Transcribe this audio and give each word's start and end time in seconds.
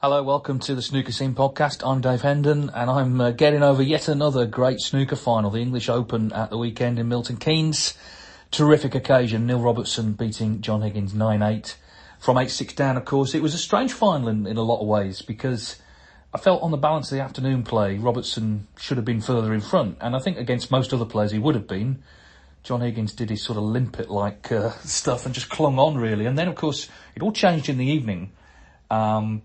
Hello, 0.00 0.22
welcome 0.22 0.60
to 0.60 0.76
the 0.76 0.80
Snooker 0.80 1.10
Scene 1.10 1.34
podcast. 1.34 1.84
I'm 1.84 2.00
Dave 2.00 2.20
Hendon, 2.20 2.70
and 2.72 2.88
I'm 2.88 3.20
uh, 3.20 3.32
getting 3.32 3.64
over 3.64 3.82
yet 3.82 4.06
another 4.06 4.46
great 4.46 4.78
snooker 4.78 5.16
final, 5.16 5.50
the 5.50 5.58
English 5.58 5.88
Open 5.88 6.32
at 6.32 6.50
the 6.50 6.56
weekend 6.56 7.00
in 7.00 7.08
Milton 7.08 7.36
Keynes. 7.36 7.94
Terrific 8.52 8.94
occasion. 8.94 9.44
Neil 9.48 9.58
Robertson 9.58 10.12
beating 10.12 10.60
John 10.60 10.82
Higgins 10.82 11.14
9-8 11.14 11.74
from 12.20 12.36
8-6 12.36 12.76
down, 12.76 12.96
of 12.96 13.06
course. 13.06 13.34
It 13.34 13.42
was 13.42 13.54
a 13.54 13.58
strange 13.58 13.92
final 13.92 14.28
in, 14.28 14.46
in 14.46 14.56
a 14.56 14.62
lot 14.62 14.80
of 14.80 14.86
ways 14.86 15.20
because 15.20 15.80
I 16.32 16.38
felt 16.38 16.62
on 16.62 16.70
the 16.70 16.76
balance 16.76 17.10
of 17.10 17.18
the 17.18 17.24
afternoon 17.24 17.64
play, 17.64 17.98
Robertson 17.98 18.68
should 18.78 18.98
have 18.98 19.04
been 19.04 19.20
further 19.20 19.52
in 19.52 19.60
front, 19.60 19.98
and 20.00 20.14
I 20.14 20.20
think 20.20 20.38
against 20.38 20.70
most 20.70 20.94
other 20.94 21.06
players 21.06 21.32
he 21.32 21.40
would 21.40 21.56
have 21.56 21.66
been. 21.66 22.04
John 22.62 22.82
Higgins 22.82 23.14
did 23.14 23.30
his 23.30 23.42
sort 23.42 23.58
of 23.58 23.64
limpet-like 23.64 24.52
uh, 24.52 24.70
stuff 24.84 25.26
and 25.26 25.34
just 25.34 25.48
clung 25.48 25.76
on 25.80 25.98
really, 25.98 26.24
and 26.24 26.38
then 26.38 26.46
of 26.46 26.54
course 26.54 26.88
it 27.16 27.22
all 27.22 27.32
changed 27.32 27.68
in 27.68 27.78
the 27.78 27.86
evening. 27.86 28.30
Um, 28.92 29.42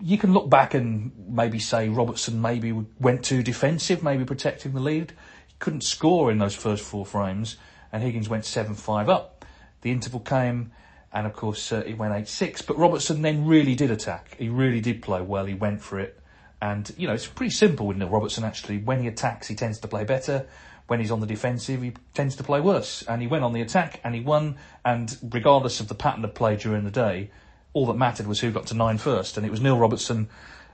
you 0.00 0.18
can 0.18 0.32
look 0.32 0.50
back 0.50 0.74
and 0.74 1.12
maybe 1.28 1.58
say 1.58 1.88
Robertson 1.88 2.40
maybe 2.40 2.72
went 2.72 3.24
too 3.24 3.42
defensive, 3.42 4.02
maybe 4.02 4.24
protecting 4.24 4.72
the 4.72 4.80
lead. 4.80 5.12
He 5.46 5.54
couldn't 5.58 5.82
score 5.82 6.30
in 6.30 6.38
those 6.38 6.54
first 6.54 6.84
four 6.84 7.06
frames, 7.06 7.56
and 7.92 8.02
Higgins 8.02 8.28
went 8.28 8.44
7 8.44 8.74
5 8.74 9.08
up. 9.08 9.44
The 9.82 9.90
interval 9.90 10.20
came, 10.20 10.72
and 11.12 11.26
of 11.26 11.32
course 11.32 11.72
uh, 11.72 11.82
it 11.86 11.96
went 11.96 12.14
8 12.14 12.28
6. 12.28 12.62
But 12.62 12.78
Robertson 12.78 13.22
then 13.22 13.46
really 13.46 13.74
did 13.74 13.90
attack. 13.90 14.36
He 14.38 14.48
really 14.48 14.80
did 14.80 15.02
play 15.02 15.20
well. 15.20 15.46
He 15.46 15.54
went 15.54 15.80
for 15.80 15.98
it. 15.98 16.20
And, 16.60 16.90
you 16.96 17.06
know, 17.06 17.14
it's 17.14 17.26
pretty 17.26 17.50
simple 17.50 17.86
with 17.86 17.96
Neil 17.96 18.08
Robertson 18.08 18.44
actually. 18.44 18.78
When 18.78 19.00
he 19.00 19.08
attacks, 19.08 19.46
he 19.46 19.54
tends 19.54 19.78
to 19.80 19.88
play 19.88 20.04
better. 20.04 20.46
When 20.86 21.00
he's 21.00 21.10
on 21.10 21.20
the 21.20 21.26
defensive, 21.26 21.82
he 21.82 21.94
tends 22.14 22.36
to 22.36 22.44
play 22.44 22.60
worse. 22.60 23.02
And 23.02 23.20
he 23.20 23.28
went 23.28 23.44
on 23.44 23.52
the 23.52 23.60
attack 23.60 24.00
and 24.04 24.14
he 24.14 24.20
won. 24.20 24.56
And 24.84 25.16
regardless 25.30 25.80
of 25.80 25.88
the 25.88 25.94
pattern 25.94 26.24
of 26.24 26.34
play 26.34 26.56
during 26.56 26.84
the 26.84 26.90
day, 26.90 27.30
all 27.76 27.84
that 27.84 27.94
mattered 27.94 28.26
was 28.26 28.40
who 28.40 28.50
got 28.50 28.64
to 28.68 28.74
nine 28.74 28.96
first, 28.96 29.36
and 29.36 29.44
it 29.44 29.50
was 29.50 29.60
Neil 29.60 29.76
Robertson. 29.76 30.30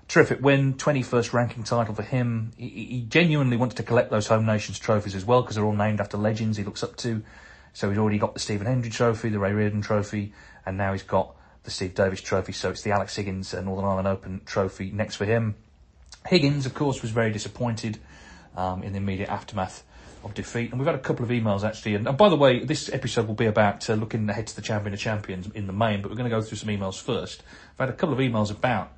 Terrific 0.07 0.41
win, 0.41 0.75
21st 0.75 1.33
ranking 1.33 1.65
title 1.65 1.97
for 1.97 2.05
him. 2.05 2.53
He, 2.57 2.69
he 2.69 3.07
genuinely 3.09 3.57
wanted 3.57 3.77
to 3.79 3.83
collect 3.83 4.13
those 4.13 4.29
Home 4.29 4.47
Nations 4.47 4.79
trophies 4.79 5.17
as 5.17 5.25
well 5.25 5.43
because 5.43 5.57
they're 5.57 5.65
all 5.65 5.73
named 5.73 6.01
after 6.01 6.17
legends 6.17 6.59
he 6.59 6.63
looks 6.63 6.85
up 6.85 6.95
to. 6.99 7.25
So 7.73 7.89
he's 7.89 7.99
already 7.99 8.19
got 8.19 8.35
the 8.35 8.41
Stephen 8.41 8.69
Hendry 8.69 8.93
Trophy, 8.93 9.31
the 9.31 9.41
Ray 9.41 9.53
Reardon 9.53 9.81
Trophy, 9.81 10.33
and 10.65 10.79
now 10.79 10.93
he's 10.93 11.03
got 11.03 11.35
the 11.65 11.73
Steve 11.73 11.97
Davis 11.97 12.21
Trophy. 12.21 12.53
So 12.53 12.71
it's 12.71 12.83
the 12.83 12.93
Alex 12.93 13.17
Higgins 13.17 13.53
Northern 13.53 13.85
Ireland 13.85 14.07
Open 14.07 14.41
Trophy 14.47 14.93
next 14.93 15.17
for 15.17 15.25
him. 15.25 15.57
Higgins, 16.29 16.67
of 16.67 16.75
course, 16.75 17.03
was 17.03 17.11
very 17.11 17.33
disappointed 17.33 17.99
um, 18.57 18.85
in 18.85 18.93
the 18.93 18.99
immediate 18.99 19.29
aftermath 19.29 19.83
of 20.25 20.35
defeat. 20.35 20.71
And 20.71 20.79
we've 20.79 20.87
had 20.87 20.95
a 20.95 21.01
couple 21.01 21.25
of 21.25 21.31
emails 21.31 21.65
actually. 21.65 21.95
And, 21.95 22.07
and 22.07 22.17
by 22.17 22.29
the 22.29 22.37
way, 22.37 22.65
this 22.65 22.89
episode 22.93 23.27
will 23.27 23.35
be 23.35 23.47
about 23.47 23.89
uh, 23.89 23.95
looking 23.95 24.29
ahead 24.29 24.47
to 24.49 24.57
the 24.57 24.63
Champion 24.63 24.95
of 24.95 25.01
Champions 25.01 25.49
in 25.55 25.67
the 25.67 25.73
main, 25.73 26.03
but 26.03 26.11
we're 26.11 26.17
going 26.17 26.31
to 26.31 26.37
go 26.37 26.43
through 26.43 26.59
some 26.59 26.69
emails 26.69 27.01
first. 27.01 27.43
I've 27.73 27.87
had 27.87 27.89
a 27.89 27.93
couple 27.93 28.15
of 28.15 28.21
emails 28.21 28.51
about 28.51 28.93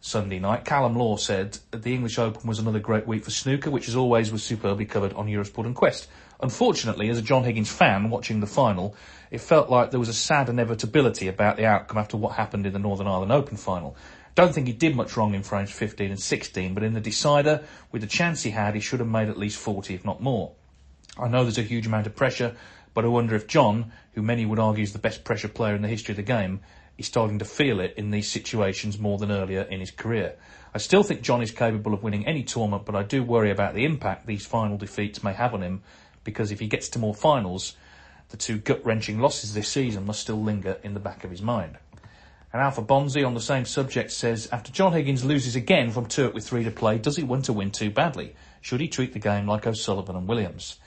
Sunday 0.00 0.40
night. 0.40 0.64
Callum 0.64 0.96
Law 0.96 1.16
said 1.16 1.58
the 1.70 1.94
English 1.94 2.18
Open 2.18 2.48
was 2.48 2.58
another 2.58 2.80
great 2.80 3.06
week 3.06 3.24
for 3.24 3.30
snooker, 3.30 3.70
which 3.70 3.88
as 3.88 3.94
always 3.94 4.32
was 4.32 4.42
superbly 4.42 4.84
covered 4.84 5.12
on 5.12 5.28
Eurosport 5.28 5.64
and 5.64 5.76
Quest. 5.76 6.08
Unfortunately, 6.40 7.08
as 7.08 7.18
a 7.18 7.22
John 7.22 7.44
Higgins 7.44 7.70
fan 7.70 8.10
watching 8.10 8.40
the 8.40 8.48
final, 8.48 8.96
it 9.30 9.40
felt 9.40 9.70
like 9.70 9.92
there 9.92 10.00
was 10.00 10.08
a 10.08 10.14
sad 10.14 10.48
inevitability 10.48 11.28
about 11.28 11.56
the 11.56 11.66
outcome 11.66 11.98
after 11.98 12.16
what 12.16 12.32
happened 12.32 12.66
in 12.66 12.72
the 12.72 12.80
Northern 12.80 13.06
Ireland 13.06 13.30
Open 13.30 13.56
final. 13.56 13.96
Don't 14.34 14.52
think 14.52 14.66
he 14.66 14.72
did 14.72 14.96
much 14.96 15.16
wrong 15.16 15.34
in 15.34 15.44
frames 15.44 15.70
15 15.70 16.10
and 16.10 16.20
16, 16.20 16.74
but 16.74 16.82
in 16.82 16.94
the 16.94 17.00
decider, 17.00 17.62
with 17.92 18.02
the 18.02 18.08
chance 18.08 18.42
he 18.42 18.50
had, 18.50 18.74
he 18.74 18.80
should 18.80 18.98
have 18.98 19.08
made 19.08 19.28
at 19.28 19.38
least 19.38 19.58
40, 19.58 19.94
if 19.94 20.04
not 20.04 20.20
more. 20.20 20.52
I 21.18 21.28
know 21.28 21.42
there's 21.42 21.58
a 21.58 21.62
huge 21.62 21.86
amount 21.86 22.06
of 22.06 22.16
pressure, 22.16 22.56
but 22.94 23.04
I 23.04 23.08
wonder 23.08 23.34
if 23.34 23.46
John, 23.46 23.92
who 24.14 24.22
many 24.22 24.46
would 24.46 24.58
argue 24.58 24.82
is 24.82 24.92
the 24.92 24.98
best 24.98 25.24
pressure 25.24 25.48
player 25.48 25.74
in 25.74 25.82
the 25.82 25.88
history 25.88 26.12
of 26.12 26.16
the 26.16 26.22
game, 26.22 26.60
is 26.96 27.06
starting 27.06 27.38
to 27.38 27.44
feel 27.44 27.80
it 27.80 27.94
in 27.96 28.10
these 28.10 28.30
situations 28.30 28.98
more 28.98 29.18
than 29.18 29.30
earlier 29.30 29.62
in 29.62 29.80
his 29.80 29.90
career. 29.90 30.36
I 30.74 30.78
still 30.78 31.02
think 31.02 31.22
John 31.22 31.42
is 31.42 31.50
capable 31.50 31.92
of 31.92 32.02
winning 32.02 32.26
any 32.26 32.42
tournament, 32.42 32.86
but 32.86 32.96
I 32.96 33.02
do 33.02 33.22
worry 33.22 33.50
about 33.50 33.74
the 33.74 33.84
impact 33.84 34.26
these 34.26 34.46
final 34.46 34.78
defeats 34.78 35.22
may 35.22 35.34
have 35.34 35.52
on 35.52 35.62
him, 35.62 35.82
because 36.24 36.50
if 36.50 36.60
he 36.60 36.66
gets 36.66 36.88
to 36.90 36.98
more 36.98 37.14
finals, 37.14 37.76
the 38.30 38.36
two 38.38 38.56
gut-wrenching 38.56 39.18
losses 39.18 39.52
this 39.52 39.68
season 39.68 40.06
must 40.06 40.20
still 40.20 40.42
linger 40.42 40.78
in 40.82 40.94
the 40.94 41.00
back 41.00 41.24
of 41.24 41.30
his 41.30 41.42
mind. 41.42 41.76
And 42.52 42.62
Alpha 42.62 42.82
Bonzi 42.82 43.26
on 43.26 43.34
the 43.34 43.40
same 43.40 43.64
subject 43.64 44.10
says, 44.12 44.48
after 44.52 44.72
John 44.72 44.92
Higgins 44.92 45.24
loses 45.24 45.56
again 45.56 45.90
from 45.90 46.06
two 46.06 46.30
with 46.30 46.46
three 46.46 46.64
to 46.64 46.70
play, 46.70 46.98
does 46.98 47.16
he 47.16 47.22
want 47.22 47.46
to 47.46 47.52
win 47.52 47.70
too 47.70 47.90
badly? 47.90 48.34
Should 48.60 48.80
he 48.80 48.88
treat 48.88 49.12
the 49.12 49.18
game 49.18 49.46
like 49.46 49.66
O'Sullivan 49.66 50.16
and 50.16 50.28
Williams? 50.28 50.78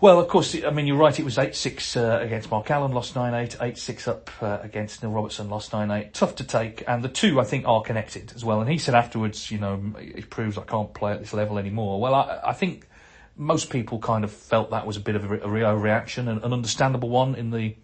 Well, 0.00 0.18
of 0.18 0.28
course, 0.28 0.56
I 0.64 0.70
mean, 0.70 0.86
you're 0.86 0.96
right, 0.96 1.18
it 1.18 1.26
was 1.26 1.36
8-6 1.36 1.96
uh, 1.98 2.24
against 2.24 2.50
Mark 2.50 2.70
Allen, 2.70 2.92
lost 2.92 3.12
9-8, 3.12 3.58
8-6 3.58 4.08
up 4.08 4.30
uh, 4.40 4.58
against 4.62 5.02
Neil 5.02 5.12
Robertson, 5.12 5.50
lost 5.50 5.72
9-8. 5.72 6.14
Tough 6.14 6.36
to 6.36 6.44
take, 6.44 6.82
and 6.88 7.04
the 7.04 7.08
two, 7.10 7.38
I 7.38 7.44
think, 7.44 7.68
are 7.68 7.82
connected 7.82 8.32
as 8.34 8.42
well. 8.42 8.62
And 8.62 8.70
he 8.70 8.78
said 8.78 8.94
afterwards, 8.94 9.50
you 9.50 9.58
know, 9.58 9.92
it 9.98 10.30
proves 10.30 10.56
I 10.56 10.62
can't 10.62 10.94
play 10.94 11.12
at 11.12 11.20
this 11.20 11.34
level 11.34 11.58
anymore. 11.58 12.00
Well, 12.00 12.14
I, 12.14 12.40
I 12.42 12.52
think 12.54 12.88
most 13.36 13.68
people 13.68 13.98
kind 13.98 14.24
of 14.24 14.32
felt 14.32 14.70
that 14.70 14.86
was 14.86 14.96
a 14.96 15.00
bit 15.00 15.16
of 15.16 15.30
a, 15.30 15.38
a 15.38 15.76
reaction, 15.76 16.28
an, 16.28 16.38
an 16.38 16.54
understandable 16.54 17.10
one 17.10 17.34
in 17.34 17.50
the 17.50 17.76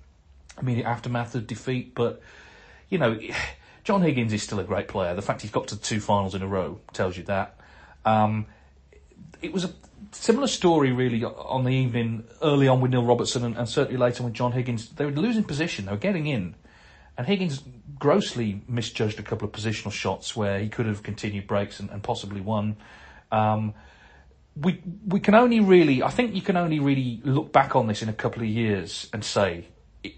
immediate 0.59 0.87
aftermath 0.87 1.35
of 1.35 1.47
defeat, 1.47 1.95
but, 1.95 2.23
you 2.89 2.97
know, 2.97 3.21
John 3.85 4.01
Higgins 4.01 4.33
is 4.33 4.43
still 4.43 4.59
a 4.59 4.65
great 4.65 4.89
player. 4.89 5.15
The 5.15 5.21
fact 5.21 5.43
he's 5.43 5.51
got 5.51 5.69
to 5.69 5.77
two 5.79 6.01
finals 6.01 6.35
in 6.35 6.41
a 6.41 6.47
row 6.47 6.81
tells 6.95 7.19
you 7.19 7.25
that. 7.25 7.61
Um, 8.07 8.47
it 9.43 9.53
was 9.53 9.65
a 9.65 9.71
similar 10.13 10.47
story 10.47 10.93
really 10.93 11.25
on 11.25 11.65
the 11.65 11.71
evening 11.71 12.25
early 12.43 12.69
on 12.69 12.81
with 12.81 12.91
Neil 12.91 13.05
Robertson 13.05 13.45
and, 13.45 13.57
and, 13.57 13.69
certainly 13.69 13.99
later 13.99 14.23
with 14.23 14.33
John 14.33 14.53
Higgins. 14.53 14.91
They 14.91 15.05
were 15.05 15.11
losing 15.11 15.45
position, 15.45 15.87
they 15.87 15.93
were 15.93 15.99
getting 15.99 16.27
in, 16.27 16.55
and 17.17 17.27
Higgins 17.27 17.63
grossly 17.99 18.63
misjudged 18.69 19.19
a 19.19 19.23
couple 19.23 19.47
of 19.47 19.53
positional 19.53 19.93
shots 19.93 20.37
where 20.37 20.59
he 20.59 20.69
could 20.69 20.87
have 20.87 21.03
continued 21.03 21.47
breaks 21.47 21.81
and, 21.81 21.91
and 21.91 22.03
possibly 22.03 22.41
won. 22.41 22.77
Um, 23.33 23.75
we 24.57 24.81
we 25.07 25.21
can 25.21 25.35
only 25.35 25.61
really, 25.61 26.03
I 26.03 26.11
think 26.11 26.35
you 26.35 26.43
can 26.43 26.57
only 26.57 26.81
really 26.81 27.21
look 27.25 27.53
back 27.53 27.77
on 27.77 27.87
this 27.87 28.03
in 28.03 28.09
a 28.09 28.15
couple 28.15 28.43
of 28.43 28.49
years 28.49 29.09
and 29.13 29.25
say, 29.25 29.67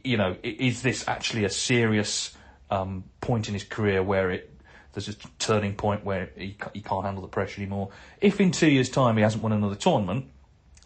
you 0.05 0.17
know, 0.17 0.37
is 0.43 0.83
this 0.83 1.07
actually 1.09 1.45
a 1.45 1.51
serious 1.51 2.37
um, 2.71 3.05
point 3.21 3.49
in 3.49 3.55
his 3.55 3.65
career 3.65 4.03
where 4.03 4.31
it 4.31 4.58
there's 5.07 5.17
a 5.17 5.29
turning 5.39 5.75
point 5.75 6.05
where 6.05 6.31
he, 6.37 6.57
he 6.73 6.81
can't 6.81 7.05
handle 7.05 7.23
the 7.23 7.29
pressure 7.29 7.61
anymore. 7.61 7.91
If 8.21 8.41
in 8.41 8.51
two 8.51 8.71
years' 8.71 8.91
time 8.91 9.17
he 9.17 9.23
hasn't 9.23 9.43
won 9.43 9.53
another 9.53 9.75
tournament, 9.75 10.27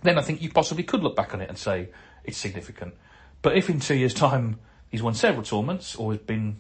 then 0.03 0.19
I 0.19 0.23
think 0.23 0.43
you 0.43 0.51
possibly 0.51 0.85
could 0.85 1.03
look 1.03 1.17
back 1.17 1.35
on 1.35 1.41
it 1.41 1.49
and 1.49 1.59
say 1.59 1.89
it's 2.25 2.39
significant. 2.39 2.95
But 3.41 3.57
if 3.57 3.71
in 3.71 3.81
two 3.81 3.95
years' 3.95 4.15
time 4.15 4.59
he's 4.91 5.03
won 5.03 5.15
several 5.15 5.43
tournaments 5.43 5.97
or 5.97 6.13
has 6.13 6.21
been, 6.21 6.57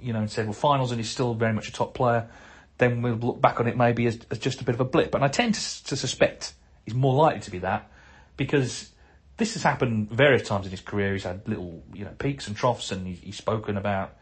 you 0.00 0.12
know, 0.12 0.20
in 0.20 0.28
several 0.28 0.54
finals 0.54 0.90
and 0.90 1.00
he's 1.00 1.10
still 1.10 1.34
very 1.34 1.52
much 1.52 1.68
a 1.68 1.72
top 1.72 1.94
player, 1.94 2.28
then 2.78 3.02
we'll 3.02 3.14
look 3.14 3.40
back 3.40 3.60
on 3.60 3.66
it 3.66 3.76
maybe 3.76 4.06
as, 4.06 4.18
as 4.30 4.38
just 4.38 4.60
a 4.60 4.64
bit 4.64 4.74
of 4.74 4.80
a 4.80 4.84
blip. 4.84 5.14
And 5.14 5.24
I 5.24 5.28
tend 5.28 5.54
to, 5.54 5.84
to 5.84 5.96
suspect 5.96 6.52
he's 6.84 6.94
more 6.94 7.14
likely 7.14 7.40
to 7.40 7.50
be 7.50 7.58
that 7.60 7.90
because 8.36 8.90
this 9.36 9.54
has 9.54 9.62
happened 9.62 10.10
various 10.10 10.46
times 10.46 10.66
in 10.66 10.70
his 10.70 10.80
career. 10.80 11.12
He's 11.12 11.24
had 11.24 11.46
little, 11.46 11.82
you 11.92 12.04
know, 12.04 12.12
peaks 12.18 12.48
and 12.48 12.56
troughs, 12.56 12.90
and 12.90 13.06
he, 13.06 13.14
he's 13.14 13.36
spoken 13.36 13.76
about, 13.76 14.14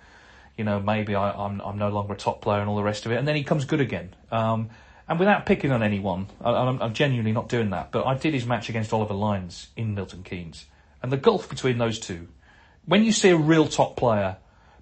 you 0.56 0.64
know, 0.64 0.80
maybe 0.80 1.14
I, 1.14 1.30
am 1.30 1.60
I'm, 1.60 1.60
I'm 1.60 1.78
no 1.78 1.88
longer 1.88 2.14
a 2.14 2.16
top 2.16 2.40
player 2.40 2.60
and 2.60 2.68
all 2.68 2.76
the 2.76 2.82
rest 2.82 3.06
of 3.06 3.12
it, 3.12 3.16
and 3.16 3.26
then 3.26 3.36
he 3.36 3.44
comes 3.44 3.64
good 3.64 3.80
again. 3.80 4.14
Um, 4.30 4.70
and 5.08 5.18
without 5.18 5.46
picking 5.46 5.70
on 5.70 5.82
anyone, 5.82 6.28
I, 6.40 6.50
I'm, 6.50 6.80
I'm 6.80 6.94
genuinely 6.94 7.32
not 7.32 7.48
doing 7.48 7.70
that. 7.70 7.92
But 7.92 8.06
I 8.06 8.14
did 8.14 8.34
his 8.34 8.46
match 8.46 8.68
against 8.68 8.92
Oliver 8.92 9.14
Lines 9.14 9.68
in 9.76 9.94
Milton 9.94 10.22
Keynes, 10.22 10.66
and 11.02 11.12
the 11.12 11.16
gulf 11.16 11.48
between 11.48 11.78
those 11.78 11.98
two. 11.98 12.28
When 12.86 13.04
you 13.04 13.12
see 13.12 13.30
a 13.30 13.36
real 13.36 13.66
top 13.66 13.96
player 13.96 14.36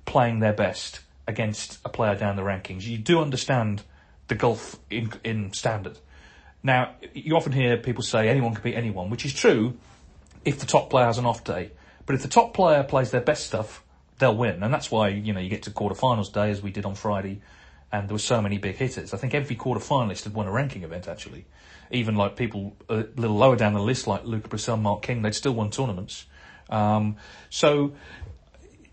playing 0.04 0.40
their 0.40 0.52
best 0.52 1.00
against 1.26 1.78
a 1.84 1.88
player 1.88 2.16
down 2.16 2.36
the 2.36 2.42
rankings, 2.42 2.82
you 2.82 2.98
do 2.98 3.20
understand 3.20 3.82
the 4.28 4.34
gulf 4.34 4.78
in 4.90 5.12
in 5.24 5.52
standard. 5.52 5.98
Now, 6.62 6.94
you 7.12 7.36
often 7.36 7.52
hear 7.52 7.76
people 7.76 8.02
say 8.02 8.28
anyone 8.28 8.54
can 8.54 8.62
beat 8.62 8.76
anyone, 8.76 9.10
which 9.10 9.24
is 9.24 9.32
true 9.32 9.76
if 10.44 10.60
the 10.60 10.66
top 10.66 10.90
player 10.90 11.06
has 11.06 11.18
an 11.18 11.26
off 11.26 11.44
day. 11.44 11.72
But 12.06 12.14
if 12.14 12.22
the 12.22 12.28
top 12.28 12.54
player 12.54 12.82
plays 12.82 13.10
their 13.10 13.20
best 13.20 13.46
stuff, 13.46 13.82
they'll 14.22 14.36
win. 14.36 14.62
And 14.62 14.72
that's 14.72 14.90
why, 14.90 15.08
you 15.08 15.32
know, 15.32 15.40
you 15.40 15.50
get 15.50 15.64
to 15.64 15.70
quarterfinals 15.70 16.32
day 16.32 16.50
as 16.50 16.62
we 16.62 16.70
did 16.70 16.86
on 16.86 16.94
Friday 16.94 17.42
and 17.92 18.08
there 18.08 18.14
were 18.14 18.18
so 18.18 18.40
many 18.40 18.56
big 18.56 18.76
hitters. 18.76 19.12
I 19.12 19.18
think 19.18 19.34
every 19.34 19.54
quarterfinalist 19.54 20.24
had 20.24 20.32
won 20.32 20.46
a 20.46 20.50
ranking 20.50 20.82
event 20.82 21.08
actually. 21.08 21.44
Even 21.90 22.14
like 22.16 22.36
people 22.36 22.74
a 22.88 23.04
little 23.16 23.36
lower 23.36 23.56
down 23.56 23.74
the 23.74 23.82
list 23.82 24.06
like 24.06 24.24
Luca 24.24 24.48
Brecel, 24.48 24.80
Mark 24.80 25.02
King, 25.02 25.20
they'd 25.22 25.34
still 25.34 25.52
won 25.52 25.70
tournaments. 25.70 26.24
Um, 26.70 27.16
so 27.50 27.92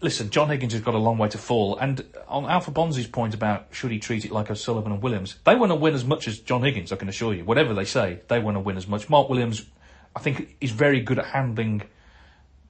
listen, 0.01 0.31
John 0.31 0.49
Higgins 0.49 0.73
has 0.73 0.81
got 0.81 0.95
a 0.95 0.97
long 0.97 1.17
way 1.17 1.29
to 1.29 1.37
fall. 1.37 1.77
And 1.77 2.03
on 2.27 2.45
Alpha 2.45 2.71
Bonzi's 2.71 3.07
point 3.07 3.33
about 3.33 3.67
should 3.71 3.91
he 3.91 3.99
treat 3.99 4.25
it 4.25 4.31
like 4.31 4.51
O'Sullivan 4.51 4.91
and 4.91 5.01
Williams, 5.01 5.37
they 5.45 5.55
want 5.55 5.71
to 5.71 5.75
win 5.75 5.93
as 5.93 6.03
much 6.03 6.27
as 6.27 6.39
John 6.39 6.63
Higgins, 6.63 6.91
I 6.91 6.97
can 6.97 7.07
assure 7.07 7.33
you. 7.33 7.45
Whatever 7.45 7.73
they 7.73 7.85
say, 7.85 8.19
they 8.27 8.39
want 8.39 8.55
to 8.55 8.61
win 8.61 8.75
as 8.75 8.87
much. 8.87 9.09
Mark 9.09 9.29
Williams, 9.29 9.65
I 10.15 10.19
think, 10.19 10.57
is 10.59 10.71
very 10.71 10.99
good 10.99 11.19
at 11.19 11.25
handling 11.27 11.83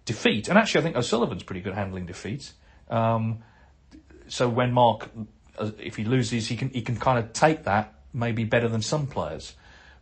defeat. 0.05 0.47
And 0.47 0.57
actually, 0.57 0.81
I 0.81 0.83
think 0.83 0.95
O'Sullivan's 0.95 1.43
pretty 1.43 1.61
good 1.61 1.73
handling 1.73 2.05
defeat. 2.05 2.51
Um, 2.89 3.39
so 4.27 4.47
when 4.47 4.71
Mark, 4.71 5.09
uh, 5.57 5.71
if 5.79 5.95
he 5.95 6.03
loses, 6.03 6.47
he 6.47 6.55
can 6.55 6.69
he 6.69 6.81
can 6.81 6.97
kind 6.97 7.19
of 7.19 7.33
take 7.33 7.63
that 7.63 7.95
maybe 8.13 8.43
better 8.43 8.67
than 8.67 8.81
some 8.81 9.07
players. 9.07 9.55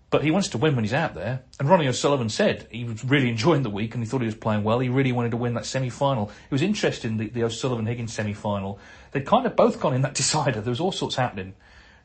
But 0.10 0.24
he 0.24 0.32
wants 0.32 0.48
to 0.50 0.58
win 0.58 0.76
when 0.76 0.86
he's 0.86 0.94
out 0.94 1.16
there. 1.16 1.44
And 1.60 1.70
Ronnie 1.70 1.88
O'Sullivan 1.88 2.30
said 2.30 2.68
he 2.72 2.86
was 2.86 3.04
really 3.04 3.28
enjoying 3.28 3.64
the 3.64 3.70
week 3.70 3.94
and 3.94 4.02
he 4.02 4.10
thought 4.10 4.22
he 4.22 4.26
was 4.26 4.36
playing 4.36 4.64
well. 4.64 4.80
He 4.80 4.88
really 4.88 5.12
wanted 5.12 5.32
to 5.32 5.38
win 5.38 5.56
that 5.56 5.66
semi 5.66 5.90
final. 5.90 6.30
It 6.30 6.52
was 6.52 6.62
interesting, 6.62 7.18
the, 7.18 7.28
the 7.28 7.44
O'Sullivan 7.44 7.86
Higgins 7.86 8.14
semi 8.14 8.34
final. 8.34 8.80
They'd 9.12 9.26
kind 9.26 9.46
of 9.46 9.58
both 9.58 9.82
gone 9.82 9.94
in 9.94 10.02
that 10.04 10.14
decider. 10.22 10.62
There 10.62 10.72
was 10.72 10.80
all 10.80 10.94
sorts 10.94 11.16
happening. 11.16 11.56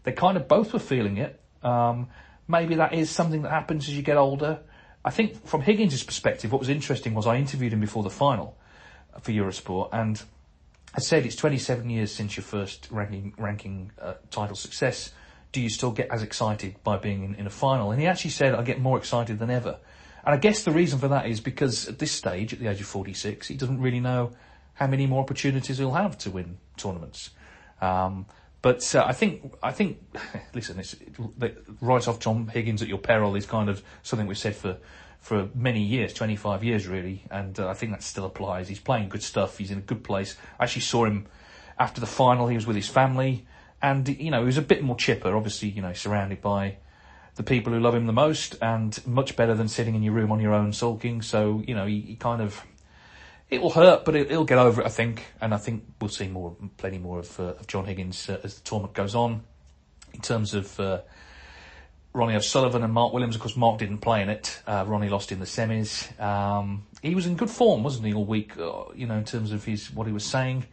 They 0.02 0.12
kind 0.12 0.36
of 0.36 0.48
both 0.48 0.72
were 0.72 0.80
feeling 0.80 1.18
it. 1.18 1.40
Um, 1.62 2.08
maybe 2.48 2.74
that 2.76 2.92
is 2.92 3.08
something 3.08 3.42
that 3.42 3.50
happens 3.50 3.88
as 3.88 3.96
you 3.96 4.02
get 4.02 4.16
older. 4.16 4.58
I 5.04 5.10
think 5.10 5.46
from 5.46 5.62
Higgins' 5.62 6.02
perspective, 6.02 6.52
what 6.52 6.60
was 6.60 6.68
interesting 6.68 7.14
was 7.14 7.26
I 7.26 7.36
interviewed 7.36 7.72
him 7.72 7.80
before 7.80 8.02
the 8.02 8.10
final 8.10 8.56
for 9.20 9.32
Eurosport 9.32 9.88
and 9.92 10.22
I 10.94 11.00
said 11.00 11.24
it's 11.24 11.36
27 11.36 11.88
years 11.90 12.12
since 12.12 12.36
your 12.36 12.44
first 12.44 12.88
ranking, 12.90 13.34
ranking 13.38 13.92
uh, 14.00 14.14
title 14.30 14.56
success 14.56 15.10
do 15.52 15.60
you 15.60 15.68
still 15.68 15.92
get 15.92 16.08
as 16.10 16.22
excited 16.22 16.76
by 16.82 16.96
being 16.96 17.24
in, 17.24 17.34
in 17.34 17.46
a 17.46 17.50
final? 17.50 17.90
And 17.90 18.00
he 18.00 18.06
actually 18.06 18.30
said, 18.30 18.54
I 18.54 18.62
get 18.62 18.80
more 18.80 18.96
excited 18.96 19.38
than 19.38 19.50
ever. 19.50 19.78
And 20.24 20.34
I 20.34 20.38
guess 20.38 20.64
the 20.64 20.70
reason 20.70 20.98
for 20.98 21.08
that 21.08 21.26
is 21.26 21.40
because 21.40 21.88
at 21.88 21.98
this 21.98 22.10
stage, 22.10 22.52
at 22.52 22.58
the 22.58 22.68
age 22.68 22.80
of 22.80 22.86
46, 22.86 23.48
he 23.48 23.54
doesn't 23.54 23.80
really 23.80 24.00
know 24.00 24.32
how 24.74 24.86
many 24.86 25.06
more 25.06 25.20
opportunities 25.20 25.78
he'll 25.78 25.92
have 25.92 26.16
to 26.18 26.30
win 26.30 26.58
tournaments. 26.76 27.30
Um, 27.80 28.26
but 28.62 28.94
uh, 28.94 29.04
I 29.06 29.12
think, 29.12 29.54
I 29.62 29.72
think, 29.72 29.98
listen, 30.54 30.78
it's, 30.78 30.94
it, 30.94 31.64
right 31.80 32.06
off 32.08 32.20
John 32.20 32.48
Higgins 32.48 32.80
at 32.82 32.88
your 32.88 32.98
peril 32.98 33.34
is 33.34 33.46
kind 33.46 33.68
of 33.68 33.82
something 34.02 34.26
we've 34.26 34.38
said 34.38 34.56
for, 34.56 34.78
for 35.20 35.50
many 35.54 35.82
years, 35.82 36.12
25 36.14 36.64
years 36.64 36.86
really, 36.86 37.24
and 37.30 37.58
uh, 37.60 37.68
I 37.68 37.74
think 37.74 37.92
that 37.92 38.02
still 38.02 38.24
applies. 38.24 38.68
He's 38.68 38.80
playing 38.80 39.08
good 39.08 39.22
stuff, 39.22 39.58
he's 39.58 39.70
in 39.70 39.78
a 39.78 39.82
good 39.82 40.02
place. 40.02 40.36
I 40.58 40.64
actually 40.64 40.82
saw 40.82 41.04
him 41.04 41.26
after 41.78 42.00
the 42.00 42.06
final, 42.06 42.46
he 42.46 42.54
was 42.54 42.66
with 42.66 42.76
his 42.76 42.88
family 42.88 43.44
and 43.82 44.08
you 44.08 44.30
know 44.30 44.40
he 44.40 44.46
was 44.46 44.56
a 44.56 44.62
bit 44.62 44.82
more 44.82 44.96
chipper. 44.96 45.36
Obviously, 45.36 45.68
you 45.68 45.82
know, 45.82 45.92
surrounded 45.92 46.40
by 46.40 46.76
the 47.34 47.42
people 47.42 47.72
who 47.72 47.80
love 47.80 47.94
him 47.94 48.06
the 48.06 48.12
most, 48.12 48.56
and 48.62 49.04
much 49.06 49.36
better 49.36 49.54
than 49.54 49.68
sitting 49.68 49.94
in 49.94 50.02
your 50.02 50.14
room 50.14 50.30
on 50.30 50.40
your 50.40 50.54
own 50.54 50.72
sulking. 50.72 51.20
So 51.20 51.62
you 51.66 51.74
know, 51.74 51.86
he, 51.86 52.00
he 52.00 52.16
kind 52.16 52.40
of 52.40 52.62
it 53.52 53.60
will 53.60 53.70
hurt, 53.70 54.06
but 54.06 54.16
it, 54.16 54.30
will 54.30 54.44
get 54.44 54.58
over 54.58 54.80
it, 54.80 54.86
I 54.86 54.88
think. 54.88 55.26
And 55.40 55.52
I 55.52 55.58
think 55.58 55.84
we'll 56.00 56.08
see 56.08 56.26
more, 56.26 56.56
plenty 56.78 56.96
more 56.96 57.18
of, 57.18 57.38
uh, 57.38 57.44
of 57.60 57.66
John 57.66 57.84
Higgins 57.84 58.30
uh, 58.30 58.40
as 58.42 58.54
the 58.54 58.62
tournament 58.62 58.94
goes 58.94 59.14
on. 59.14 59.42
In 60.14 60.20
terms 60.22 60.54
of 60.54 60.80
uh, 60.80 61.02
Ronnie 62.14 62.34
O'Sullivan 62.34 62.82
and 62.82 62.94
Mark 62.94 63.12
Williams, 63.12 63.34
of 63.34 63.42
course, 63.42 63.54
Mark 63.54 63.78
didn't 63.78 63.98
play 63.98 64.22
in 64.22 64.30
it. 64.30 64.58
Uh, 64.66 64.84
Ronnie 64.86 65.10
lost 65.10 65.32
in 65.32 65.38
the 65.38 65.44
semis. 65.44 66.18
Um, 66.18 66.86
he 67.02 67.14
was 67.14 67.26
in 67.26 67.36
good 67.36 67.50
form, 67.50 67.82
wasn't 67.82 68.06
he, 68.06 68.14
all 68.14 68.24
week? 68.24 68.56
Uh, 68.56 68.84
you 68.94 69.06
know, 69.06 69.16
in 69.16 69.24
terms 69.24 69.52
of 69.52 69.64
his 69.64 69.92
what 69.92 70.06
he 70.06 70.14
was 70.14 70.24
saying. 70.24 70.64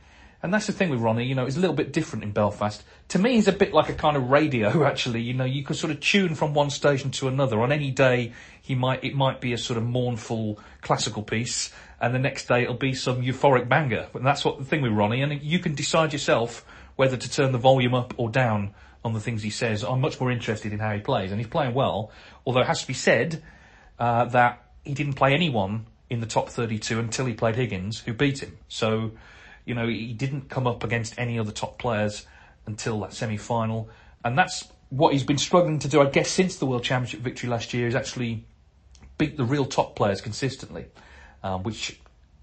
And 0.41 0.53
that's 0.53 0.67
the 0.67 0.73
thing 0.73 0.89
with 0.89 1.01
Ronnie, 1.01 1.25
you 1.25 1.35
know, 1.35 1.43
he's 1.43 1.57
a 1.57 1.59
little 1.59 1.75
bit 1.75 1.91
different 1.91 2.23
in 2.23 2.31
Belfast. 2.31 2.81
To 3.09 3.19
me, 3.19 3.33
he's 3.33 3.49
a 3.49 3.51
bit 3.51 3.73
like 3.73 3.89
a 3.89 3.93
kind 3.93 4.15
of 4.15 4.29
radio, 4.29 4.85
actually. 4.85 5.21
You 5.21 5.33
know, 5.33 5.43
you 5.43 5.63
can 5.63 5.75
sort 5.75 5.91
of 5.91 5.99
tune 5.99 6.33
from 6.33 6.53
one 6.53 6.69
station 6.69 7.11
to 7.11 7.27
another. 7.27 7.59
On 7.59 7.73
any 7.73 7.91
day, 7.91 8.31
he 8.61 8.73
might, 8.73 9.03
it 9.03 9.15
might 9.15 9.41
be 9.41 9.51
a 9.51 9.57
sort 9.57 9.77
of 9.77 9.83
mournful 9.83 10.57
classical 10.81 11.23
piece, 11.23 11.73
and 12.01 12.13
the 12.13 12.19
next 12.19 12.47
day 12.47 12.63
it'll 12.63 12.75
be 12.75 12.93
some 12.93 13.21
euphoric 13.21 13.67
banger. 13.67 14.07
And 14.13 14.25
that's 14.25 14.45
what 14.45 14.57
the 14.57 14.65
thing 14.65 14.81
with 14.81 14.91
Ronnie, 14.91 15.21
and 15.21 15.41
you 15.41 15.59
can 15.59 15.75
decide 15.75 16.13
yourself 16.13 16.65
whether 16.95 17.17
to 17.17 17.31
turn 17.31 17.51
the 17.51 17.57
volume 17.57 17.93
up 17.93 18.13
or 18.17 18.29
down 18.29 18.73
on 19.03 19.13
the 19.13 19.19
things 19.19 19.43
he 19.43 19.49
says. 19.49 19.83
I'm 19.83 20.01
much 20.01 20.19
more 20.19 20.31
interested 20.31 20.73
in 20.73 20.79
how 20.79 20.93
he 20.93 20.99
plays, 20.99 21.31
and 21.31 21.39
he's 21.39 21.49
playing 21.49 21.73
well, 21.73 22.11
although 22.45 22.61
it 22.61 22.67
has 22.67 22.81
to 22.81 22.87
be 22.87 22.93
said, 22.93 23.43
uh, 23.97 24.25
that 24.25 24.65
he 24.83 24.93
didn't 24.93 25.13
play 25.13 25.33
anyone 25.33 25.85
in 26.09 26.19
the 26.19 26.25
top 26.25 26.49
32 26.49 26.99
until 26.99 27.25
he 27.25 27.33
played 27.33 27.55
Higgins, 27.55 27.99
who 27.99 28.13
beat 28.13 28.41
him. 28.41 28.57
So, 28.67 29.11
you 29.65 29.75
know, 29.75 29.87
he 29.87 30.13
didn't 30.13 30.49
come 30.49 30.67
up 30.67 30.83
against 30.83 31.17
any 31.17 31.37
other 31.39 31.51
top 31.51 31.77
players 31.77 32.25
until 32.65 32.99
that 33.01 33.13
semi-final, 33.13 33.89
and 34.23 34.37
that's 34.37 34.67
what 34.89 35.13
he's 35.13 35.23
been 35.23 35.37
struggling 35.37 35.79
to 35.79 35.87
do, 35.87 36.01
I 36.01 36.09
guess, 36.09 36.29
since 36.29 36.57
the 36.57 36.65
World 36.65 36.83
Championship 36.83 37.21
victory 37.21 37.49
last 37.49 37.73
year, 37.73 37.87
is 37.87 37.95
actually 37.95 38.45
beat 39.17 39.37
the 39.37 39.43
real 39.43 39.65
top 39.65 39.95
players 39.95 40.21
consistently, 40.21 40.85
um, 41.44 41.63
which 41.63 42.00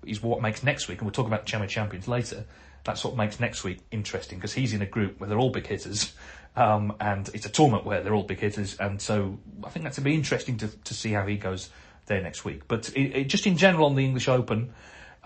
is 0.06 0.22
what 0.22 0.40
makes 0.42 0.62
next 0.62 0.88
week, 0.88 0.98
and 0.98 1.06
we'll 1.06 1.12
talk 1.12 1.26
about 1.26 1.46
Champion 1.46 1.68
Champions 1.68 2.08
later. 2.08 2.44
That's 2.84 3.04
what 3.04 3.16
makes 3.16 3.40
next 3.40 3.64
week 3.64 3.80
interesting 3.90 4.38
because 4.38 4.52
he's 4.52 4.72
in 4.72 4.82
a 4.82 4.86
group 4.86 5.18
where 5.18 5.28
they're 5.28 5.38
all 5.38 5.50
big 5.50 5.66
hitters, 5.66 6.12
um, 6.56 6.94
and 7.00 7.28
it's 7.34 7.46
a 7.46 7.50
tournament 7.50 7.84
where 7.84 8.02
they're 8.02 8.14
all 8.14 8.22
big 8.22 8.40
hitters, 8.40 8.76
and 8.76 9.00
so 9.00 9.38
I 9.64 9.70
think 9.70 9.84
that's 9.84 9.98
going 9.98 10.04
to 10.04 10.10
be 10.10 10.14
interesting 10.14 10.56
to, 10.58 10.68
to 10.68 10.94
see 10.94 11.12
how 11.12 11.26
he 11.26 11.36
goes 11.36 11.70
there 12.06 12.22
next 12.22 12.44
week. 12.44 12.68
But 12.68 12.88
it, 12.90 13.16
it, 13.16 13.24
just 13.24 13.46
in 13.46 13.56
general 13.56 13.86
on 13.86 13.96
the 13.96 14.04
English 14.04 14.28
Open, 14.28 14.72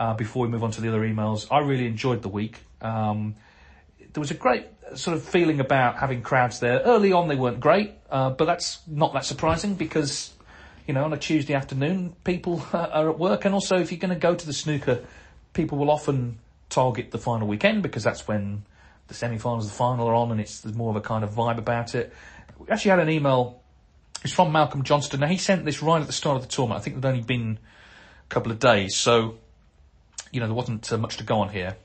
uh, 0.00 0.14
before 0.14 0.42
we 0.42 0.48
move 0.48 0.64
on 0.64 0.70
to 0.72 0.80
the 0.80 0.88
other 0.88 1.02
emails. 1.02 1.46
I 1.50 1.58
really 1.58 1.86
enjoyed 1.86 2.22
the 2.22 2.28
week. 2.28 2.58
Um, 2.80 3.36
there 4.12 4.20
was 4.20 4.30
a 4.30 4.34
great 4.34 4.66
sort 4.94 5.16
of 5.16 5.22
feeling 5.22 5.60
about 5.60 5.98
having 5.98 6.22
crowds 6.22 6.58
there. 6.58 6.80
Early 6.80 7.12
on, 7.12 7.28
they 7.28 7.36
weren't 7.36 7.60
great, 7.60 7.92
uh, 8.10 8.30
but 8.30 8.46
that's 8.46 8.80
not 8.88 9.12
that 9.12 9.26
surprising 9.26 9.74
because, 9.74 10.32
you 10.90 10.94
know, 10.94 11.04
on 11.04 11.12
a 11.12 11.16
Tuesday 11.16 11.54
afternoon, 11.54 12.16
people 12.24 12.66
are 12.72 13.10
at 13.10 13.16
work, 13.16 13.44
and 13.44 13.54
also 13.54 13.76
if 13.76 13.92
you're 13.92 14.00
going 14.00 14.12
to 14.12 14.18
go 14.18 14.34
to 14.34 14.44
the 14.44 14.52
snooker, 14.52 15.04
people 15.52 15.78
will 15.78 15.88
often 15.88 16.40
target 16.68 17.12
the 17.12 17.18
final 17.18 17.46
weekend 17.46 17.80
because 17.80 18.02
that's 18.02 18.26
when 18.26 18.64
the 19.06 19.14
semi-finals, 19.14 19.68
the 19.68 19.72
final 19.72 20.08
are 20.08 20.14
on, 20.16 20.32
and 20.32 20.40
it's 20.40 20.62
there's 20.62 20.74
more 20.74 20.90
of 20.90 20.96
a 20.96 21.00
kind 21.00 21.22
of 21.22 21.30
vibe 21.30 21.58
about 21.58 21.94
it. 21.94 22.12
We 22.58 22.66
actually 22.70 22.90
had 22.90 22.98
an 22.98 23.08
email. 23.08 23.62
It's 24.24 24.32
from 24.32 24.50
Malcolm 24.50 24.82
Johnston. 24.82 25.20
Now 25.20 25.28
he 25.28 25.36
sent 25.36 25.64
this 25.64 25.80
right 25.80 26.00
at 26.00 26.08
the 26.08 26.12
start 26.12 26.34
of 26.34 26.42
the 26.42 26.48
tournament. 26.48 26.80
I 26.80 26.82
think 26.82 26.96
had 26.96 27.04
only 27.04 27.22
been 27.22 27.60
a 28.24 28.28
couple 28.28 28.50
of 28.50 28.58
days, 28.58 28.96
so 28.96 29.38
you 30.32 30.40
know, 30.40 30.46
there 30.46 30.56
wasn't 30.56 30.92
uh, 30.92 30.98
much 30.98 31.18
to 31.18 31.22
go 31.22 31.38
on 31.38 31.50
here. 31.50 31.76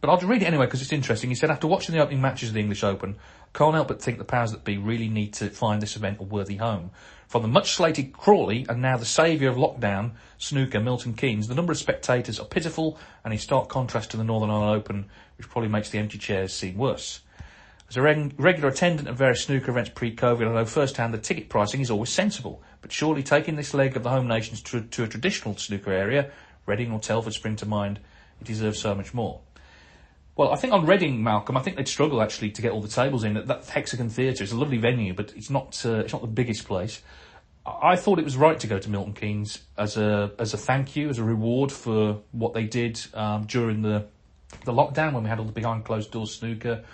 But 0.00 0.10
I'll 0.10 0.18
read 0.18 0.42
it 0.42 0.46
anyway 0.46 0.66
because 0.66 0.82
it's 0.82 0.92
interesting. 0.92 1.30
He 1.30 1.36
said, 1.36 1.50
after 1.50 1.68
watching 1.68 1.94
the 1.94 2.02
opening 2.02 2.20
matches 2.20 2.48
of 2.48 2.54
the 2.54 2.60
English 2.60 2.82
Open, 2.82 3.14
can't 3.56 3.74
help 3.74 3.88
but 3.88 4.02
think 4.02 4.18
the 4.18 4.24
powers 4.24 4.52
that 4.52 4.64
be 4.64 4.76
really 4.76 5.08
need 5.08 5.32
to 5.32 5.48
find 5.48 5.80
this 5.80 5.96
event 5.96 6.20
a 6.20 6.22
worthy 6.22 6.56
home. 6.56 6.90
From 7.26 7.40
the 7.40 7.48
much 7.48 7.72
slated 7.72 8.12
Crawley 8.12 8.66
and 8.68 8.82
now 8.82 8.98
the 8.98 9.06
saviour 9.06 9.50
of 9.50 9.56
lockdown, 9.56 10.12
snooker, 10.36 10.78
Milton 10.78 11.14
Keynes, 11.14 11.48
the 11.48 11.54
number 11.54 11.72
of 11.72 11.78
spectators 11.78 12.38
are 12.38 12.46
pitiful 12.46 12.98
and 13.24 13.32
in 13.32 13.40
stark 13.40 13.68
contrast 13.68 14.10
to 14.10 14.18
the 14.18 14.24
Northern 14.24 14.50
Ireland 14.50 14.76
Open, 14.76 15.06
which 15.38 15.48
probably 15.48 15.70
makes 15.70 15.88
the 15.88 15.98
empty 15.98 16.18
chairs 16.18 16.52
seem 16.52 16.76
worse. 16.76 17.20
As 17.88 17.96
a 17.96 18.02
reg- 18.02 18.34
regular 18.36 18.68
attendant 18.68 19.08
of 19.08 19.16
various 19.16 19.44
snooker 19.44 19.70
events 19.70 19.90
pre-COVID, 19.94 20.46
I 20.46 20.52
know 20.52 20.64
firsthand 20.66 21.14
the 21.14 21.18
ticket 21.18 21.48
pricing 21.48 21.80
is 21.80 21.90
always 21.90 22.10
sensible, 22.10 22.62
but 22.82 22.92
surely 22.92 23.22
taking 23.22 23.56
this 23.56 23.72
leg 23.72 23.96
of 23.96 24.02
the 24.02 24.10
home 24.10 24.28
nations 24.28 24.60
to, 24.64 24.82
to 24.82 25.04
a 25.04 25.08
traditional 25.08 25.56
snooker 25.56 25.92
area 25.92 26.30
Reading 26.66 26.90
or 26.90 26.98
Telford 26.98 27.32
spring 27.32 27.54
to 27.56 27.66
mind. 27.66 28.00
It 28.40 28.46
deserves 28.46 28.80
so 28.80 28.94
much 28.94 29.14
more. 29.14 29.40
Well, 30.36 30.52
I 30.52 30.56
think 30.56 30.74
on 30.74 30.84
Reading, 30.84 31.22
Malcolm, 31.22 31.56
I 31.56 31.62
think 31.62 31.78
they'd 31.78 31.88
struggle 31.88 32.20
actually 32.20 32.50
to 32.50 32.62
get 32.62 32.72
all 32.72 32.82
the 32.82 32.88
tables 32.88 33.24
in. 33.24 33.34
That, 33.34 33.46
that 33.46 33.66
Hexagon 33.66 34.10
Theatre 34.10 34.44
is 34.44 34.52
a 34.52 34.56
lovely 34.56 34.76
venue, 34.76 35.14
but 35.14 35.32
it's 35.34 35.48
not 35.48 35.82
uh, 35.84 36.00
it's 36.00 36.12
not 36.12 36.20
the 36.20 36.28
biggest 36.28 36.66
place. 36.66 37.00
I 37.66 37.96
thought 37.96 38.18
it 38.18 38.24
was 38.24 38.36
right 38.36 38.60
to 38.60 38.66
go 38.66 38.78
to 38.78 38.90
Milton 38.90 39.14
Keynes 39.14 39.60
as 39.78 39.96
a 39.96 40.30
as 40.38 40.52
a 40.52 40.58
thank 40.58 40.94
you, 40.94 41.08
as 41.08 41.18
a 41.18 41.24
reward 41.24 41.72
for 41.72 42.20
what 42.32 42.52
they 42.52 42.64
did 42.64 43.00
um, 43.14 43.46
during 43.46 43.80
the 43.80 44.06
the 44.64 44.72
lockdown 44.72 45.14
when 45.14 45.22
we 45.22 45.28
had 45.30 45.38
all 45.38 45.46
the 45.46 45.52
behind 45.52 45.84
closed 45.86 46.10
doors 46.10 46.34
snooker. 46.34 46.84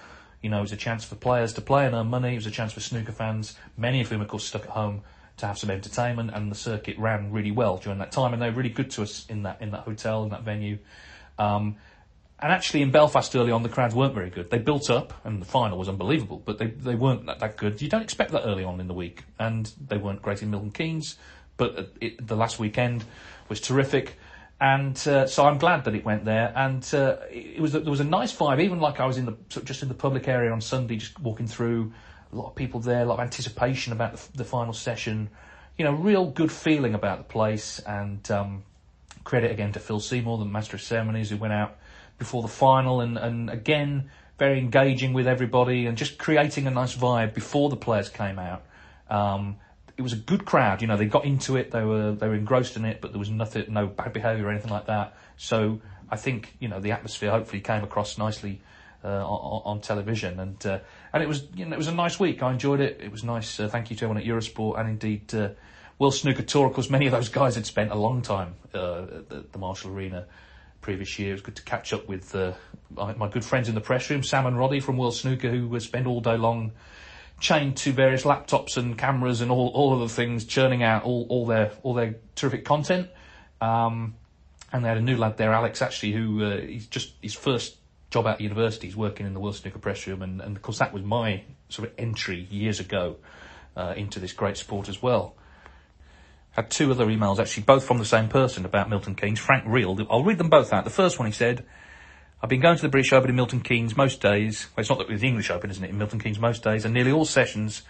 You 0.40 0.50
know, 0.50 0.58
it 0.58 0.62
was 0.62 0.72
a 0.72 0.76
chance 0.76 1.04
for 1.04 1.16
players 1.16 1.52
to 1.54 1.60
play 1.60 1.84
and 1.84 1.94
earn 1.94 2.08
money. 2.08 2.32
It 2.32 2.36
was 2.36 2.46
a 2.46 2.50
chance 2.50 2.72
for 2.72 2.80
snooker 2.80 3.12
fans, 3.12 3.56
many 3.76 4.00
of 4.00 4.08
whom, 4.08 4.20
of 4.20 4.28
course, 4.28 4.44
stuck 4.44 4.62
at 4.62 4.70
home 4.70 5.02
to 5.36 5.46
have 5.46 5.58
some 5.58 5.70
entertainment. 5.70 6.30
And 6.32 6.50
the 6.50 6.56
circuit 6.56 6.98
ran 6.98 7.32
really 7.32 7.52
well 7.52 7.76
during 7.76 7.98
that 7.98 8.12
time, 8.12 8.32
and 8.32 8.40
they 8.40 8.50
were 8.50 8.56
really 8.56 8.70
good 8.70 8.90
to 8.92 9.02
us 9.02 9.26
in 9.28 9.42
that 9.42 9.60
in 9.60 9.72
that 9.72 9.80
hotel 9.80 10.22
in 10.22 10.30
that 10.30 10.42
venue. 10.42 10.78
Um, 11.38 11.76
and 12.42 12.50
actually, 12.50 12.82
in 12.82 12.90
Belfast 12.90 13.34
early 13.36 13.52
on, 13.52 13.62
the 13.62 13.68
crowds 13.68 13.94
weren't 13.94 14.14
very 14.14 14.28
good. 14.28 14.50
They 14.50 14.58
built 14.58 14.90
up, 14.90 15.14
and 15.24 15.40
the 15.40 15.46
final 15.46 15.78
was 15.78 15.88
unbelievable, 15.88 16.42
but 16.44 16.58
they, 16.58 16.66
they 16.66 16.96
weren't 16.96 17.24
that, 17.26 17.38
that 17.38 17.56
good. 17.56 17.80
You 17.80 17.88
don't 17.88 18.02
expect 18.02 18.32
that 18.32 18.42
early 18.44 18.64
on 18.64 18.80
in 18.80 18.88
the 18.88 18.94
week, 18.94 19.22
and 19.38 19.70
they 19.86 19.96
weren't 19.96 20.22
great 20.22 20.42
in 20.42 20.50
Milton 20.50 20.72
Keynes. 20.72 21.16
But 21.56 21.92
it, 22.00 22.26
the 22.26 22.34
last 22.34 22.58
weekend 22.58 23.04
was 23.48 23.60
terrific, 23.60 24.18
and 24.60 24.96
uh, 25.06 25.28
so 25.28 25.46
I'm 25.46 25.58
glad 25.58 25.84
that 25.84 25.94
it 25.94 26.04
went 26.04 26.24
there. 26.24 26.52
And 26.56 26.82
uh, 26.92 27.18
it 27.30 27.60
was 27.60 27.72
there 27.72 27.82
was 27.82 28.00
a 28.00 28.04
nice 28.04 28.34
vibe, 28.34 28.60
even 28.60 28.80
like 28.80 28.98
I 28.98 29.06
was 29.06 29.18
in 29.18 29.26
the 29.26 29.36
just 29.62 29.82
in 29.82 29.88
the 29.88 29.94
public 29.94 30.26
area 30.26 30.50
on 30.50 30.60
Sunday, 30.60 30.96
just 30.96 31.20
walking 31.20 31.46
through. 31.46 31.92
A 32.32 32.36
lot 32.36 32.48
of 32.48 32.54
people 32.56 32.80
there, 32.80 33.02
a 33.02 33.04
lot 33.04 33.14
of 33.14 33.20
anticipation 33.20 33.92
about 33.92 34.16
the, 34.16 34.38
the 34.38 34.44
final 34.44 34.72
session. 34.72 35.30
You 35.78 35.84
know, 35.84 35.92
real 35.92 36.26
good 36.26 36.50
feeling 36.50 36.94
about 36.94 37.18
the 37.18 37.24
place, 37.24 37.78
and 37.80 38.28
um, 38.32 38.64
credit 39.22 39.52
again 39.52 39.72
to 39.74 39.80
Phil 39.80 40.00
Seymour, 40.00 40.38
the 40.38 40.44
master 40.44 40.76
of 40.76 40.82
ceremonies, 40.82 41.30
who 41.30 41.36
went 41.36 41.52
out 41.52 41.76
before 42.22 42.42
the 42.42 42.48
final, 42.48 43.00
and, 43.00 43.18
and 43.18 43.50
again, 43.50 44.10
very 44.38 44.58
engaging 44.58 45.12
with 45.12 45.26
everybody 45.26 45.86
and 45.86 45.98
just 45.98 46.18
creating 46.18 46.66
a 46.68 46.70
nice 46.70 46.96
vibe 46.96 47.34
before 47.34 47.68
the 47.68 47.76
players 47.76 48.08
came 48.08 48.38
out. 48.38 48.62
Um, 49.10 49.56
it 49.96 50.02
was 50.02 50.12
a 50.12 50.16
good 50.16 50.44
crowd, 50.44 50.80
you 50.82 50.88
know, 50.88 50.96
they 50.96 51.06
got 51.06 51.24
into 51.24 51.56
it, 51.56 51.72
they 51.72 51.82
were, 51.82 52.12
they 52.12 52.28
were 52.28 52.34
engrossed 52.34 52.76
in 52.76 52.84
it, 52.84 53.00
but 53.00 53.10
there 53.12 53.18
was 53.18 53.28
nothing, 53.28 53.64
no 53.68 53.88
bad 53.88 54.12
behaviour 54.12 54.46
or 54.46 54.50
anything 54.50 54.70
like 54.70 54.86
that. 54.86 55.16
So 55.36 55.80
I 56.08 56.16
think, 56.16 56.54
you 56.60 56.68
know, 56.68 56.78
the 56.78 56.92
atmosphere 56.92 57.30
hopefully 57.30 57.60
came 57.60 57.82
across 57.82 58.18
nicely, 58.18 58.60
uh, 59.04 59.08
on, 59.26 59.62
on, 59.64 59.80
television, 59.80 60.38
and 60.38 60.64
uh, 60.64 60.78
and 61.12 61.24
it 61.24 61.28
was 61.28 61.48
you 61.56 61.64
know 61.64 61.74
it 61.74 61.76
was 61.76 61.88
a 61.88 61.94
nice 61.94 62.20
week. 62.20 62.40
I 62.40 62.52
enjoyed 62.52 62.78
it. 62.78 63.00
It 63.02 63.10
was 63.10 63.24
nice. 63.24 63.58
Uh, 63.58 63.66
thank 63.68 63.90
you 63.90 63.96
to 63.96 64.04
everyone 64.04 64.22
at 64.22 64.28
Eurosport 64.28 64.78
and 64.78 64.88
indeed 64.88 65.34
uh, 65.34 65.48
World 65.98 66.14
Snooker 66.14 66.42
Tour. 66.42 66.68
Of 66.68 66.74
course, 66.74 66.88
many 66.88 67.06
of 67.06 67.12
those 67.12 67.28
guys 67.28 67.56
had 67.56 67.66
spent 67.66 67.90
a 67.90 67.96
long 67.96 68.22
time 68.22 68.54
uh, 68.72 69.02
at 69.02 69.28
the, 69.28 69.44
the 69.50 69.58
Marshall 69.58 69.90
Arena 69.92 70.26
previous 70.82 71.18
year. 71.18 71.30
It 71.30 71.34
was 71.34 71.40
good 71.40 71.56
to 71.56 71.62
catch 71.62 71.92
up 71.92 72.06
with 72.06 72.34
uh, 72.34 72.52
my, 72.94 73.28
good 73.28 73.44
friends 73.44 73.68
in 73.68 73.74
the 73.74 73.80
press 73.80 74.10
room, 74.10 74.22
Sam 74.22 74.44
and 74.46 74.58
Roddy 74.58 74.80
from 74.80 74.98
World 74.98 75.14
Snooker, 75.14 75.48
who 75.48 75.80
spend 75.80 76.06
all 76.06 76.20
day 76.20 76.36
long 76.36 76.72
chained 77.40 77.76
to 77.78 77.92
various 77.92 78.24
laptops 78.24 78.76
and 78.76 78.98
cameras 78.98 79.40
and 79.40 79.50
all, 79.50 79.68
all 79.68 79.94
of 79.94 80.00
the 80.00 80.14
things, 80.14 80.44
churning 80.44 80.82
out 80.82 81.04
all, 81.04 81.26
all 81.28 81.46
their 81.46 81.72
all 81.82 81.94
their 81.94 82.16
terrific 82.34 82.64
content. 82.64 83.08
Um, 83.60 84.16
and 84.72 84.84
they 84.84 84.88
had 84.88 84.98
a 84.98 85.02
new 85.02 85.16
lad 85.16 85.36
there, 85.38 85.52
Alex, 85.52 85.80
actually, 85.80 86.12
who 86.12 86.44
uh, 86.44 86.60
he's 86.60 86.86
just 86.86 87.14
his 87.22 87.34
first 87.34 87.76
job 88.10 88.26
out 88.26 88.36
of 88.36 88.40
university. 88.40 88.86
He's 88.86 88.96
working 88.96 89.26
in 89.26 89.34
the 89.34 89.40
World 89.40 89.56
Snooker 89.56 89.78
press 89.78 90.06
room, 90.06 90.22
and, 90.22 90.40
and 90.40 90.56
of 90.56 90.62
course 90.62 90.78
that 90.78 90.92
was 90.92 91.02
my 91.02 91.44
sort 91.68 91.88
of 91.88 91.94
entry 91.98 92.46
years 92.50 92.80
ago 92.80 93.16
uh, 93.76 93.94
into 93.96 94.20
this 94.20 94.32
great 94.32 94.56
sport 94.56 94.88
as 94.88 95.00
well 95.00 95.36
had 96.52 96.70
two 96.70 96.90
other 96.90 97.06
emails, 97.06 97.38
actually, 97.38 97.64
both 97.64 97.84
from 97.84 97.98
the 97.98 98.04
same 98.04 98.28
person 98.28 98.64
about 98.64 98.88
Milton 98.88 99.14
Keynes. 99.14 99.38
Frank 99.38 99.64
Reel. 99.66 99.98
I'll 100.10 100.22
read 100.22 100.38
them 100.38 100.50
both 100.50 100.72
out. 100.72 100.84
The 100.84 100.90
first 100.90 101.18
one 101.18 101.26
he 101.26 101.32
said, 101.32 101.64
I've 102.42 102.50
been 102.50 102.60
going 102.60 102.76
to 102.76 102.82
the 102.82 102.88
British 102.88 103.12
Open 103.12 103.30
in 103.30 103.36
Milton 103.36 103.60
Keynes 103.60 103.96
most 103.96 104.20
days. 104.20 104.66
Well, 104.76 104.82
it's 104.82 104.90
not 104.90 104.98
that 104.98 105.08
with 105.08 105.20
the 105.20 105.28
English 105.28 105.50
Open, 105.50 105.70
isn't 105.70 105.82
it? 105.82 105.90
In 105.90 105.98
Milton 105.98 106.20
Keynes 106.20 106.38
most 106.38 106.62
days, 106.62 106.84
and 106.84 106.92
nearly 106.92 107.12
all 107.12 107.24
sessions, 107.24 107.82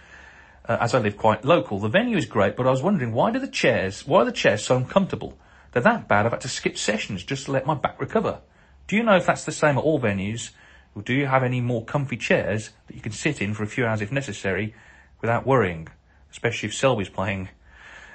uh, 0.69 0.77
as 0.79 0.93
I 0.93 0.99
live 0.99 1.17
quite 1.17 1.43
local. 1.43 1.79
The 1.79 1.89
venue 1.89 2.15
is 2.15 2.25
great, 2.25 2.55
but 2.55 2.67
I 2.67 2.69
was 2.69 2.81
wondering 2.81 3.11
why 3.13 3.31
do 3.31 3.39
the 3.39 3.47
chairs, 3.47 4.07
why 4.07 4.21
are 4.21 4.25
the 4.25 4.31
chairs 4.31 4.63
so 4.63 4.77
uncomfortable? 4.77 5.37
They're 5.71 5.81
that 5.81 6.07
bad. 6.07 6.25
I've 6.25 6.31
had 6.31 6.41
to 6.41 6.47
skip 6.47 6.77
sessions 6.77 7.23
just 7.23 7.45
to 7.45 7.51
let 7.51 7.65
my 7.65 7.73
back 7.73 7.99
recover. 7.99 8.41
Do 8.87 8.95
you 8.95 9.03
know 9.03 9.15
if 9.15 9.25
that's 9.25 9.43
the 9.43 9.51
same 9.51 9.77
at 9.77 9.83
all 9.83 9.99
venues, 9.99 10.51
or 10.95 11.01
do 11.01 11.13
you 11.13 11.25
have 11.25 11.43
any 11.43 11.59
more 11.59 11.83
comfy 11.83 12.15
chairs 12.15 12.69
that 12.87 12.95
you 12.95 13.01
can 13.01 13.11
sit 13.11 13.41
in 13.41 13.53
for 13.53 13.63
a 13.63 13.67
few 13.67 13.85
hours 13.85 14.01
if 14.01 14.11
necessary, 14.11 14.73
without 15.19 15.47
worrying, 15.47 15.87
especially 16.31 16.69
if 16.69 16.75
Selby's 16.75 17.09
playing? 17.09 17.49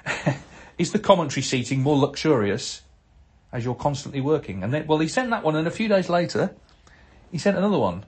is 0.77 0.91
the 0.91 0.99
commentary 0.99 1.41
seating 1.41 1.81
more 1.81 1.97
luxurious 1.97 2.81
as 3.51 3.65
you're 3.65 3.75
constantly 3.75 4.21
working? 4.21 4.63
And 4.63 4.73
then, 4.73 4.87
well, 4.87 4.99
he 4.99 5.07
sent 5.07 5.29
that 5.31 5.43
one, 5.43 5.55
and 5.55 5.67
a 5.67 5.71
few 5.71 5.87
days 5.87 6.09
later, 6.09 6.55
he 7.31 7.37
sent 7.37 7.57
another 7.57 7.79
one. 7.79 8.05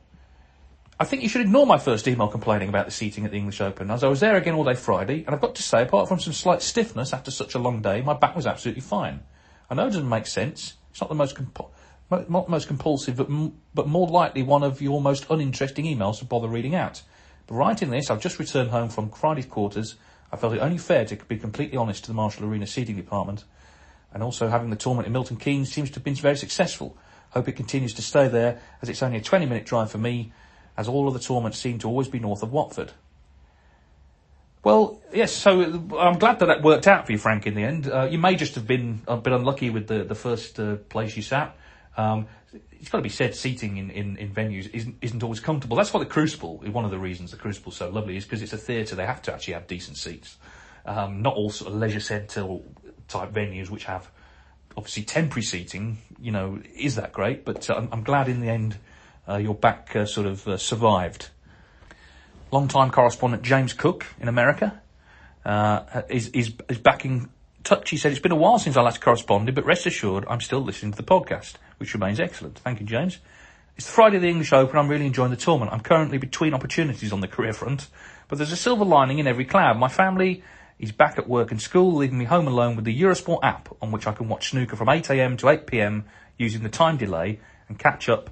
I 0.99 1.03
think 1.03 1.23
you 1.23 1.29
should 1.29 1.41
ignore 1.41 1.65
my 1.65 1.79
first 1.79 2.07
email 2.07 2.27
complaining 2.27 2.69
about 2.69 2.85
the 2.85 2.91
seating 2.91 3.25
at 3.25 3.31
the 3.31 3.37
English 3.37 3.59
Open, 3.59 3.89
as 3.89 4.03
I 4.03 4.07
was 4.07 4.19
there 4.19 4.35
again 4.35 4.53
all 4.53 4.63
day 4.63 4.75
Friday, 4.75 5.23
and 5.25 5.33
I've 5.33 5.41
got 5.41 5.55
to 5.55 5.63
say, 5.63 5.81
apart 5.81 6.07
from 6.07 6.19
some 6.19 6.33
slight 6.33 6.61
stiffness 6.61 7.11
after 7.11 7.31
such 7.31 7.55
a 7.55 7.59
long 7.59 7.81
day, 7.81 8.01
my 8.01 8.13
back 8.13 8.35
was 8.35 8.45
absolutely 8.45 8.81
fine. 8.81 9.21
I 9.69 9.73
know 9.73 9.87
it 9.87 9.91
doesn't 9.91 10.07
make 10.07 10.27
sense. 10.27 10.75
It's 10.91 11.01
not 11.01 11.09
the 11.09 11.15
most 11.15 11.35
comp- 11.35 11.71
not 12.11 12.49
most 12.49 12.67
compulsive, 12.67 13.15
but 13.15 13.29
m- 13.29 13.53
but 13.73 13.87
more 13.87 14.07
likely 14.07 14.43
one 14.43 14.63
of 14.63 14.81
your 14.81 15.01
most 15.01 15.25
uninteresting 15.29 15.85
emails 15.85 16.19
to 16.19 16.25
bother 16.25 16.47
reading 16.47 16.75
out. 16.75 17.01
But 17.47 17.55
writing 17.55 17.89
this, 17.89 18.09
I've 18.09 18.21
just 18.21 18.37
returned 18.37 18.69
home 18.69 18.89
from 18.89 19.09
Friday's 19.09 19.45
quarters 19.45 19.95
I 20.31 20.37
felt 20.37 20.53
it 20.53 20.59
only 20.59 20.77
fair 20.77 21.05
to 21.05 21.15
be 21.15 21.37
completely 21.37 21.77
honest 21.77 22.05
to 22.05 22.07
the 22.09 22.13
Marshall 22.13 22.45
Arena 22.45 22.65
seating 22.65 22.95
department, 22.95 23.43
and 24.13 24.23
also 24.23 24.47
having 24.47 24.69
the 24.69 24.75
tournament 24.75 25.07
in 25.07 25.13
Milton 25.13 25.37
Keynes 25.37 25.71
seems 25.71 25.89
to 25.91 25.95
have 25.95 26.03
been 26.03 26.15
very 26.15 26.37
successful. 26.37 26.97
Hope 27.31 27.47
it 27.47 27.53
continues 27.53 27.93
to 27.95 28.01
stay 28.01 28.27
there, 28.27 28.59
as 28.81 28.89
it's 28.89 29.03
only 29.03 29.17
a 29.17 29.21
20 29.21 29.45
minute 29.45 29.65
drive 29.65 29.91
for 29.91 29.97
me, 29.97 30.31
as 30.77 30.87
all 30.87 31.07
of 31.07 31.13
the 31.13 31.19
tournaments 31.19 31.57
seem 31.57 31.79
to 31.79 31.87
always 31.87 32.07
be 32.07 32.19
north 32.19 32.43
of 32.43 32.51
Watford. 32.51 32.91
Well, 34.63 35.01
yes, 35.11 35.31
so 35.31 35.61
I'm 35.97 36.19
glad 36.19 36.39
that 36.39 36.45
that 36.45 36.61
worked 36.61 36.87
out 36.87 37.07
for 37.07 37.11
you, 37.11 37.17
Frank, 37.17 37.47
in 37.47 37.55
the 37.55 37.63
end. 37.63 37.87
Uh, 37.89 38.03
you 38.03 38.19
may 38.19 38.35
just 38.35 38.55
have 38.55 38.67
been 38.67 39.01
a 39.07 39.17
bit 39.17 39.33
unlucky 39.33 39.71
with 39.71 39.87
the, 39.87 40.03
the 40.03 40.13
first 40.13 40.59
uh, 40.59 40.75
place 40.75 41.15
you 41.17 41.23
sat. 41.23 41.55
Um, 41.97 42.27
it's 42.71 42.89
got 42.89 42.97
to 42.97 43.03
be 43.03 43.09
said, 43.09 43.35
seating 43.35 43.77
in, 43.77 43.89
in, 43.91 44.17
in 44.17 44.29
venues 44.33 44.69
isn't, 44.73 44.95
isn't 45.01 45.23
always 45.23 45.39
comfortable. 45.39 45.77
That's 45.77 45.93
why 45.93 45.99
the 45.99 46.05
Crucible, 46.05 46.57
one 46.57 46.83
of 46.83 46.91
the 46.91 46.99
reasons 46.99 47.31
the 47.31 47.37
Crucible's 47.37 47.77
so 47.77 47.89
lovely, 47.89 48.17
is 48.17 48.25
because 48.25 48.41
it's 48.41 48.53
a 48.53 48.57
theatre. 48.57 48.95
They 48.95 49.05
have 49.05 49.21
to 49.23 49.33
actually 49.33 49.53
have 49.53 49.67
decent 49.67 49.97
seats. 49.97 50.37
Um, 50.85 51.21
not 51.21 51.35
all 51.35 51.51
sort 51.51 51.71
of 51.71 51.79
leisure 51.79 51.99
centre 51.99 52.57
type 53.07 53.31
venues 53.31 53.69
which 53.69 53.85
have 53.85 54.09
obviously 54.75 55.03
temporary 55.03 55.43
seating, 55.43 55.97
you 56.19 56.31
know, 56.31 56.59
is 56.75 56.95
that 56.95 57.13
great. 57.13 57.45
But 57.45 57.69
uh, 57.69 57.75
I'm, 57.75 57.89
I'm, 57.91 58.03
glad 58.03 58.27
in 58.27 58.39
the 58.39 58.49
end 58.49 58.77
uh, 59.27 59.37
your 59.37 59.53
back 59.53 59.95
uh, 59.95 60.05
sort 60.05 60.27
of 60.27 60.47
uh, 60.47 60.57
survived. 60.57 61.29
Long-time 62.51 62.89
correspondent 62.89 63.43
James 63.43 63.73
Cook 63.73 64.05
in 64.19 64.27
America 64.27 64.81
uh, 65.45 66.01
is, 66.09 66.29
is, 66.29 66.53
is 66.67 66.77
back 66.79 67.05
in 67.61 67.63
touch. 67.63 67.91
He 67.91 67.97
said, 67.97 68.11
It's 68.11 68.21
been 68.21 68.31
a 68.31 68.35
while 68.35 68.57
since 68.57 68.75
I 68.75 68.81
last 68.81 69.01
corresponded, 69.01 69.53
but 69.53 69.65
rest 69.65 69.85
assured 69.85 70.25
I'm 70.27 70.41
still 70.41 70.61
listening 70.61 70.93
to 70.93 70.97
the 70.97 71.03
podcast 71.03 71.53
which 71.77 71.93
remains 71.93 72.19
excellent. 72.19 72.59
Thank 72.59 72.79
you, 72.79 72.85
James. 72.85 73.19
It's 73.75 73.85
the 73.85 73.91
Friday 73.91 74.17
of 74.17 74.21
the 74.23 74.29
English 74.29 74.51
Open. 74.51 74.77
I'm 74.77 74.87
really 74.87 75.05
enjoying 75.05 75.31
the 75.31 75.37
tournament. 75.37 75.71
I'm 75.71 75.79
currently 75.79 76.17
between 76.17 76.53
opportunities 76.53 77.13
on 77.13 77.21
the 77.21 77.27
career 77.27 77.53
front, 77.53 77.87
but 78.27 78.37
there's 78.37 78.51
a 78.51 78.57
silver 78.57 78.85
lining 78.85 79.19
in 79.19 79.27
every 79.27 79.45
cloud. 79.45 79.77
My 79.77 79.87
family 79.87 80.43
is 80.79 80.91
back 80.91 81.17
at 81.17 81.29
work 81.29 81.51
and 81.51 81.61
school, 81.61 81.95
leaving 81.95 82.17
me 82.17 82.25
home 82.25 82.47
alone 82.47 82.75
with 82.75 82.85
the 82.85 82.99
Eurosport 82.99 83.39
app 83.43 83.69
on 83.81 83.91
which 83.91 84.07
I 84.07 84.11
can 84.11 84.27
watch 84.27 84.49
snooker 84.49 84.75
from 84.75 84.87
8am 84.87 85.37
to 85.39 85.45
8pm 85.45 86.03
using 86.37 86.63
the 86.63 86.69
time 86.69 86.97
delay 86.97 87.39
and 87.69 87.77
catch 87.77 88.09
up 88.09 88.31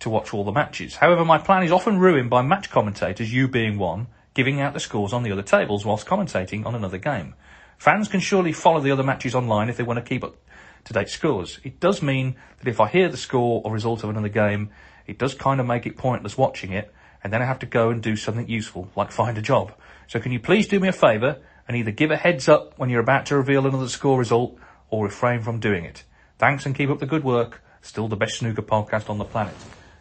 to 0.00 0.10
watch 0.10 0.34
all 0.34 0.44
the 0.44 0.52
matches. 0.52 0.96
However, 0.96 1.24
my 1.24 1.38
plan 1.38 1.62
is 1.62 1.72
often 1.72 1.98
ruined 1.98 2.28
by 2.28 2.42
match 2.42 2.70
commentators, 2.70 3.32
you 3.32 3.48
being 3.48 3.78
one, 3.78 4.08
giving 4.34 4.60
out 4.60 4.74
the 4.74 4.80
scores 4.80 5.12
on 5.12 5.22
the 5.22 5.32
other 5.32 5.42
tables 5.42 5.84
whilst 5.84 6.06
commentating 6.06 6.66
on 6.66 6.74
another 6.74 6.98
game. 6.98 7.34
Fans 7.82 8.06
can 8.06 8.20
surely 8.20 8.52
follow 8.52 8.78
the 8.78 8.92
other 8.92 9.02
matches 9.02 9.34
online 9.34 9.68
if 9.68 9.76
they 9.76 9.82
want 9.82 9.96
to 9.96 10.08
keep 10.08 10.22
up 10.22 10.36
to 10.84 10.92
date 10.92 11.08
scores. 11.08 11.58
It 11.64 11.80
does 11.80 12.00
mean 12.00 12.36
that 12.60 12.68
if 12.68 12.80
I 12.80 12.86
hear 12.86 13.08
the 13.08 13.16
score 13.16 13.60
or 13.64 13.72
result 13.72 14.04
of 14.04 14.10
another 14.10 14.28
game, 14.28 14.70
it 15.08 15.18
does 15.18 15.34
kind 15.34 15.58
of 15.58 15.66
make 15.66 15.84
it 15.84 15.96
pointless 15.96 16.38
watching 16.38 16.70
it, 16.70 16.94
and 17.24 17.32
then 17.32 17.42
I 17.42 17.44
have 17.44 17.58
to 17.58 17.66
go 17.66 17.90
and 17.90 18.00
do 18.00 18.14
something 18.14 18.46
useful, 18.48 18.88
like 18.94 19.10
find 19.10 19.36
a 19.36 19.42
job. 19.42 19.72
So 20.06 20.20
can 20.20 20.30
you 20.30 20.38
please 20.38 20.68
do 20.68 20.78
me 20.78 20.86
a 20.86 20.92
favour 20.92 21.40
and 21.66 21.76
either 21.76 21.90
give 21.90 22.12
a 22.12 22.16
heads 22.16 22.48
up 22.48 22.78
when 22.78 22.88
you're 22.88 23.00
about 23.00 23.26
to 23.26 23.36
reveal 23.36 23.66
another 23.66 23.88
score 23.88 24.16
result 24.16 24.56
or 24.88 25.06
refrain 25.06 25.42
from 25.42 25.58
doing 25.58 25.84
it? 25.84 26.04
Thanks 26.38 26.64
and 26.64 26.76
keep 26.76 26.88
up 26.88 27.00
the 27.00 27.06
good 27.06 27.24
work. 27.24 27.64
Still 27.80 28.06
the 28.06 28.14
best 28.14 28.38
snooker 28.38 28.62
podcast 28.62 29.10
on 29.10 29.18
the 29.18 29.24
planet. 29.24 29.56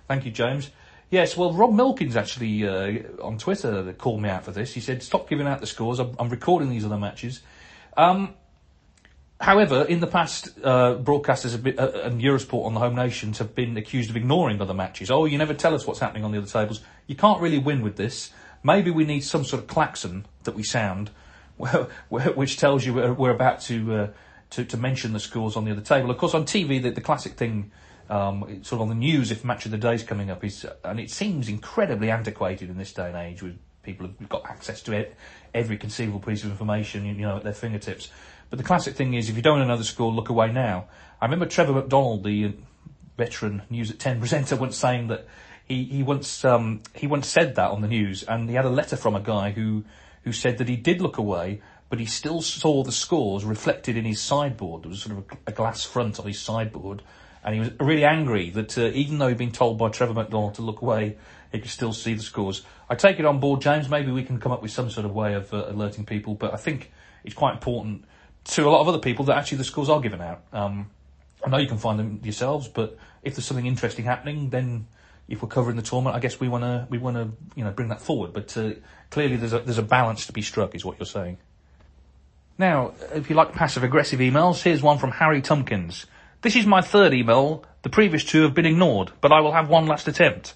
Thank 0.07 0.25
you, 0.25 0.31
James. 0.31 0.69
Yes, 1.09 1.35
well, 1.35 1.51
Rob 1.51 1.73
Milkins 1.73 2.15
actually 2.15 2.63
uh, 2.63 3.23
on 3.23 3.39
Twitter 3.39 3.91
called 3.93 4.21
me 4.21 4.29
out 4.29 4.45
for 4.45 4.51
this. 4.51 4.71
He 4.71 4.81
said, 4.81 5.01
"Stop 5.01 5.27
giving 5.27 5.47
out 5.47 5.61
the 5.61 5.65
scores. 5.65 5.97
I'm, 5.97 6.15
I'm 6.19 6.29
recording 6.29 6.69
these 6.69 6.85
other 6.85 6.99
matches." 6.99 7.41
Um, 7.97 8.35
However, 9.41 9.85
in 9.85 10.01
the 10.01 10.07
past, 10.07 10.49
uh, 10.63 10.95
broadcasters 11.01 11.61
been, 11.61 11.79
uh, 11.79 12.01
and 12.03 12.21
Eurosport 12.21 12.63
on 12.63 12.75
the 12.75 12.79
home 12.79 12.95
nations 12.95 13.39
have 13.39 13.55
been 13.55 13.75
accused 13.75 14.11
of 14.11 14.15
ignoring 14.15 14.61
other 14.61 14.73
matches. 14.75 15.09
Oh, 15.09 15.25
you 15.25 15.39
never 15.39 15.55
tell 15.55 15.73
us 15.73 15.87
what's 15.87 15.99
happening 15.99 16.23
on 16.23 16.31
the 16.31 16.37
other 16.37 16.47
tables. 16.47 16.81
You 17.07 17.15
can't 17.15 17.41
really 17.41 17.57
win 17.57 17.81
with 17.81 17.95
this. 17.95 18.31
Maybe 18.63 18.91
we 18.91 19.03
need 19.03 19.21
some 19.21 19.43
sort 19.43 19.63
of 19.63 19.67
klaxon 19.67 20.27
that 20.43 20.53
we 20.53 20.61
sound, 20.61 21.09
which 22.09 22.57
tells 22.57 22.85
you 22.85 22.93
we're, 22.93 23.31
about 23.31 23.61
to, 23.61 23.95
uh, 23.95 24.07
to, 24.51 24.63
to 24.63 24.77
mention 24.77 25.11
the 25.13 25.19
scores 25.19 25.55
on 25.55 25.65
the 25.65 25.71
other 25.71 25.81
table. 25.81 26.11
Of 26.11 26.19
course, 26.19 26.35
on 26.35 26.45
TV, 26.45 26.79
the, 26.79 26.91
the 26.91 27.01
classic 27.01 27.33
thing, 27.33 27.71
um, 28.11 28.63
sort 28.63 28.73
of 28.73 28.81
on 28.81 28.89
the 28.89 28.95
news, 28.95 29.31
if 29.31 29.43
match 29.43 29.65
of 29.65 29.71
the 29.71 29.79
day 29.79 29.95
is 29.95 30.03
coming 30.03 30.29
up, 30.29 30.43
is 30.43 30.67
and 30.83 30.99
it 30.99 31.09
seems 31.09 31.49
incredibly 31.49 32.11
antiquated 32.11 32.69
in 32.69 32.77
this 32.77 32.93
day 32.93 33.07
and 33.07 33.17
age 33.17 33.41
with 33.41 33.57
people 33.83 34.07
who've 34.07 34.29
got 34.29 34.45
access 34.45 34.81
to 34.83 34.93
it, 34.93 35.15
every 35.53 35.77
conceivable 35.77 36.19
piece 36.19 36.43
of 36.43 36.51
information, 36.51 37.05
you 37.05 37.13
know, 37.13 37.37
at 37.37 37.43
their 37.43 37.53
fingertips. 37.53 38.09
But 38.49 38.57
the 38.57 38.65
classic 38.65 38.95
thing 38.95 39.13
is, 39.13 39.29
if 39.29 39.35
you 39.35 39.41
don't 39.41 39.65
know 39.65 39.77
the 39.77 39.83
score, 39.83 40.11
look 40.11 40.29
away 40.29 40.51
now. 40.51 40.85
I 41.21 41.25
remember 41.25 41.45
Trevor 41.45 41.73
McDonald, 41.73 42.23
the 42.23 42.53
veteran 43.17 43.63
News 43.69 43.91
at 43.91 43.99
10 43.99 44.19
presenter, 44.19 44.55
once 44.55 44.77
saying 44.77 45.07
that 45.07 45.27
he 45.65 45.85
he 45.85 46.03
once 46.03 46.43
um, 46.43 46.81
he 46.93 47.07
once 47.07 47.27
said 47.27 47.55
that 47.55 47.71
on 47.71 47.81
the 47.81 47.87
news, 47.87 48.23
and 48.23 48.49
he 48.49 48.55
had 48.55 48.65
a 48.65 48.69
letter 48.69 48.97
from 48.97 49.15
a 49.15 49.21
guy 49.21 49.51
who 49.51 49.85
who 50.23 50.31
said 50.31 50.57
that 50.57 50.67
he 50.67 50.75
did 50.75 51.01
look 51.01 51.17
away, 51.17 51.61
but 51.89 51.99
he 51.99 52.05
still 52.05 52.41
saw 52.41 52.83
the 52.83 52.91
scores 52.91 53.45
reflected 53.45 53.95
in 53.95 54.05
his 54.05 54.21
sideboard. 54.21 54.83
There 54.83 54.89
was 54.89 55.03
sort 55.03 55.17
of 55.17 55.37
a 55.47 55.51
glass 55.51 55.83
front 55.83 56.19
on 56.19 56.27
his 56.27 56.39
sideboard, 56.39 57.01
and 57.43 57.55
he 57.55 57.59
was 57.59 57.71
really 57.79 58.05
angry 58.05 58.49
that 58.51 58.77
uh, 58.77 58.91
even 58.93 59.17
though 59.17 59.27
he'd 59.27 59.37
been 59.37 59.51
told 59.51 59.77
by 59.77 59.89
Trevor 59.89 60.13
McDonald 60.13 60.55
to 60.55 60.61
look 60.61 60.81
away, 60.81 61.17
he 61.51 61.59
could 61.59 61.71
still 61.71 61.93
see 61.93 62.13
the 62.13 62.23
scores. 62.23 62.63
I 62.89 62.95
take 62.95 63.19
it 63.19 63.25
on 63.25 63.39
board, 63.39 63.61
James. 63.61 63.89
Maybe 63.89 64.11
we 64.11 64.23
can 64.23 64.39
come 64.39 64.51
up 64.51 64.61
with 64.61 64.71
some 64.71 64.89
sort 64.89 65.05
of 65.05 65.13
way 65.13 65.33
of 65.33 65.53
uh, 65.53 65.65
alerting 65.67 66.05
people, 66.05 66.35
but 66.35 66.53
I 66.53 66.57
think 66.57 66.91
it's 67.23 67.35
quite 67.35 67.53
important 67.53 68.05
to 68.43 68.67
a 68.67 68.69
lot 68.69 68.81
of 68.81 68.87
other 68.87 68.99
people 68.99 69.25
that 69.25 69.37
actually 69.37 69.59
the 69.59 69.63
scores 69.63 69.89
are 69.89 69.99
given 70.01 70.21
out. 70.21 70.43
Um, 70.51 70.89
I 71.43 71.49
know 71.49 71.57
you 71.57 71.67
can 71.67 71.77
find 71.77 71.99
them 71.99 72.19
yourselves, 72.23 72.67
but 72.67 72.97
if 73.23 73.35
there's 73.35 73.45
something 73.45 73.65
interesting 73.65 74.05
happening, 74.05 74.49
then 74.49 74.87
if 75.27 75.41
we're 75.41 75.49
covering 75.49 75.75
the 75.75 75.81
tournament, 75.81 76.15
I 76.15 76.19
guess 76.19 76.39
we 76.39 76.49
want 76.49 76.63
to 76.63 76.87
we 76.89 76.97
want 76.97 77.17
to 77.17 77.31
you 77.55 77.63
know 77.63 77.71
bring 77.71 77.89
that 77.89 78.01
forward. 78.01 78.33
But 78.33 78.55
uh, 78.57 78.73
clearly, 79.09 79.37
there's 79.37 79.53
a 79.53 79.59
there's 79.59 79.77
a 79.77 79.83
balance 79.83 80.25
to 80.27 80.33
be 80.33 80.41
struck, 80.41 80.75
is 80.75 80.85
what 80.85 80.99
you're 80.99 81.05
saying. 81.05 81.37
Now, 82.57 82.93
if 83.13 83.29
you 83.29 83.35
like 83.35 83.53
passive 83.53 83.83
aggressive 83.83 84.19
emails, 84.19 84.61
here's 84.61 84.83
one 84.83 84.97
from 84.99 85.11
Harry 85.11 85.41
Tumpkins. 85.41 86.05
This 86.41 86.55
is 86.55 86.65
my 86.65 86.81
third 86.81 87.13
email. 87.13 87.63
The 87.83 87.89
previous 87.89 88.23
two 88.23 88.41
have 88.41 88.55
been 88.55 88.65
ignored, 88.65 89.11
but 89.21 89.31
I 89.31 89.41
will 89.41 89.51
have 89.51 89.69
one 89.69 89.85
last 89.85 90.07
attempt. 90.07 90.55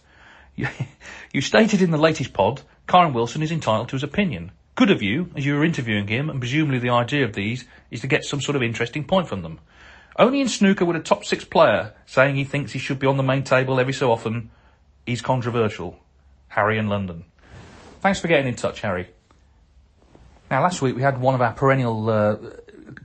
You, 0.56 0.68
stated 1.42 1.82
in 1.82 1.92
the 1.92 1.98
latest 1.98 2.34
pod, 2.34 2.64
Kyren 2.88 3.14
Wilson 3.14 3.44
is 3.44 3.52
entitled 3.52 3.90
to 3.90 3.96
his 3.96 4.04
opinion. 4.04 4.52
Good 4.74 4.90
of 4.90 5.04
you, 5.04 5.30
as 5.36 5.46
you 5.46 5.54
were 5.54 5.64
interviewing 5.64 6.08
him, 6.08 6.30
and 6.30 6.40
presumably 6.40 6.80
the 6.80 6.90
idea 6.90 7.24
of 7.24 7.34
these 7.34 7.66
is 7.92 8.02
to 8.02 8.08
get 8.08 8.26
some 8.26 8.42
sort 8.42 8.56
of 8.56 8.64
interesting 8.64 9.04
point 9.04 9.28
from 9.28 9.44
them. 9.44 9.60
Only 10.18 10.42
in 10.42 10.50
snooker 10.50 10.86
would 10.86 10.96
a 10.96 11.02
top 11.02 11.24
six 11.24 11.46
player 11.46 11.94
saying 12.08 12.36
he 12.36 12.46
thinks 12.46 12.72
he 12.72 12.80
should 12.80 13.00
be 13.00 13.08
on 13.08 13.18
the 13.18 13.24
main 13.24 13.44
table 13.44 13.80
every 13.80 13.94
so 13.94 14.12
often 14.12 14.50
is 15.06 15.22
controversial. 15.22 16.00
Harry 16.48 16.80
in 16.80 16.88
London. 16.88 17.26
Thanks 18.02 18.20
for 18.20 18.28
getting 18.28 18.48
in 18.48 18.56
touch, 18.56 18.82
Harry. 18.82 19.10
Now, 20.50 20.64
last 20.64 20.82
week 20.82 20.96
we 20.96 21.02
had 21.04 21.20
one 21.20 21.36
of 21.36 21.42
our 21.42 21.54
perennial 21.54 22.10
uh, 22.10 22.38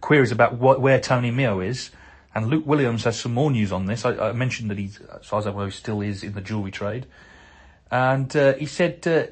queries 0.01 0.33
about 0.33 0.55
what, 0.55 0.81
where 0.81 1.01
Tony 1.01 1.31
Meo 1.31 1.61
is, 1.61 1.91
and 2.35 2.49
Luke 2.49 2.67
Williams 2.67 3.05
has 3.05 3.19
some 3.19 3.35
more 3.35 3.51
news 3.51 3.73
on 3.73 3.87
this. 3.87 4.05
I, 4.05 4.29
I 4.29 4.33
mentioned 4.33 4.71
that 4.71 4.79
he, 4.79 4.91
as 5.19 5.27
far 5.27 5.41
as 5.41 5.47
I 5.47 5.53
know, 5.53 5.65
he 5.65 5.71
still 5.71 6.01
is 6.01 6.23
in 6.23 6.33
the 6.33 6.41
jewellery 6.41 6.71
trade, 6.71 7.07
and 7.91 8.35
uh, 8.37 8.55
he 8.55 8.67
said 8.67 9.07
uh, 9.07 9.27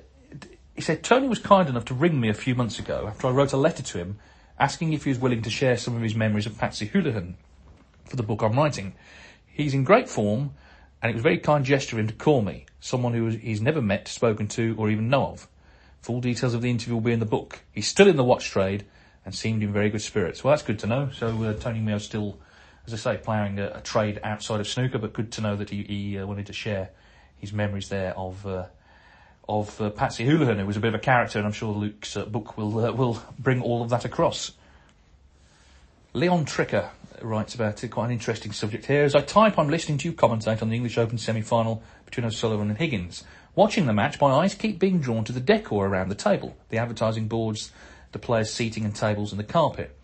he 0.75 0.83
said 0.83 1.03
Tony 1.03 1.29
was 1.29 1.39
kind 1.39 1.69
enough 1.69 1.85
to 1.87 1.95
ring 1.95 2.21
me 2.21 2.29
a 2.29 2.35
few 2.35 2.55
months 2.55 2.79
ago 2.79 3.07
after 3.09 3.27
I 3.27 3.31
wrote 3.31 3.53
a 3.53 3.57
letter 3.57 3.83
to 3.83 3.99
him 3.99 4.19
asking 4.59 4.93
if 4.93 5.05
he 5.05 5.11
was 5.11 5.19
willing 5.19 5.43
to 5.43 5.51
share 5.51 5.77
some 5.77 5.97
of 5.97 6.03
his 6.03 6.15
memories 6.15 6.47
of 6.47 6.59
Patsy 6.59 6.87
Houlihan 6.87 7.37
for 8.05 8.17
the 8.17 8.23
book 8.23 8.43
I'm 8.43 8.57
writing. 8.57 8.95
He's 9.47 9.75
in 9.75 9.85
great 9.85 10.09
form, 10.09 10.55
and 11.01 11.11
it 11.11 11.15
was 11.15 11.21
a 11.21 11.23
very 11.23 11.39
kind 11.39 11.65
gesture 11.65 11.97
of 11.97 12.01
him 12.01 12.09
to 12.09 12.15
call 12.15 12.43
me, 12.43 12.67
someone 12.81 13.13
who 13.13 13.29
he's 13.29 13.61
never 13.61 13.81
met, 13.81 14.09
spoken 14.09 14.49
to, 14.49 14.75
or 14.79 14.91
even 14.91 15.09
know 15.09 15.27
of. 15.27 15.49
Full 16.01 16.21
details 16.21 16.55
of 16.55 16.63
the 16.63 16.71
interview 16.71 16.95
will 16.95 17.01
be 17.01 17.13
in 17.13 17.21
the 17.21 17.27
book. 17.27 17.61
He's 17.73 17.89
still 17.89 18.09
in 18.09 18.17
the 18.17 18.25
watch 18.25 18.51
trade 18.51 18.85
and 19.25 19.35
seemed 19.35 19.63
in 19.63 19.73
very 19.73 19.91
good 19.91 20.03
spirits. 20.03 20.43
Well, 20.43 20.53
that's 20.53 20.63
good 20.63 20.79
to 20.81 20.87
know. 20.87 21.11
So 21.13 21.43
uh, 21.43 21.55
Tony 21.55 21.81
Meo's 21.81 22.05
still, 22.05 22.39
as 22.93 23.07
I 23.07 23.15
say, 23.15 23.21
ploughing 23.23 23.59
a, 23.59 23.73
a, 23.77 23.81
trade 23.81 24.19
outside 24.23 24.61
of 24.61 24.67
snooker, 24.67 24.99
but 24.99 25.13
good 25.13 25.31
to 25.33 25.41
know 25.41 25.57
that 25.57 25.71
he, 25.71 25.83
he 25.83 26.19
uh, 26.19 26.27
wanted 26.27 26.47
to 26.47 26.53
share 26.53 26.91
his 27.39 27.53
memories 27.53 27.89
there 27.89 28.17
of 28.17 28.47
uh, 28.47 28.67
of 29.49 29.81
uh, 29.81 29.91
Patsy 29.91 30.27
Houlihan, 30.27 30.59
who 30.59 30.67
was 30.67 30.77
a 30.77 30.81
bit 30.81 30.89
of 30.89 30.95
a 30.95 30.99
character, 30.99 31.39
and 31.39 31.47
I'm 31.47 31.53
sure 31.53 31.73
Luke's 31.73 32.17
uh, 32.17 32.25
book 32.25 32.57
will 32.57 32.79
uh, 32.79 32.93
will 32.93 33.23
bring 33.39 33.63
all 33.63 33.83
of 33.83 33.91
that 33.91 34.05
across. 34.05 34.53
Leon 36.15 36.47
Tricker 36.47 36.89
writes 37.21 37.55
about 37.55 37.83
it, 37.85 37.89
quite 37.89 38.07
an 38.07 38.13
interesting 38.13 38.53
subject 38.53 38.87
here. 38.87 39.05
As 39.05 39.15
I 39.15 39.21
type, 39.21 39.59
I'm 39.59 39.69
listening 39.69 39.99
to 39.99 40.09
you 40.09 40.15
commentate 40.15 40.63
on 40.63 40.71
the 40.71 40.77
English 40.77 40.97
Open 40.97 41.19
semi-final 41.19 41.83
between 42.05 42.25
O'Sullivan 42.25 42.71
and 42.71 42.79
Higgins. 42.79 43.25
Watching 43.55 43.87
the 43.87 43.93
match, 43.93 44.21
my 44.21 44.31
eyes 44.31 44.55
keep 44.55 44.79
being 44.79 45.01
drawn 45.01 45.25
to 45.25 45.33
the 45.33 45.41
decor 45.41 45.87
around 45.87 46.09
the 46.09 46.15
table, 46.15 46.57
the 46.71 46.79
advertising 46.79 47.29
boards, 47.29 47.73
the 48.13 48.19
players' 48.19 48.53
seating 48.53 48.85
and 48.85 48.95
tables, 48.95 49.33
and 49.33 49.39
the 49.39 49.45
carpet. 49.45 49.98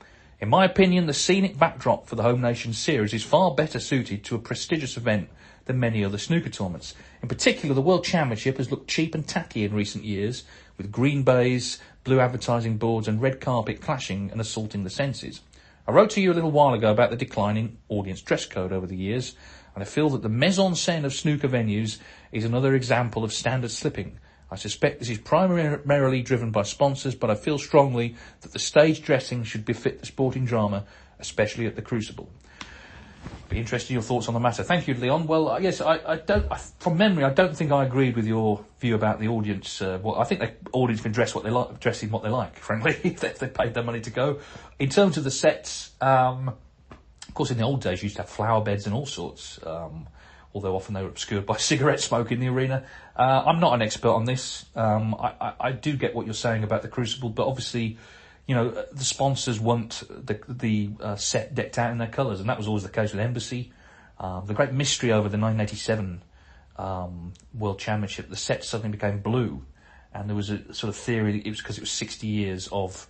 In 0.45 0.51
my 0.51 0.67
opinion, 0.67 1.07
the 1.07 1.15
scenic 1.15 1.59
backdrop 1.59 2.07
for 2.07 2.17
the 2.17 2.23
Home 2.23 2.43
Nations 2.43 2.77
series 2.77 3.15
is 3.15 3.25
far 3.25 3.55
better 3.55 3.81
suited 3.81 4.23
to 4.25 4.35
a 4.35 4.39
prestigious 4.39 4.99
event 4.99 5.31
than 5.65 5.81
many 5.81 6.05
other 6.05 6.19
snooker 6.19 6.51
tournaments. 6.51 6.93
In 7.23 7.31
particular, 7.31 7.75
the 7.75 7.81
World 7.81 8.05
Championship 8.05 8.59
has 8.59 8.71
looked 8.71 8.87
cheap 8.87 9.15
and 9.15 9.27
tacky 9.27 9.65
in 9.65 9.73
recent 9.73 10.05
years, 10.05 10.43
with 10.77 10.93
green 10.93 11.23
bays, 11.23 11.81
blue 12.05 12.21
advertising 12.21 12.77
boards, 12.77 13.09
and 13.09 13.23
red 13.23 13.41
carpet 13.41 13.81
clashing 13.81 14.31
and 14.31 14.39
assaulting 14.39 14.85
the 14.85 14.91
senses. 14.91 15.41
I 15.89 15.93
wrote 15.93 16.11
to 16.11 16.21
you 16.21 16.31
a 16.31 16.35
little 16.35 16.51
while 16.51 16.75
ago 16.75 16.93
about 16.93 17.09
the 17.09 17.17
declining 17.17 17.79
audience 17.89 18.21
dress 18.21 18.45
code 18.45 18.71
over 18.71 18.87
the 18.87 18.99
years, 18.99 19.37
and 19.75 19.83
I 19.83 19.87
feel 19.87 20.11
that 20.11 20.21
the 20.21 20.29
mise 20.29 20.59
en 20.59 20.73
scène 20.73 21.07
of 21.07 21.15
snooker 21.15 21.49
venues 21.49 22.01
is 22.33 22.45
another 22.45 22.75
example 22.75 23.25
of 23.25 23.33
standard 23.33 23.71
slipping. 23.71 24.19
I 24.51 24.57
suspect 24.57 25.01
this 25.01 25.09
is 25.09 25.19
primarily 25.19 26.23
driven 26.23 26.51
by 26.51 26.63
sponsors, 26.63 27.15
but 27.15 27.31
I 27.31 27.35
feel 27.35 27.59
strongly 27.59 28.15
that 28.43 28.53
the 28.53 28.59
stage 28.59 29.03
dressing 29.03 29.45
should 29.45 29.65
befit 29.65 30.01
the 30.01 30.07
sporting 30.07 30.45
drama, 30.45 30.85
especially 31.19 31.67
at 31.67 31.77
the 31.77 31.83
Crucible. 31.83 32.29
Be 33.49 33.59
interested 33.59 33.91
in 33.91 33.95
your 33.95 34.03
thoughts 34.03 34.29
on 34.29 34.35
the 34.35 34.41
matter. 34.41 34.63
Thank 34.63 34.89
you, 34.89 34.95
Leon. 34.95 35.27
Well, 35.27 35.59
yes, 35.61 35.81
I, 35.81 35.99
I 36.07 36.17
don't. 36.17 36.51
I, 36.51 36.57
from 36.79 36.97
memory, 36.97 37.25
I 37.25 37.31
don't 37.31 37.57
think 37.57 37.73
I 37.73 37.85
agreed 37.85 38.17
with 38.17 38.27
your 38.27 38.65
view 38.81 38.95
about 38.95 39.21
the 39.21 39.29
audience. 39.29 39.83
Uh, 39.83 39.99
well, 40.03 40.17
I 40.17 40.25
think 40.25 40.41
the 40.41 40.53
audience 40.73 41.03
can 41.03 41.13
dress 41.13 41.35
what 41.35 41.45
they 41.45 41.51
like, 41.51 41.79
dress 41.81 42.03
in 42.03 42.11
what 42.11 42.23
they 42.23 42.31
like. 42.31 42.57
Frankly, 42.59 42.97
if 43.03 43.39
they 43.39 43.49
paid 43.49 43.75
their 43.75 43.83
money 43.83 44.01
to 44.01 44.11
go. 44.11 44.41
In 44.79 44.89
terms 44.89 45.17
of 45.19 45.25
the 45.25 45.31
sets, 45.31 45.93
um, 46.01 46.55
of 46.91 47.35
course, 47.35 47.51
in 47.51 47.59
the 47.59 47.65
old 47.65 47.83
days, 47.83 48.03
you 48.03 48.07
used 48.07 48.17
to 48.17 48.23
have 48.23 48.31
flower 48.31 48.63
beds 48.63 48.87
and 48.87 48.95
all 48.95 49.07
sorts. 49.07 49.59
Um, 49.65 50.07
although 50.55 50.77
often 50.77 50.95
they 50.95 51.03
were 51.03 51.09
obscured 51.09 51.45
by 51.45 51.57
cigarette 51.59 52.01
smoke 52.01 52.33
in 52.33 52.41
the 52.41 52.49
arena. 52.49 52.85
Uh, 53.17 53.43
I'm 53.47 53.61
not 53.61 53.75
an 53.75 53.83
expert 53.83 54.13
on 54.13 54.25
this. 54.25 54.65
Um, 54.75 55.15
I, 55.17 55.35
I, 55.41 55.55
I, 55.61 55.73
do 55.73 55.97
get 55.97 56.15
what 56.15 56.27
you're 56.27 56.35
saying 56.35 56.65
about 56.65 56.83
the 56.83 56.89
Crucible, 56.89 57.29
but 57.29 57.47
obviously 57.47 57.99
you 58.47 58.55
know, 58.55 58.71
the 58.93 59.05
sponsors 59.05 59.59
want 59.59 60.03
the 60.09 60.39
the 60.49 60.91
uh, 61.01 61.17
set 61.17 61.55
decked 61.55 61.79
out 61.79 61.91
in 61.91 61.99
their 61.99 62.09
colours, 62.09 62.41
and 62.41 62.49
that 62.49 62.59
was 62.59 62.67
always 62.67 62.83
the 62.83 62.91
case 62.91 63.13
with 63.13 63.21
Embassy. 63.21 63.73
Um, 64.19 64.45
the 64.47 64.55
great 64.55 64.73
mystery 64.73 65.11
over 65.11 65.29
the 65.29 65.39
1987 65.39 66.23
um, 66.77 67.33
World 67.55 67.79
Championship, 67.79 68.29
the 68.29 68.37
set 68.37 68.65
suddenly 68.65 68.93
became 68.97 69.21
blue, 69.21 69.65
and 70.13 70.29
there 70.29 70.37
was 70.37 70.51
a 70.51 70.75
sort 70.75 70.89
of 70.91 70.97
theory 70.97 71.33
that 71.33 71.47
it 71.47 71.51
was 71.51 71.59
because 71.59 71.79
it 71.79 71.81
was 71.81 71.91
60 71.91 72.27
years 72.27 72.69
of 72.71 73.09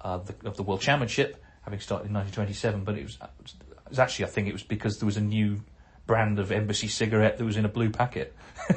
uh, 0.00 0.18
the, 0.18 0.34
of 0.48 0.56
the 0.56 0.62
World 0.62 0.80
Championship 0.80 1.42
having 1.62 1.78
started 1.78 2.08
in 2.08 2.14
1927, 2.14 2.82
but 2.82 2.98
it 2.98 3.04
was, 3.04 3.18
it 3.22 3.88
was 3.88 3.98
actually 4.00 4.24
I 4.24 4.28
think 4.28 4.48
it 4.48 4.52
was 4.52 4.64
because 4.64 4.98
there 4.98 5.06
was 5.06 5.16
a 5.16 5.22
new 5.22 5.60
brand 6.06 6.38
of 6.38 6.52
Embassy 6.52 6.88
cigarette 6.88 7.38
that 7.38 7.44
was 7.44 7.56
in 7.56 7.64
a 7.64 7.68
blue 7.68 7.90
packet. 7.90 8.34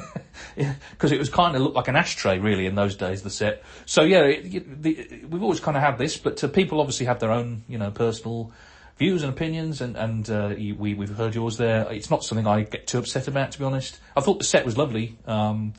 Because 0.56 1.12
it 1.12 1.18
was 1.18 1.28
kind 1.28 1.54
of 1.54 1.62
looked 1.62 1.76
like 1.76 1.88
an 1.88 1.96
ashtray, 1.96 2.38
really, 2.38 2.64
in 2.64 2.74
those 2.74 2.96
days, 2.96 3.22
the 3.22 3.30
set. 3.30 3.62
So, 3.84 4.02
yeah, 4.02 4.22
it, 4.22 4.82
the, 4.82 5.24
we've 5.28 5.42
always 5.42 5.60
kind 5.60 5.76
of 5.76 5.82
had 5.82 5.98
this, 5.98 6.16
but 6.16 6.42
uh, 6.42 6.48
people 6.48 6.80
obviously 6.80 7.06
have 7.06 7.20
their 7.20 7.30
own, 7.30 7.64
you 7.68 7.76
know, 7.76 7.90
personal 7.90 8.52
views 8.98 9.22
and 9.22 9.32
opinions, 9.32 9.80
and, 9.80 9.96
and 9.96 10.30
uh, 10.30 10.54
we, 10.56 10.94
we've 10.94 11.14
heard 11.14 11.34
yours 11.34 11.58
there. 11.58 11.90
It's 11.92 12.10
not 12.10 12.24
something 12.24 12.46
I 12.46 12.62
get 12.62 12.86
too 12.86 12.98
upset 12.98 13.28
about, 13.28 13.52
to 13.52 13.58
be 13.58 13.64
honest. 13.64 13.98
I 14.16 14.22
thought 14.22 14.38
the 14.38 14.44
set 14.44 14.64
was 14.64 14.78
lovely 14.78 15.18
um, 15.26 15.74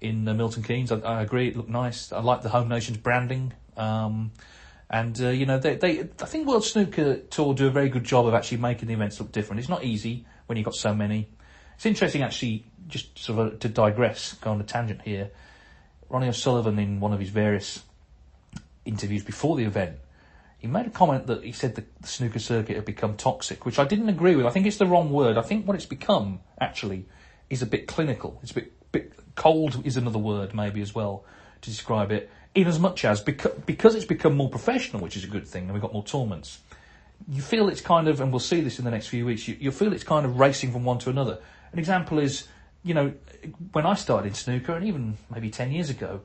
in 0.00 0.28
uh, 0.28 0.34
Milton 0.34 0.62
Keynes. 0.62 0.92
I, 0.92 1.00
I, 1.00 1.22
agree, 1.22 1.48
it 1.48 1.56
looked 1.56 1.68
nice. 1.68 2.12
I 2.12 2.20
like 2.20 2.42
the 2.42 2.50
Home 2.50 2.68
Nations 2.68 2.98
branding. 2.98 3.52
Um, 3.76 4.30
and, 4.90 5.20
uh, 5.22 5.28
you 5.28 5.46
know, 5.46 5.58
they, 5.58 5.76
they, 5.76 6.00
I 6.00 6.26
think 6.26 6.48
World 6.48 6.64
Snooker 6.64 7.18
Tour 7.18 7.54
do 7.54 7.68
a 7.68 7.70
very 7.70 7.88
good 7.88 8.02
job 8.02 8.26
of 8.26 8.34
actually 8.34 8.58
making 8.58 8.88
the 8.88 8.94
events 8.94 9.20
look 9.20 9.30
different. 9.30 9.60
It's 9.60 9.68
not 9.68 9.84
easy 9.84 10.26
when 10.46 10.58
you've 10.58 10.64
got 10.64 10.74
so 10.74 10.92
many. 10.92 11.28
It's 11.76 11.86
interesting, 11.86 12.22
actually, 12.22 12.66
just 12.88 13.16
sort 13.16 13.38
of 13.38 13.60
to 13.60 13.68
digress, 13.68 14.34
go 14.34 14.50
on 14.50 14.60
a 14.60 14.64
tangent 14.64 15.02
here. 15.02 15.30
Ronnie 16.08 16.28
O'Sullivan, 16.28 16.76
in 16.80 16.98
one 16.98 17.12
of 17.12 17.20
his 17.20 17.30
various 17.30 17.84
interviews 18.84 19.22
before 19.22 19.56
the 19.56 19.64
event, 19.64 19.96
he 20.58 20.66
made 20.66 20.86
a 20.86 20.90
comment 20.90 21.28
that 21.28 21.44
he 21.44 21.52
said 21.52 21.76
the, 21.76 21.84
the 22.00 22.08
snooker 22.08 22.40
circuit 22.40 22.74
had 22.74 22.84
become 22.84 23.16
toxic, 23.16 23.64
which 23.64 23.78
I 23.78 23.84
didn't 23.84 24.08
agree 24.08 24.34
with. 24.34 24.44
I 24.44 24.50
think 24.50 24.66
it's 24.66 24.76
the 24.76 24.86
wrong 24.86 25.10
word. 25.10 25.38
I 25.38 25.42
think 25.42 25.68
what 25.68 25.76
it's 25.76 25.86
become, 25.86 26.40
actually, 26.60 27.06
is 27.48 27.62
a 27.62 27.66
bit 27.66 27.86
clinical. 27.86 28.40
It's 28.42 28.50
a 28.50 28.56
bit, 28.56 28.92
bit 28.92 29.12
cold, 29.36 29.86
is 29.86 29.96
another 29.96 30.18
word, 30.18 30.52
maybe, 30.52 30.82
as 30.82 30.94
well, 30.94 31.24
to 31.60 31.70
describe 31.70 32.10
it. 32.10 32.28
In 32.54 32.66
as 32.66 32.78
much 32.78 33.04
as, 33.04 33.20
because, 33.20 33.52
because 33.64 33.94
it's 33.94 34.04
become 34.04 34.36
more 34.36 34.50
professional, 34.50 35.02
which 35.02 35.16
is 35.16 35.24
a 35.24 35.28
good 35.28 35.46
thing, 35.46 35.64
and 35.64 35.72
we've 35.72 35.82
got 35.82 35.92
more 35.92 36.02
tournaments, 36.02 36.58
you 37.28 37.42
feel 37.42 37.68
it's 37.68 37.80
kind 37.80 38.08
of, 38.08 38.20
and 38.20 38.32
we'll 38.32 38.40
see 38.40 38.60
this 38.60 38.78
in 38.78 38.84
the 38.84 38.90
next 38.90 39.08
few 39.08 39.24
weeks, 39.24 39.46
you, 39.46 39.56
you 39.60 39.70
feel 39.70 39.92
it's 39.92 40.04
kind 40.04 40.26
of 40.26 40.38
racing 40.38 40.72
from 40.72 40.84
one 40.84 40.98
to 40.98 41.10
another. 41.10 41.38
An 41.72 41.78
example 41.78 42.18
is, 42.18 42.48
you 42.82 42.94
know, 42.94 43.12
when 43.72 43.86
I 43.86 43.94
started 43.94 44.28
in 44.28 44.34
snooker, 44.34 44.74
and 44.74 44.84
even 44.84 45.16
maybe 45.32 45.50
10 45.50 45.70
years 45.70 45.90
ago, 45.90 46.22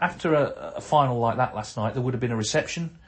after 0.00 0.34
a, 0.34 0.72
a, 0.76 0.80
final 0.80 1.18
like 1.18 1.36
that 1.36 1.54
last 1.54 1.76
night, 1.76 1.94
there 1.94 2.02
would 2.02 2.12
have 2.12 2.20
been 2.20 2.32
a 2.32 2.36
reception. 2.36 2.98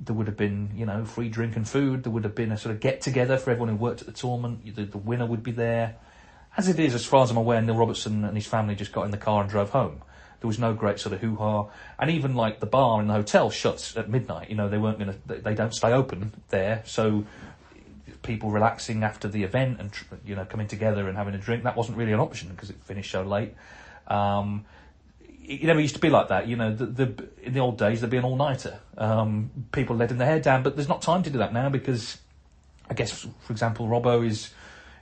There 0.00 0.14
would 0.14 0.26
have 0.26 0.36
been, 0.36 0.70
you 0.74 0.84
know, 0.84 1.04
free 1.04 1.28
drink 1.28 1.54
and 1.54 1.68
food. 1.68 2.02
There 2.02 2.10
would 2.10 2.24
have 2.24 2.34
been 2.34 2.50
a 2.50 2.58
sort 2.58 2.74
of 2.74 2.80
get 2.80 3.00
together 3.00 3.36
for 3.36 3.50
everyone 3.50 3.68
who 3.68 3.76
worked 3.76 4.00
at 4.00 4.06
the 4.06 4.12
tournament. 4.12 4.74
The, 4.74 4.84
the 4.84 4.98
winner 4.98 5.26
would 5.26 5.44
be 5.44 5.52
there. 5.52 5.96
As 6.56 6.68
it 6.68 6.80
is, 6.80 6.94
as 6.94 7.06
far 7.06 7.22
as 7.22 7.30
I'm 7.30 7.36
aware, 7.36 7.62
Neil 7.62 7.76
Robertson 7.76 8.24
and 8.24 8.36
his 8.36 8.46
family 8.46 8.74
just 8.74 8.90
got 8.90 9.04
in 9.04 9.12
the 9.12 9.16
car 9.16 9.42
and 9.42 9.48
drove 9.48 9.70
home. 9.70 10.02
There 10.40 10.48
was 10.48 10.58
no 10.58 10.72
great 10.72 10.98
sort 10.98 11.12
of 11.14 11.20
hoo 11.20 11.36
ha. 11.36 11.66
And 11.98 12.10
even 12.10 12.34
like 12.34 12.60
the 12.60 12.66
bar 12.66 13.00
in 13.00 13.08
the 13.08 13.14
hotel 13.14 13.50
shuts 13.50 13.96
at 13.96 14.08
midnight. 14.08 14.48
You 14.48 14.56
know, 14.56 14.68
they 14.68 14.78
weren't 14.78 14.98
going 14.98 15.12
to, 15.12 15.34
they 15.40 15.54
don't 15.54 15.74
stay 15.74 15.92
open 15.92 16.32
there. 16.48 16.82
So 16.86 17.24
people 18.22 18.50
relaxing 18.50 19.02
after 19.02 19.28
the 19.28 19.44
event 19.44 19.80
and 19.80 19.90
you 20.24 20.34
know 20.34 20.44
coming 20.44 20.66
together 20.66 21.08
and 21.08 21.16
having 21.16 21.34
a 21.34 21.38
drink. 21.38 21.64
That 21.64 21.76
wasn't 21.76 21.98
really 21.98 22.12
an 22.12 22.20
option 22.20 22.48
because 22.50 22.70
it 22.70 22.76
finished 22.82 23.10
so 23.10 23.22
late. 23.22 23.54
Um, 24.06 24.64
it 25.44 25.64
never 25.64 25.80
used 25.80 25.94
to 25.94 26.00
be 26.00 26.10
like 26.10 26.28
that. 26.28 26.46
You 26.46 26.56
know, 26.56 26.74
the, 26.74 26.86
the 26.86 27.28
in 27.42 27.52
the 27.52 27.60
old 27.60 27.78
days 27.78 28.00
there'd 28.00 28.10
be 28.10 28.16
an 28.16 28.24
all 28.24 28.36
nighter. 28.36 28.80
Um, 28.96 29.50
people 29.72 29.96
letting 29.96 30.18
their 30.18 30.28
hair 30.28 30.40
down, 30.40 30.62
but 30.62 30.76
there's 30.76 30.88
not 30.88 31.02
time 31.02 31.22
to 31.24 31.30
do 31.30 31.38
that 31.38 31.52
now 31.52 31.68
because 31.68 32.18
I 32.88 32.94
guess, 32.94 33.26
for 33.40 33.52
example, 33.52 33.86
Robbo 33.88 34.26
is 34.26 34.50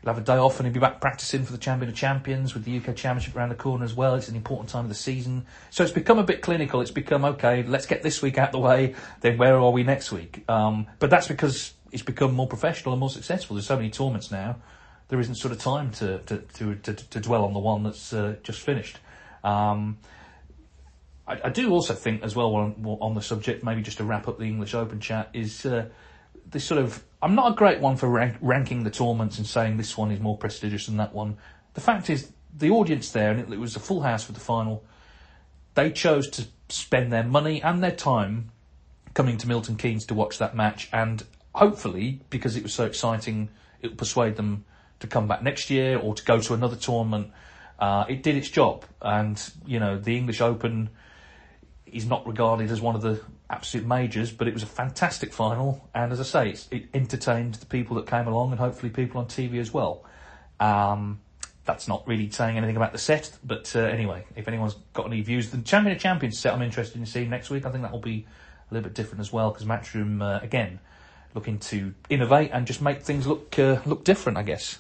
he'll 0.03 0.13
have 0.13 0.23
a 0.23 0.25
day 0.25 0.37
off 0.37 0.59
and 0.59 0.67
he'll 0.67 0.75
be 0.75 0.81
back 0.81 1.01
practicing 1.01 1.45
for 1.45 1.53
the 1.53 1.59
Champion 1.59 1.89
of 1.91 1.97
Champions 1.97 2.55
with 2.55 2.65
the 2.65 2.77
UK 2.77 2.97
Championship 2.97 3.37
around 3.37 3.51
the 3.51 3.55
corner 3.55 3.85
as 3.85 3.95
well. 3.95 4.15
It's 4.15 4.29
an 4.29 4.37
important 4.37 4.71
time 4.71 4.85
of 4.85 4.89
the 4.89 4.95
season, 4.95 5.47
so 5.71 5.83
it's 5.83 5.93
become 5.93 6.19
a 6.19 6.25
bit 6.25 6.43
clinical. 6.43 6.81
It's 6.81 6.91
become 6.91 7.25
okay. 7.25 7.63
Let's 7.63 7.87
get 7.87 8.03
this 8.03 8.23
week 8.23 8.39
out 8.39 8.53
the 8.53 8.59
way. 8.59 8.95
Then 9.21 9.39
where 9.39 9.57
are 9.57 9.71
we 9.71 9.83
next 9.83 10.13
week? 10.13 10.45
Um, 10.49 10.87
but 10.99 11.11
that's 11.11 11.29
because 11.29 11.75
it's 11.93 12.03
become 12.03 12.35
more 12.35 12.47
professional 12.47 12.93
and 12.93 13.01
more 13.01 13.11
successful. 13.11 13.57
There's 13.57 13.67
so 13.67 13.77
many 13.77 13.91
tournaments 13.91 14.31
now. 14.31 14.57
There 15.09 15.21
isn't 15.21 15.37
sort 15.37 15.53
of 15.53 15.59
time 15.59 15.91
to 15.93 16.19
to 16.19 16.39
to, 16.39 16.75
to, 16.75 16.95
to 16.95 17.21
dwell 17.21 17.45
on 17.45 17.53
the 17.53 17.61
one 17.61 17.83
that's 17.83 18.13
uh, 18.13 18.37
just 18.43 18.61
finished. 18.61 18.99
Um, 19.43 19.99
I, 21.29 21.41
I, 21.45 21.49
do 21.51 21.71
also 21.71 21.95
think, 21.95 22.23
as 22.23 22.35
well, 22.35 22.55
on, 22.57 22.99
on, 23.01 23.15
the 23.15 23.23
subject, 23.23 23.63
maybe 23.63 23.83
just 23.83 23.99
to 23.99 24.05
wrap 24.05 24.27
up 24.27 24.39
the 24.39 24.45
English 24.45 24.75
Open 24.75 24.99
chat, 24.99 25.31
is 25.33 25.65
uh, 25.67 25.87
this 26.47 26.65
sort 26.65 26.81
of. 26.81 27.05
I'm 27.21 27.35
not 27.35 27.53
a 27.53 27.55
great 27.55 27.81
one 27.81 27.97
for 27.97 28.09
rank, 28.09 28.37
ranking 28.41 28.85
the 28.85 28.91
tournaments 28.91 29.39
and 29.39 29.47
saying 29.47 29.77
this 29.77 29.97
one 29.97 30.11
is 30.11 30.21
more 30.21 30.37
prestigious 30.37 30.87
than 30.87 30.99
that 30.99 31.15
one. 31.15 31.37
The 31.75 31.81
fact 31.81 32.11
is, 32.11 32.33
the 32.57 32.71
audience 32.71 33.11
there, 33.11 33.31
and 33.31 33.41
it, 33.41 33.53
it 33.53 33.59
was 33.59 33.77
a 33.77 33.81
full 33.81 34.03
house 34.03 34.25
for 34.25 34.33
the 34.33 34.41
final, 34.41 34.85
they 35.75 35.91
chose 35.91 36.29
to 36.31 36.47
spend 36.69 37.13
their 37.13 37.25
money 37.25 37.63
and 37.63 37.83
their 37.83 37.93
time 37.93 38.51
coming 39.15 39.37
to 39.39 39.49
Milton 39.49 39.77
Keynes 39.77 40.07
to 40.07 40.15
watch 40.15 40.39
that 40.39 40.55
match, 40.55 40.89
and 40.93 41.25
hopefully, 41.55 42.21
because 42.31 42.57
it 42.57 42.63
was 42.63 42.73
so 42.73 42.85
exciting, 42.85 43.49
it'll 43.81 43.97
persuade 43.97 44.37
them 44.37 44.65
to 45.01 45.07
come 45.07 45.27
back 45.27 45.43
next 45.43 45.71
year 45.71 45.99
or 45.99 46.15
to 46.15 46.25
go 46.25 46.41
to 46.41 46.55
another 46.55 46.77
tournament. 46.77 47.31
Uh, 47.79 48.05
it 48.09 48.23
did 48.23 48.37
its 48.37 48.49
job, 48.49 48.85
and 49.03 49.53
you 49.67 49.81
know 49.81 49.99
the 49.99 50.17
English 50.17 50.41
Open 50.41 50.91
is 51.87 52.07
not 52.07 52.27
regarded 52.27 52.71
as 52.71 52.81
one 52.81 52.95
of 52.95 53.03
the 53.03 53.21
absolute 53.51 53.87
majors, 53.87 54.31
but 54.31 54.47
it 54.47 54.55
was 54.55 54.63
a 54.63 54.67
fantastic 54.67 55.33
final, 55.33 55.89
and 55.95 56.13
as 56.13 56.21
I 56.21 56.55
say, 56.55 56.77
it 56.77 56.89
entertained 56.93 57.55
the 57.55 57.67
people 57.67 57.97
that 57.97 58.07
came 58.07 58.27
along, 58.27 58.51
and 58.51 58.61
hopefully 58.61 58.91
people 58.91 59.21
on 59.21 59.27
TV 59.27 59.59
as 59.59 59.73
well. 59.73 60.05
Um, 60.61 61.21
that's 61.65 61.87
not 61.87 62.07
really 62.07 62.31
saying 62.31 62.57
anything 62.57 62.77
about 62.77 62.93
the 62.93 62.99
set, 62.99 63.31
but 63.45 63.75
uh, 63.77 63.81
anyway, 63.81 64.25
if 64.37 64.49
anyone's 64.49 64.77
got 64.95 65.07
any 65.07 65.21
views, 65.21 65.51
the 65.51 65.59
Champion 65.59 65.95
of 65.95 66.01
Champions 66.01 66.39
set 66.39 66.55
I'm 66.55 66.63
interested 66.63 66.99
in 66.99 67.07
seeing 67.07 67.31
next 67.31 67.51
week. 67.51 67.67
I 67.67 67.71
think 67.71 67.83
that 67.83 67.93
will 67.93 68.01
be 68.01 68.27
a 68.71 68.75
little 68.75 68.89
bit 68.89 68.95
different 68.95 69.21
as 69.21 69.33
well 69.33 69.51
because 69.51 69.67
Matchroom 69.67 70.23
uh, 70.23 70.43
again 70.43 70.81
looking 71.35 71.59
to 71.59 71.95
innovate 72.09 72.51
and 72.53 72.67
just 72.67 72.81
make 72.81 73.03
things 73.03 73.27
look 73.27 73.59
uh, 73.59 73.81
look 73.85 74.05
different, 74.05 74.39
I 74.39 74.43
guess. 74.43 74.79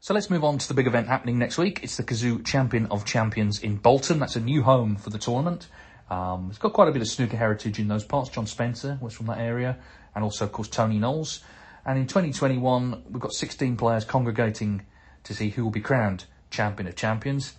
So 0.00 0.14
let's 0.14 0.30
move 0.30 0.42
on 0.42 0.58
to 0.58 0.66
the 0.66 0.74
big 0.74 0.86
event 0.86 1.06
happening 1.06 1.38
next 1.38 1.58
week. 1.58 1.80
It's 1.82 1.96
the 1.96 2.02
Cazoo 2.02 2.44
Champion 2.44 2.86
of 2.86 3.04
Champions 3.04 3.60
in 3.60 3.76
Bolton. 3.76 4.18
That's 4.18 4.34
a 4.34 4.40
new 4.40 4.62
home 4.62 4.96
for 4.96 5.10
the 5.10 5.18
tournament. 5.18 5.68
Um, 6.12 6.48
it's 6.50 6.58
got 6.58 6.74
quite 6.74 6.88
a 6.88 6.92
bit 6.92 7.00
of 7.00 7.08
snooker 7.08 7.38
heritage 7.38 7.78
in 7.78 7.88
those 7.88 8.04
parts. 8.04 8.28
John 8.28 8.46
Spencer 8.46 8.98
was 9.00 9.14
from 9.14 9.26
that 9.26 9.38
area, 9.38 9.78
and 10.14 10.22
also, 10.22 10.44
of 10.44 10.52
course, 10.52 10.68
Tony 10.68 10.98
Knowles. 10.98 11.40
And 11.86 11.98
in 11.98 12.06
2021, 12.06 13.04
we've 13.08 13.18
got 13.18 13.32
16 13.32 13.76
players 13.78 14.04
congregating 14.04 14.82
to 15.24 15.32
see 15.32 15.48
who 15.48 15.64
will 15.64 15.70
be 15.70 15.80
crowned 15.80 16.26
Champion 16.50 16.86
of 16.86 16.96
Champions. 16.96 17.54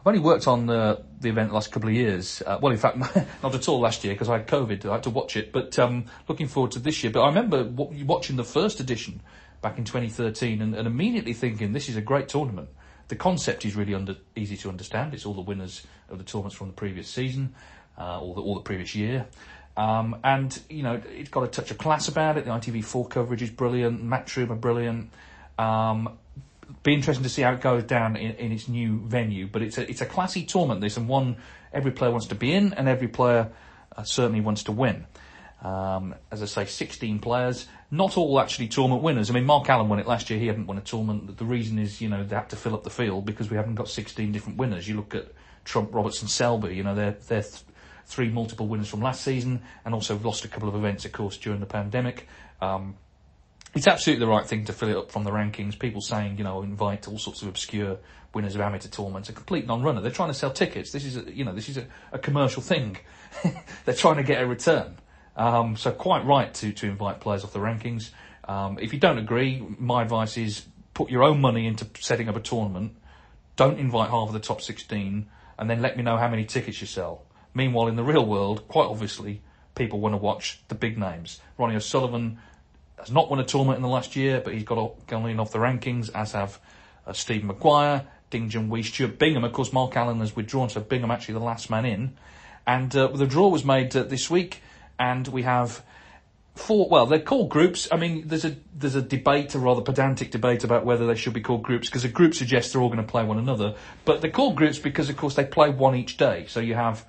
I've 0.00 0.06
only 0.06 0.20
worked 0.20 0.48
on 0.48 0.64
the, 0.64 1.04
the 1.20 1.28
event 1.28 1.50
the 1.50 1.54
last 1.54 1.70
couple 1.70 1.90
of 1.90 1.94
years. 1.94 2.42
Uh, 2.46 2.58
well, 2.62 2.72
in 2.72 2.78
fact, 2.78 2.96
not 3.42 3.54
at 3.54 3.68
all 3.68 3.80
last 3.80 4.02
year 4.04 4.14
because 4.14 4.30
I 4.30 4.38
had 4.38 4.46
COVID. 4.46 4.86
I 4.86 4.94
had 4.94 5.02
to 5.02 5.10
watch 5.10 5.36
it, 5.36 5.52
but 5.52 5.78
um, 5.78 6.06
looking 6.28 6.48
forward 6.48 6.72
to 6.72 6.78
this 6.78 7.04
year. 7.04 7.12
But 7.12 7.24
I 7.24 7.28
remember 7.28 7.62
w- 7.62 8.06
watching 8.06 8.36
the 8.36 8.44
first 8.44 8.80
edition 8.80 9.20
back 9.60 9.76
in 9.76 9.84
2013 9.84 10.62
and, 10.62 10.74
and, 10.74 10.86
immediately 10.86 11.34
thinking 11.34 11.72
this 11.72 11.90
is 11.90 11.96
a 11.96 12.00
great 12.00 12.28
tournament. 12.28 12.70
The 13.08 13.16
concept 13.16 13.66
is 13.66 13.74
really 13.74 13.92
under, 13.92 14.16
easy 14.34 14.56
to 14.58 14.68
understand. 14.70 15.12
It's 15.12 15.26
all 15.26 15.34
the 15.34 15.40
winners 15.42 15.84
of 16.08 16.18
the 16.18 16.24
tournaments 16.24 16.56
from 16.56 16.68
the 16.68 16.74
previous 16.74 17.08
season, 17.08 17.54
uh, 17.98 18.20
or, 18.20 18.34
the, 18.34 18.40
or 18.40 18.54
the 18.56 18.62
previous 18.62 18.94
year. 18.94 19.26
Um, 19.76 20.16
and, 20.24 20.58
you 20.68 20.82
know, 20.82 21.00
it's 21.10 21.30
got 21.30 21.44
a 21.44 21.48
touch 21.48 21.70
of 21.70 21.78
class 21.78 22.08
about 22.08 22.36
it. 22.36 22.44
The 22.44 22.50
ITV4 22.50 23.08
coverage 23.08 23.42
is 23.42 23.50
brilliant. 23.50 24.04
Matchroom 24.04 24.50
are 24.50 24.56
brilliant. 24.56 25.10
Um, 25.56 26.18
be 26.82 26.94
interesting 26.94 27.22
to 27.22 27.28
see 27.28 27.42
how 27.42 27.52
it 27.52 27.60
goes 27.60 27.84
down 27.84 28.16
in, 28.16 28.32
in, 28.34 28.52
its 28.52 28.68
new 28.68 29.00
venue. 29.00 29.46
But 29.46 29.62
it's 29.62 29.78
a, 29.78 29.88
it's 29.88 30.00
a 30.00 30.06
classy 30.06 30.44
tournament, 30.44 30.80
this, 30.80 30.96
and 30.96 31.08
one 31.08 31.36
every 31.72 31.92
player 31.92 32.10
wants 32.10 32.26
to 32.28 32.34
be 32.34 32.52
in, 32.52 32.74
and 32.74 32.88
every 32.88 33.08
player 33.08 33.50
uh, 33.96 34.02
certainly 34.02 34.40
wants 34.40 34.64
to 34.64 34.72
win. 34.72 35.06
Um, 35.62 36.14
as 36.30 36.42
I 36.42 36.46
say, 36.46 36.64
16 36.66 37.18
players, 37.18 37.66
not 37.90 38.16
all 38.16 38.38
actually 38.40 38.68
tournament 38.68 39.02
winners. 39.02 39.30
I 39.30 39.34
mean, 39.34 39.44
Mark 39.44 39.68
Allen 39.68 39.88
won 39.88 39.98
it 39.98 40.06
last 40.06 40.30
year. 40.30 40.38
He 40.38 40.46
hadn't 40.46 40.66
won 40.66 40.78
a 40.78 40.82
tournament. 40.82 41.36
The 41.36 41.44
reason 41.44 41.78
is, 41.78 42.00
you 42.00 42.08
know, 42.08 42.22
they 42.22 42.36
had 42.36 42.50
to 42.50 42.56
fill 42.56 42.74
up 42.74 42.84
the 42.84 42.90
field 42.90 43.26
because 43.26 43.50
we 43.50 43.56
haven't 43.56 43.74
got 43.74 43.88
16 43.88 44.30
different 44.30 44.58
winners. 44.58 44.88
You 44.88 44.96
look 44.96 45.14
at 45.14 45.32
Trump, 45.64 45.92
Robertson, 45.92 46.28
Selby. 46.28 46.76
You 46.76 46.84
know, 46.84 46.94
they're 46.94 47.16
they're 47.26 47.42
th- 47.42 47.64
three 48.08 48.30
multiple 48.30 48.66
winners 48.66 48.88
from 48.88 49.00
last 49.00 49.22
season, 49.22 49.62
and 49.84 49.94
also 49.94 50.18
lost 50.18 50.44
a 50.44 50.48
couple 50.48 50.68
of 50.68 50.74
events, 50.74 51.04
of 51.04 51.12
course, 51.12 51.36
during 51.36 51.60
the 51.60 51.66
pandemic. 51.66 52.26
Um, 52.60 52.96
it's 53.74 53.86
absolutely 53.86 54.24
the 54.24 54.30
right 54.30 54.46
thing 54.46 54.64
to 54.64 54.72
fill 54.72 54.88
it 54.88 54.96
up 54.96 55.12
from 55.12 55.24
the 55.24 55.30
rankings. 55.30 55.78
People 55.78 56.00
saying, 56.00 56.38
you 56.38 56.44
know, 56.44 56.62
invite 56.62 57.06
all 57.06 57.18
sorts 57.18 57.42
of 57.42 57.48
obscure 57.48 57.98
winners 58.34 58.54
of 58.54 58.60
amateur 58.62 58.88
tournaments, 58.88 59.28
a 59.28 59.32
complete 59.32 59.66
non-runner. 59.66 60.00
They're 60.00 60.10
trying 60.10 60.30
to 60.30 60.34
sell 60.34 60.50
tickets. 60.50 60.90
This 60.90 61.04
is, 61.04 61.16
a, 61.18 61.30
you 61.30 61.44
know, 61.44 61.52
this 61.52 61.68
is 61.68 61.76
a, 61.76 61.86
a 62.12 62.18
commercial 62.18 62.62
thing. 62.62 62.96
They're 63.84 63.94
trying 63.94 64.16
to 64.16 64.22
get 64.22 64.42
a 64.42 64.46
return. 64.46 64.96
Um, 65.36 65.76
so 65.76 65.92
quite 65.92 66.24
right 66.24 66.52
to, 66.54 66.72
to 66.72 66.86
invite 66.86 67.20
players 67.20 67.44
off 67.44 67.52
the 67.52 67.58
rankings. 67.58 68.10
Um, 68.44 68.78
if 68.80 68.92
you 68.92 68.98
don't 68.98 69.18
agree, 69.18 69.64
my 69.78 70.02
advice 70.02 70.36
is 70.36 70.64
put 70.94 71.10
your 71.10 71.22
own 71.22 71.40
money 71.40 71.66
into 71.66 71.86
setting 72.00 72.28
up 72.28 72.36
a 72.36 72.40
tournament. 72.40 72.96
Don't 73.56 73.78
invite 73.78 74.10
half 74.10 74.28
of 74.28 74.32
the 74.32 74.40
top 74.40 74.62
16 74.62 75.28
and 75.58 75.70
then 75.70 75.82
let 75.82 75.96
me 75.96 76.02
know 76.02 76.16
how 76.16 76.28
many 76.28 76.44
tickets 76.44 76.80
you 76.80 76.86
sell. 76.86 77.24
Meanwhile, 77.54 77.88
in 77.88 77.96
the 77.96 78.04
real 78.04 78.24
world, 78.24 78.68
quite 78.68 78.86
obviously, 78.86 79.42
people 79.74 80.00
want 80.00 80.12
to 80.12 80.18
watch 80.18 80.60
the 80.68 80.74
big 80.74 80.98
names. 80.98 81.40
Ronnie 81.56 81.76
O'Sullivan 81.76 82.38
has 82.98 83.10
not 83.10 83.30
won 83.30 83.38
a 83.38 83.44
tournament 83.44 83.76
in 83.76 83.82
the 83.82 83.88
last 83.88 84.16
year, 84.16 84.40
but 84.40 84.54
he's 84.54 84.64
got 84.64 85.06
gone 85.06 85.28
in 85.28 85.40
off 85.40 85.52
the 85.52 85.58
rankings, 85.58 86.10
as 86.14 86.32
have 86.32 86.60
uh, 87.06 87.12
Steve 87.12 87.44
Maguire, 87.44 88.06
Ding 88.30 88.50
Junhui, 88.50 88.84
Stuart 88.84 89.18
Bingham. 89.18 89.44
Of 89.44 89.52
course, 89.52 89.72
Mark 89.72 89.96
Allen 89.96 90.20
has 90.20 90.36
withdrawn, 90.36 90.68
so 90.68 90.80
Bingham 90.80 91.10
actually 91.10 91.34
the 91.34 91.40
last 91.40 91.70
man 91.70 91.84
in. 91.84 92.16
And 92.66 92.94
uh, 92.94 93.08
the 93.08 93.26
draw 93.26 93.48
was 93.48 93.64
made 93.64 93.96
uh, 93.96 94.02
this 94.02 94.28
week 94.28 94.60
and 94.98 95.26
we 95.28 95.42
have 95.42 95.82
four. 96.54 96.88
Well, 96.88 97.06
they're 97.06 97.20
called 97.20 97.48
groups. 97.48 97.88
I 97.90 97.96
mean, 97.96 98.26
there's 98.26 98.44
a 98.44 98.56
there's 98.74 98.94
a 98.94 99.02
debate, 99.02 99.54
a 99.54 99.58
rather 99.58 99.80
pedantic 99.80 100.30
debate 100.30 100.64
about 100.64 100.84
whether 100.84 101.06
they 101.06 101.14
should 101.14 101.32
be 101.32 101.40
called 101.40 101.62
groups 101.62 101.88
because 101.88 102.04
a 102.04 102.08
group 102.08 102.34
suggests 102.34 102.72
they're 102.72 102.82
all 102.82 102.88
going 102.88 103.04
to 103.04 103.10
play 103.10 103.24
one 103.24 103.38
another. 103.38 103.76
But 104.04 104.20
they're 104.20 104.30
called 104.30 104.56
groups 104.56 104.78
because, 104.78 105.08
of 105.08 105.16
course, 105.16 105.34
they 105.34 105.44
play 105.44 105.70
one 105.70 105.94
each 105.94 106.16
day. 106.16 106.46
So 106.48 106.60
you 106.60 106.74
have 106.74 107.06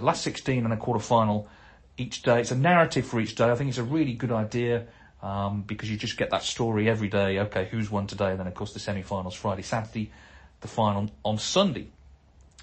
last 0.00 0.22
16 0.22 0.64
and 0.64 0.72
a 0.72 0.76
quarter 0.76 1.00
final 1.00 1.48
each 1.96 2.22
day. 2.22 2.40
It's 2.40 2.50
a 2.50 2.56
narrative 2.56 3.06
for 3.06 3.20
each 3.20 3.34
day. 3.34 3.50
I 3.50 3.54
think 3.54 3.68
it's 3.68 3.78
a 3.78 3.84
really 3.84 4.14
good 4.14 4.32
idea. 4.32 4.86
Um, 5.20 5.62
because 5.62 5.90
you 5.90 5.96
just 5.96 6.16
get 6.16 6.30
that 6.30 6.44
story 6.44 6.88
every 6.88 7.08
day. 7.08 7.40
Okay, 7.40 7.66
who's 7.68 7.90
won 7.90 8.06
today? 8.06 8.30
And 8.30 8.38
then, 8.38 8.46
of 8.46 8.54
course, 8.54 8.72
the 8.72 8.78
semi-finals 8.78 9.34
Friday, 9.34 9.62
Saturday, 9.62 10.12
the 10.60 10.68
final 10.68 11.10
on 11.24 11.38
Sunday. 11.38 11.88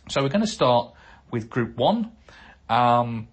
So 0.08 0.22
we're 0.22 0.30
going 0.30 0.40
to 0.40 0.48
start 0.48 0.94
with 1.32 1.50
Group 1.50 1.76
One. 1.76 2.14
Um, 2.70 3.28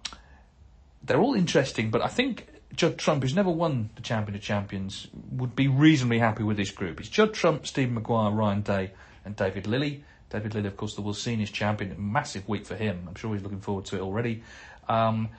they're 1.03 1.21
all 1.21 1.35
interesting, 1.35 1.89
but 1.89 2.01
I 2.01 2.07
think 2.07 2.47
Judd 2.75 2.97
Trump, 2.97 3.23
who's 3.23 3.35
never 3.35 3.49
won 3.49 3.91
the 3.95 4.01
Champion 4.01 4.35
of 4.35 4.41
Champions, 4.41 5.07
would 5.31 5.55
be 5.55 5.67
reasonably 5.67 6.19
happy 6.19 6.43
with 6.43 6.57
this 6.57 6.71
group. 6.71 6.99
It's 6.99 7.09
Judd 7.09 7.33
Trump, 7.33 7.67
Stephen 7.67 7.93
Maguire, 7.93 8.31
Ryan 8.31 8.61
Day, 8.61 8.91
and 9.23 9.35
David 9.35 9.67
Lilley. 9.67 10.03
David 10.33 10.55
Lilley, 10.55 10.67
of 10.67 10.75
course, 10.75 10.95
the 10.95 11.01
World 11.01 11.15
Seniors 11.15 11.51
champion. 11.51 11.95
Massive 11.97 12.49
week 12.49 12.65
for 12.65 12.75
him. 12.75 13.05
I'm 13.07 13.15
sure 13.15 13.33
he's 13.33 13.43
looking 13.43 13.61
forward 13.61 13.85
to 13.85 13.97
it 13.97 14.01
already. 14.01 14.43
Um, 14.89 15.29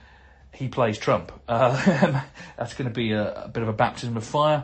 he 0.53 0.69
plays 0.69 0.97
Trump. 0.97 1.33
Uh, 1.47 2.21
that's 2.57 2.73
going 2.73 2.87
to 2.87 2.93
be 2.93 3.11
a, 3.11 3.43
a, 3.43 3.47
bit 3.49 3.61
of 3.61 3.69
a 3.69 3.73
baptism 3.73 4.15
of 4.15 4.23
fire. 4.23 4.63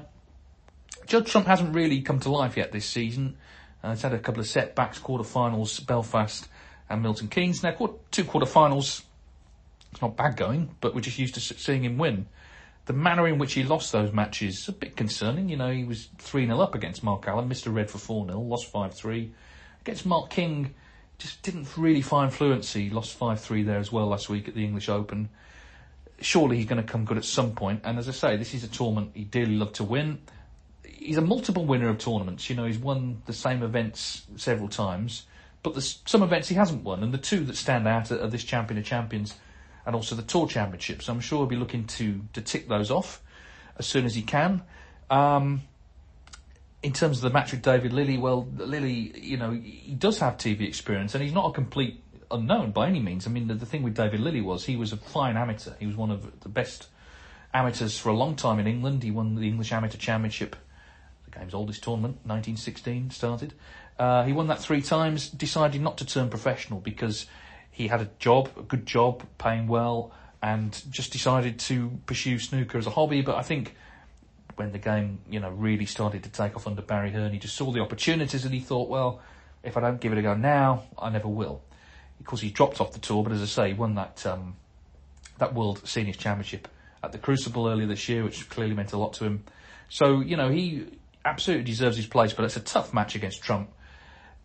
Judd 1.05 1.27
Trump 1.27 1.47
hasn't 1.47 1.75
really 1.75 2.01
come 2.01 2.21
to 2.21 2.31
life 2.31 2.55
yet 2.55 2.71
this 2.71 2.85
season. 2.85 3.35
Uh, 3.83 3.89
he's 3.89 4.01
had 4.01 4.13
a 4.13 4.19
couple 4.19 4.39
of 4.39 4.47
setbacks, 4.47 4.99
quarterfinals, 4.99 5.85
Belfast 5.85 6.47
and 6.89 7.03
Milton 7.03 7.27
Keynes. 7.27 7.61
Now, 7.61 7.71
two 8.11 8.23
quarterfinals 8.23 9.03
it's 9.91 10.01
not 10.01 10.15
bad 10.15 10.37
going, 10.37 10.73
but 10.79 10.95
we're 10.95 11.01
just 11.01 11.19
used 11.19 11.33
to 11.35 11.41
seeing 11.41 11.83
him 11.83 11.97
win. 11.97 12.27
The 12.85 12.93
manner 12.93 13.27
in 13.27 13.37
which 13.37 13.53
he 13.53 13.63
lost 13.63 13.91
those 13.91 14.13
matches 14.13 14.59
is 14.59 14.67
a 14.69 14.71
bit 14.71 14.95
concerning. 14.95 15.49
You 15.49 15.57
know, 15.57 15.69
he 15.69 15.83
was 15.83 16.07
3 16.17 16.45
0 16.45 16.59
up 16.59 16.73
against 16.73 17.03
Mark 17.03 17.27
Allen, 17.27 17.51
a 17.51 17.69
red 17.69 17.91
for 17.91 17.97
4 17.97 18.27
0, 18.27 18.39
lost 18.39 18.67
5 18.67 18.93
3. 18.93 19.31
Against 19.81 20.05
Mark 20.05 20.29
King, 20.29 20.73
just 21.17 21.41
didn't 21.43 21.77
really 21.77 22.01
find 22.01 22.33
fluency, 22.33 22.89
lost 22.89 23.15
5 23.15 23.39
3 23.39 23.63
there 23.63 23.79
as 23.79 23.91
well 23.91 24.07
last 24.07 24.29
week 24.29 24.47
at 24.47 24.55
the 24.55 24.63
English 24.63 24.89
Open. 24.89 25.29
Surely 26.19 26.57
he's 26.57 26.65
going 26.65 26.81
to 26.83 26.87
come 26.87 27.05
good 27.05 27.17
at 27.17 27.25
some 27.25 27.53
point. 27.53 27.81
and 27.83 27.97
as 27.97 28.07
I 28.07 28.11
say, 28.11 28.37
this 28.37 28.53
is 28.53 28.63
a 28.63 28.67
tournament 28.67 29.11
he 29.13 29.23
dearly 29.23 29.55
loved 29.55 29.75
to 29.75 29.83
win. 29.83 30.19
He's 30.83 31.17
a 31.17 31.21
multiple 31.21 31.65
winner 31.65 31.89
of 31.89 31.97
tournaments. 31.97 32.49
You 32.49 32.55
know, 32.55 32.65
he's 32.65 32.77
won 32.77 33.21
the 33.25 33.33
same 33.33 33.63
events 33.63 34.23
several 34.35 34.69
times, 34.69 35.25
but 35.63 35.73
there's 35.73 35.99
some 36.05 36.21
events 36.21 36.47
he 36.47 36.55
hasn't 36.55 36.83
won, 36.83 37.03
and 37.03 37.13
the 37.13 37.17
two 37.17 37.43
that 37.45 37.55
stand 37.55 37.87
out 37.87 38.11
are 38.11 38.27
this 38.27 38.43
Champion 38.43 38.77
of 38.79 38.85
Champions 38.85 39.35
and 39.85 39.95
also 39.95 40.15
the 40.15 40.21
Tour 40.21 40.47
Championship. 40.47 41.01
So 41.01 41.11
I'm 41.11 41.19
sure 41.19 41.39
he'll 41.39 41.47
be 41.47 41.55
looking 41.55 41.85
to, 41.85 42.21
to 42.33 42.41
tick 42.41 42.67
those 42.67 42.91
off 42.91 43.21
as 43.77 43.87
soon 43.87 44.05
as 44.05 44.13
he 44.13 44.21
can. 44.21 44.61
Um, 45.09 45.63
in 46.83 46.93
terms 46.93 47.17
of 47.17 47.23
the 47.23 47.29
match 47.29 47.51
with 47.51 47.61
David 47.61 47.93
Lilley, 47.93 48.17
well, 48.17 48.47
Lilley, 48.57 49.13
you 49.19 49.37
know, 49.37 49.51
he 49.51 49.95
does 49.97 50.19
have 50.19 50.37
TV 50.37 50.67
experience, 50.67 51.13
and 51.13 51.23
he's 51.23 51.33
not 51.33 51.49
a 51.49 51.53
complete 51.53 52.03
unknown 52.31 52.71
by 52.71 52.87
any 52.87 52.99
means. 52.99 53.27
I 53.27 53.29
mean, 53.29 53.47
the, 53.47 53.53
the 53.53 53.65
thing 53.65 53.83
with 53.83 53.93
David 53.93 54.19
Lilley 54.19 54.41
was 54.41 54.65
he 54.65 54.75
was 54.75 54.91
a 54.91 54.97
fine 54.97 55.37
amateur. 55.37 55.73
He 55.79 55.85
was 55.85 55.95
one 55.95 56.09
of 56.09 56.41
the 56.41 56.49
best 56.49 56.87
amateurs 57.53 57.99
for 57.99 58.09
a 58.09 58.13
long 58.13 58.35
time 58.35 58.59
in 58.59 58.67
England. 58.67 59.03
He 59.03 59.11
won 59.11 59.35
the 59.35 59.47
English 59.47 59.71
Amateur 59.71 59.97
Championship, 59.97 60.55
the 61.29 61.37
game's 61.37 61.53
oldest 61.53 61.83
tournament, 61.83 62.15
1916 62.23 63.11
started. 63.11 63.53
Uh, 63.99 64.23
he 64.23 64.33
won 64.33 64.47
that 64.47 64.59
three 64.59 64.81
times, 64.81 65.29
decided 65.29 65.81
not 65.81 65.97
to 65.99 66.05
turn 66.05 66.29
professional 66.29 66.79
because 66.79 67.27
he 67.69 67.87
had 67.87 68.01
a 68.01 68.09
job, 68.17 68.49
a 68.57 68.63
good 68.63 68.85
job, 68.87 69.23
paying 69.37 69.67
well, 69.67 70.11
and 70.41 70.81
just 70.89 71.11
decided 71.11 71.59
to 71.59 71.91
pursue 72.07 72.39
snooker 72.39 72.77
as 72.77 72.87
a 72.87 72.89
hobby. 72.89 73.21
But 73.21 73.35
I 73.35 73.43
think 73.43 73.75
when 74.61 74.71
the 74.71 74.77
game, 74.77 75.19
you 75.29 75.39
know, 75.39 75.49
really 75.49 75.85
started 75.85 76.23
to 76.23 76.29
take 76.29 76.55
off 76.55 76.67
under 76.67 76.81
Barry 76.81 77.11
Hearn, 77.11 77.33
he 77.33 77.39
just 77.39 77.55
saw 77.55 77.71
the 77.71 77.79
opportunities 77.79 78.45
and 78.45 78.53
he 78.53 78.59
thought, 78.59 78.89
well, 78.89 79.19
if 79.63 79.75
I 79.75 79.81
don't 79.81 79.99
give 79.99 80.11
it 80.11 80.19
a 80.19 80.21
go 80.21 80.35
now, 80.35 80.83
I 80.97 81.09
never 81.09 81.27
will. 81.27 81.61
Of 82.19 82.25
course, 82.27 82.41
he 82.41 82.51
dropped 82.51 82.79
off 82.79 82.93
the 82.93 82.99
tour, 82.99 83.23
but 83.23 83.33
as 83.33 83.41
I 83.41 83.45
say, 83.45 83.67
he 83.69 83.73
won 83.73 83.95
that 83.95 84.23
um, 84.27 84.55
that 85.39 85.55
World 85.55 85.81
Seniors 85.87 86.17
Championship 86.17 86.67
at 87.03 87.11
the 87.11 87.17
Crucible 87.17 87.67
earlier 87.67 87.87
this 87.87 88.07
year, 88.07 88.23
which 88.23 88.47
clearly 88.49 88.75
meant 88.75 88.93
a 88.93 88.97
lot 88.97 89.13
to 89.13 89.25
him. 89.25 89.43
So, 89.89 90.19
you 90.19 90.37
know, 90.37 90.49
he 90.49 90.85
absolutely 91.25 91.63
deserves 91.63 91.97
his 91.97 92.05
place, 92.05 92.33
but 92.33 92.45
it's 92.45 92.55
a 92.55 92.61
tough 92.61 92.93
match 92.93 93.15
against 93.15 93.41
Trump. 93.41 93.71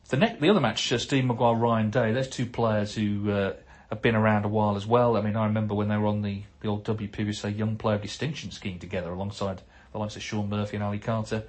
The, 0.08 0.16
ne- 0.16 0.36
the 0.40 0.48
other 0.48 0.60
match, 0.60 0.90
uh, 0.90 0.98
Steve 0.98 1.26
Maguire, 1.26 1.54
Ryan 1.54 1.90
Day, 1.90 2.12
there's 2.12 2.28
two 2.28 2.46
players 2.46 2.94
who 2.94 3.30
uh, 3.30 3.52
have 3.90 4.00
been 4.00 4.14
around 4.14 4.46
a 4.46 4.48
while 4.48 4.76
as 4.76 4.86
well. 4.86 5.16
I 5.16 5.20
mean, 5.20 5.36
I 5.36 5.44
remember 5.44 5.74
when 5.74 5.88
they 5.88 5.98
were 5.98 6.06
on 6.06 6.22
the, 6.22 6.42
the 6.60 6.68
old 6.68 6.84
WPBSA 6.84 7.56
Young 7.56 7.76
Player 7.76 7.98
Distinction 7.98 8.50
scheme 8.50 8.78
together 8.78 9.10
alongside 9.10 9.60
the 9.92 9.98
likes 9.98 10.16
of 10.16 10.22
Shaun 10.22 10.48
Murphy 10.48 10.76
and 10.76 10.84
Ali 10.84 10.98
Carter. 10.98 11.44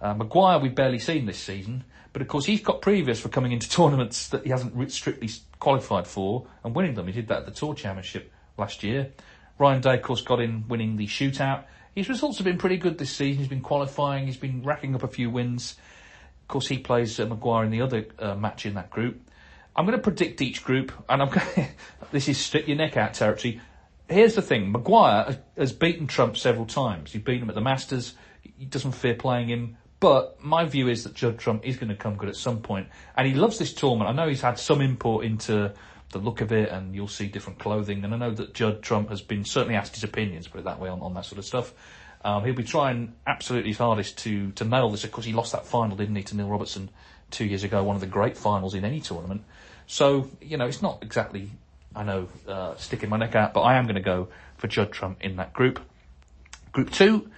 Uh, 0.00 0.14
Maguire, 0.14 0.58
we've 0.58 0.74
barely 0.74 0.98
seen 0.98 1.26
this 1.26 1.38
season, 1.38 1.84
but 2.12 2.20
of 2.20 2.28
course 2.28 2.44
he's 2.44 2.60
got 2.60 2.82
previous 2.82 3.20
for 3.20 3.28
coming 3.28 3.52
into 3.52 3.68
tournaments 3.70 4.28
that 4.28 4.44
he 4.44 4.50
hasn't 4.50 4.92
strictly 4.92 5.30
qualified 5.60 6.06
for 6.06 6.46
and 6.62 6.74
winning 6.74 6.94
them. 6.94 7.06
He 7.06 7.12
did 7.12 7.28
that 7.28 7.38
at 7.40 7.46
the 7.46 7.52
Tour 7.52 7.74
Championship 7.74 8.32
last 8.58 8.82
year. 8.82 9.12
Ryan 9.58 9.80
Day, 9.80 9.94
of 9.94 10.02
course, 10.02 10.20
got 10.20 10.40
in 10.40 10.66
winning 10.68 10.96
the 10.96 11.06
shootout. 11.06 11.64
His 11.94 12.08
results 12.08 12.38
have 12.38 12.44
been 12.44 12.58
pretty 12.58 12.76
good 12.76 12.98
this 12.98 13.10
season. 13.10 13.38
He's 13.38 13.48
been 13.48 13.60
qualifying. 13.60 14.26
He's 14.26 14.36
been 14.36 14.62
racking 14.62 14.94
up 14.94 15.04
a 15.04 15.08
few 15.08 15.30
wins. 15.30 15.76
Of 16.42 16.48
course, 16.48 16.66
he 16.66 16.78
plays 16.78 17.18
uh, 17.20 17.26
Maguire 17.26 17.64
in 17.64 17.70
the 17.70 17.82
other 17.82 18.06
uh, 18.18 18.34
match 18.34 18.66
in 18.66 18.74
that 18.74 18.90
group. 18.90 19.20
I'm 19.76 19.86
going 19.86 19.96
to 19.96 20.02
predict 20.02 20.40
each 20.42 20.64
group, 20.64 20.92
and 21.08 21.22
I'm 21.22 21.28
going 21.56 21.68
this 22.12 22.28
is 22.28 22.38
stick 22.38 22.68
your 22.68 22.76
neck 22.76 22.96
out 22.96 23.14
territory. 23.14 23.60
Here's 24.08 24.34
the 24.34 24.42
thing: 24.42 24.70
Maguire 24.70 25.38
has 25.56 25.72
beaten 25.72 26.06
Trump 26.06 26.36
several 26.36 26.66
times. 26.66 27.12
He 27.12 27.18
beat 27.18 27.40
him 27.40 27.48
at 27.48 27.54
the 27.54 27.60
Masters. 27.60 28.14
He 28.42 28.66
doesn't 28.66 28.92
fear 28.92 29.14
playing 29.14 29.48
him. 29.48 29.76
But 30.00 30.44
my 30.44 30.66
view 30.66 30.88
is 30.88 31.04
that 31.04 31.14
Judd 31.14 31.38
Trump 31.38 31.64
is 31.64 31.76
going 31.76 31.88
to 31.88 31.96
come 31.96 32.16
good 32.16 32.28
at 32.28 32.36
some 32.36 32.60
point, 32.60 32.88
and 33.16 33.26
he 33.26 33.32
loves 33.32 33.58
this 33.58 33.72
tournament. 33.72 34.10
I 34.10 34.12
know 34.12 34.28
he's 34.28 34.42
had 34.42 34.58
some 34.58 34.82
import 34.82 35.24
into 35.24 35.72
the 36.10 36.18
look 36.18 36.42
of 36.42 36.52
it, 36.52 36.68
and 36.68 36.94
you'll 36.94 37.08
see 37.08 37.26
different 37.26 37.58
clothing. 37.58 38.04
And 38.04 38.12
I 38.12 38.18
know 38.18 38.30
that 38.30 38.52
Judd 38.52 38.82
Trump 38.82 39.08
has 39.08 39.22
been 39.22 39.44
certainly 39.44 39.76
asked 39.76 39.94
his 39.94 40.04
opinions, 40.04 40.46
put 40.46 40.58
it 40.58 40.64
that 40.64 40.78
way, 40.78 40.90
on, 40.90 41.00
on 41.00 41.14
that 41.14 41.24
sort 41.24 41.38
of 41.38 41.46
stuff. 41.46 41.72
Um, 42.22 42.44
he'll 42.44 42.54
be 42.54 42.64
trying 42.64 43.14
absolutely 43.26 43.70
his 43.70 43.78
hardest 43.78 44.18
to 44.18 44.50
to 44.52 44.64
nail 44.64 44.90
this. 44.90 45.04
Of 45.04 45.12
course, 45.12 45.26
he 45.26 45.32
lost 45.32 45.52
that 45.52 45.66
final, 45.66 45.96
didn't 45.96 46.16
he, 46.16 46.22
to 46.24 46.36
Neil 46.36 46.48
Robertson 46.48 46.90
two 47.30 47.44
years 47.44 47.64
ago, 47.64 47.82
one 47.82 47.96
of 47.96 48.00
the 48.00 48.06
great 48.06 48.36
finals 48.36 48.74
in 48.74 48.84
any 48.84 49.00
tournament. 49.00 49.42
So 49.86 50.30
you 50.40 50.56
know, 50.56 50.66
it's 50.66 50.82
not 50.82 51.02
exactly 51.02 51.50
I 51.94 52.02
know 52.02 52.28
uh, 52.48 52.74
sticking 52.76 53.08
my 53.08 53.16
neck 53.16 53.34
out, 53.34 53.54
but 53.54 53.62
I 53.62 53.76
am 53.76 53.84
going 53.84 53.94
to 53.96 54.00
go 54.00 54.28
for 54.56 54.68
Judd 54.68 54.92
Trump 54.92 55.18
in 55.20 55.36
that 55.36 55.52
group. 55.52 55.80
Group 56.72 56.90
two. 56.90 57.30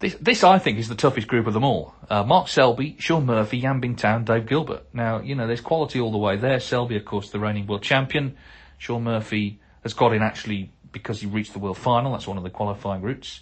This, 0.00 0.16
this, 0.20 0.44
I 0.44 0.58
think, 0.58 0.78
is 0.78 0.88
the 0.88 0.94
toughest 0.94 1.28
group 1.28 1.46
of 1.46 1.54
them 1.54 1.64
all. 1.64 1.94
Uh, 2.10 2.24
Mark 2.24 2.48
Selby, 2.48 2.96
Shaun 2.98 3.24
Murphy, 3.24 3.58
Yan 3.58 3.80
Bingtao, 3.80 4.24
Dave 4.24 4.46
Gilbert. 4.46 4.84
Now, 4.92 5.20
you 5.20 5.34
know, 5.34 5.46
there's 5.46 5.60
quality 5.60 6.00
all 6.00 6.10
the 6.10 6.18
way 6.18 6.36
there. 6.36 6.60
Selby, 6.60 6.96
of 6.96 7.04
course, 7.04 7.30
the 7.30 7.38
reigning 7.38 7.66
world 7.66 7.82
champion. 7.82 8.36
Shaun 8.76 9.04
Murphy 9.04 9.60
has 9.82 9.94
got 9.94 10.12
in 10.12 10.22
actually 10.22 10.72
because 10.92 11.20
he 11.20 11.26
reached 11.26 11.52
the 11.52 11.58
world 11.58 11.78
final. 11.78 12.12
That's 12.12 12.26
one 12.26 12.36
of 12.36 12.42
the 12.42 12.50
qualifying 12.50 13.02
routes. 13.02 13.40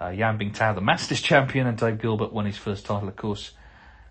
Uh, 0.00 0.08
Yan 0.08 0.38
Bingtao, 0.38 0.74
the 0.74 0.80
Masters 0.80 1.22
champion, 1.22 1.66
and 1.66 1.78
Dave 1.78 2.00
Gilbert 2.00 2.32
won 2.32 2.46
his 2.46 2.56
first 2.56 2.84
title, 2.84 3.08
of 3.08 3.16
course, 3.16 3.52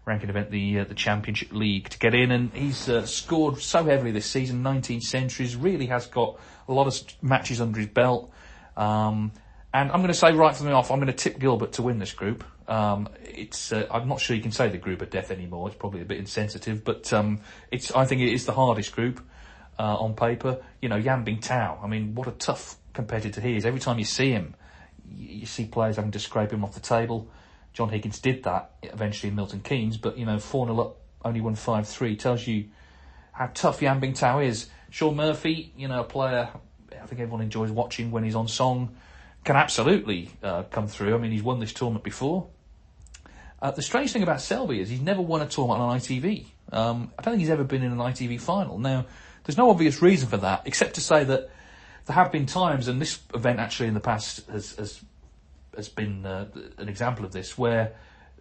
ranking 0.06 0.30
event, 0.30 0.52
the 0.52 0.80
uh, 0.80 0.84
the 0.86 0.96
Championship 0.96 1.52
League, 1.52 1.90
to 1.90 2.00
get 2.00 2.14
in. 2.14 2.32
And 2.32 2.52
he's 2.54 2.90
uh, 2.90 3.06
scored 3.06 3.60
so 3.60 3.84
heavily 3.84 4.12
this 4.12 4.26
season, 4.26 4.64
19 4.64 5.02
centuries, 5.02 5.56
really 5.56 5.88
has 5.88 6.08
got 6.08 6.40
a 6.68 6.74
lot 6.74 6.88
of 6.88 7.24
matches 7.24 7.62
under 7.62 7.80
his 7.80 7.90
belt. 7.90 8.32
Um, 8.76 9.32
and 9.74 9.92
I'm 9.92 10.00
going 10.00 10.08
to 10.08 10.14
say 10.14 10.34
right 10.34 10.56
from 10.56 10.66
the 10.66 10.74
off, 10.74 10.92
I'm 10.92 11.00
going 11.00 11.08
to 11.08 11.14
tip 11.14 11.40
Gilbert 11.40 11.74
to 11.74 11.82
win 11.82 12.00
this 12.00 12.14
group. 12.14 12.44
Um, 12.68 13.10
it's 13.24 13.72
uh, 13.72 13.88
I'm 13.92 14.08
not 14.08 14.20
sure 14.20 14.36
you 14.36 14.42
can 14.42 14.52
say 14.52 14.70
the 14.70 14.78
group 14.78 15.02
of 15.02 15.10
death 15.10 15.32
anymore. 15.32 15.68
It's 15.68 15.78
probably 15.78 16.02
a 16.02 16.06
bit 16.06 16.18
insensitive, 16.18 16.84
but 16.84 17.12
um, 17.14 17.40
it's 17.72 17.92
I 17.92 18.06
think 18.06 18.22
it 18.22 18.34
is 18.34 18.46
the 18.46 18.54
hardest 18.54 18.94
group 18.94 19.22
uh, 19.80 19.98
on 19.98 20.16
paper. 20.16 20.62
You 20.82 20.90
know, 20.90 20.98
Yan 20.98 21.26
Bingtao. 21.26 21.84
I 21.84 21.88
mean, 21.88 22.16
what 22.16 22.28
a 22.28 22.32
tough 22.32 22.76
competitor 22.94 23.42
he 23.42 23.56
is. 23.56 23.66
Every 23.66 23.80
time 23.80 23.98
you 23.98 24.06
see 24.06 24.32
him, 24.32 24.56
you, 25.10 25.40
you 25.40 25.46
see 25.46 25.66
players 25.66 25.96
having 25.96 26.12
to 26.12 26.20
scrape 26.20 26.52
him 26.52 26.64
off 26.64 26.74
the 26.74 26.80
table. 26.80 27.30
John 27.74 27.90
Higgins 27.90 28.20
did 28.20 28.44
that 28.44 28.72
eventually 28.84 29.30
in 29.30 29.36
Milton 29.36 29.62
Keynes, 29.62 29.98
but 29.98 30.18
you 30.18 30.26
know, 30.26 30.40
four 30.40 30.66
0 30.66 30.80
up, 30.80 30.98
only 31.24 31.42
won 31.42 31.56
five 31.56 31.88
three 31.88 32.16
tells 32.16 32.46
you 32.46 32.66
how 33.32 33.50
tough 33.54 33.82
Yan 33.82 34.02
Bingtao 34.02 34.46
is. 34.46 34.68
Shaun 34.90 35.16
Murphy, 35.16 35.72
you 35.78 35.88
know, 35.88 36.02
a 36.02 36.04
player 36.04 36.50
I 37.02 37.06
think 37.06 37.22
everyone 37.22 37.42
enjoys 37.42 37.72
watching 37.72 38.12
when 38.12 38.24
he's 38.24 38.36
on 38.36 38.48
song 38.48 38.96
can 39.44 39.56
absolutely 39.56 40.30
uh, 40.44 40.64
come 40.64 40.88
through. 40.88 41.16
I 41.16 41.18
mean, 41.18 41.32
he's 41.32 41.44
won 41.44 41.60
this 41.60 41.74
tournament 41.74 42.04
before. 42.04 42.48
Uh, 43.62 43.72
the 43.72 43.82
strange 43.82 44.12
thing 44.12 44.24
about 44.24 44.42
Selby 44.42 44.80
is 44.80 44.90
he's 44.90 45.02
never 45.02 45.22
won 45.22 45.42
a 45.42 45.48
tournament 45.48 45.82
on 45.82 46.00
ITV. 46.00 46.46
Um, 46.72 47.12
I 47.18 47.22
don't 47.22 47.34
think 47.34 47.42
he's 47.42 47.50
ever 47.50 47.64
been 47.64 47.84
in 47.84 47.92
an 47.92 47.98
ITV 47.98 48.40
final. 48.40 48.78
Now, 48.78 49.06
there's 49.44 49.58
no 49.58 49.70
obvious 49.70 50.02
reason 50.02 50.30
for 50.30 50.38
that, 50.38 50.64
except 50.66 50.96
to 50.96 51.02
say 51.02 51.24
that 51.24 51.50
there 52.06 52.16
have 52.16 52.32
been 52.32 52.46
times, 52.46 52.88
and 52.88 53.02
this 53.02 53.20
event 53.34 53.60
actually 53.60 53.88
in 53.88 53.94
the 53.94 54.00
past 54.00 54.48
has 54.52 54.76
has, 54.76 55.02
has 55.76 55.90
been 55.90 56.26
uh, 56.26 56.48
an 56.78 56.90
example 56.90 57.26
of 57.26 57.32
this, 57.32 57.58
where 57.58 57.94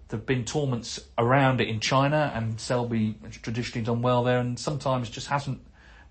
there've 0.08 0.26
been 0.26 0.44
tournaments 0.44 1.00
around 1.18 1.60
it 1.60 1.68
in 1.68 1.80
China, 1.80 2.32
and 2.34 2.60
Selby 2.60 3.16
traditionally 3.42 3.84
done 3.84 4.02
well 4.02 4.24
there, 4.24 4.38
and 4.38 4.58
sometimes 4.58 5.08
just 5.08 5.28
hasn't 5.28 5.60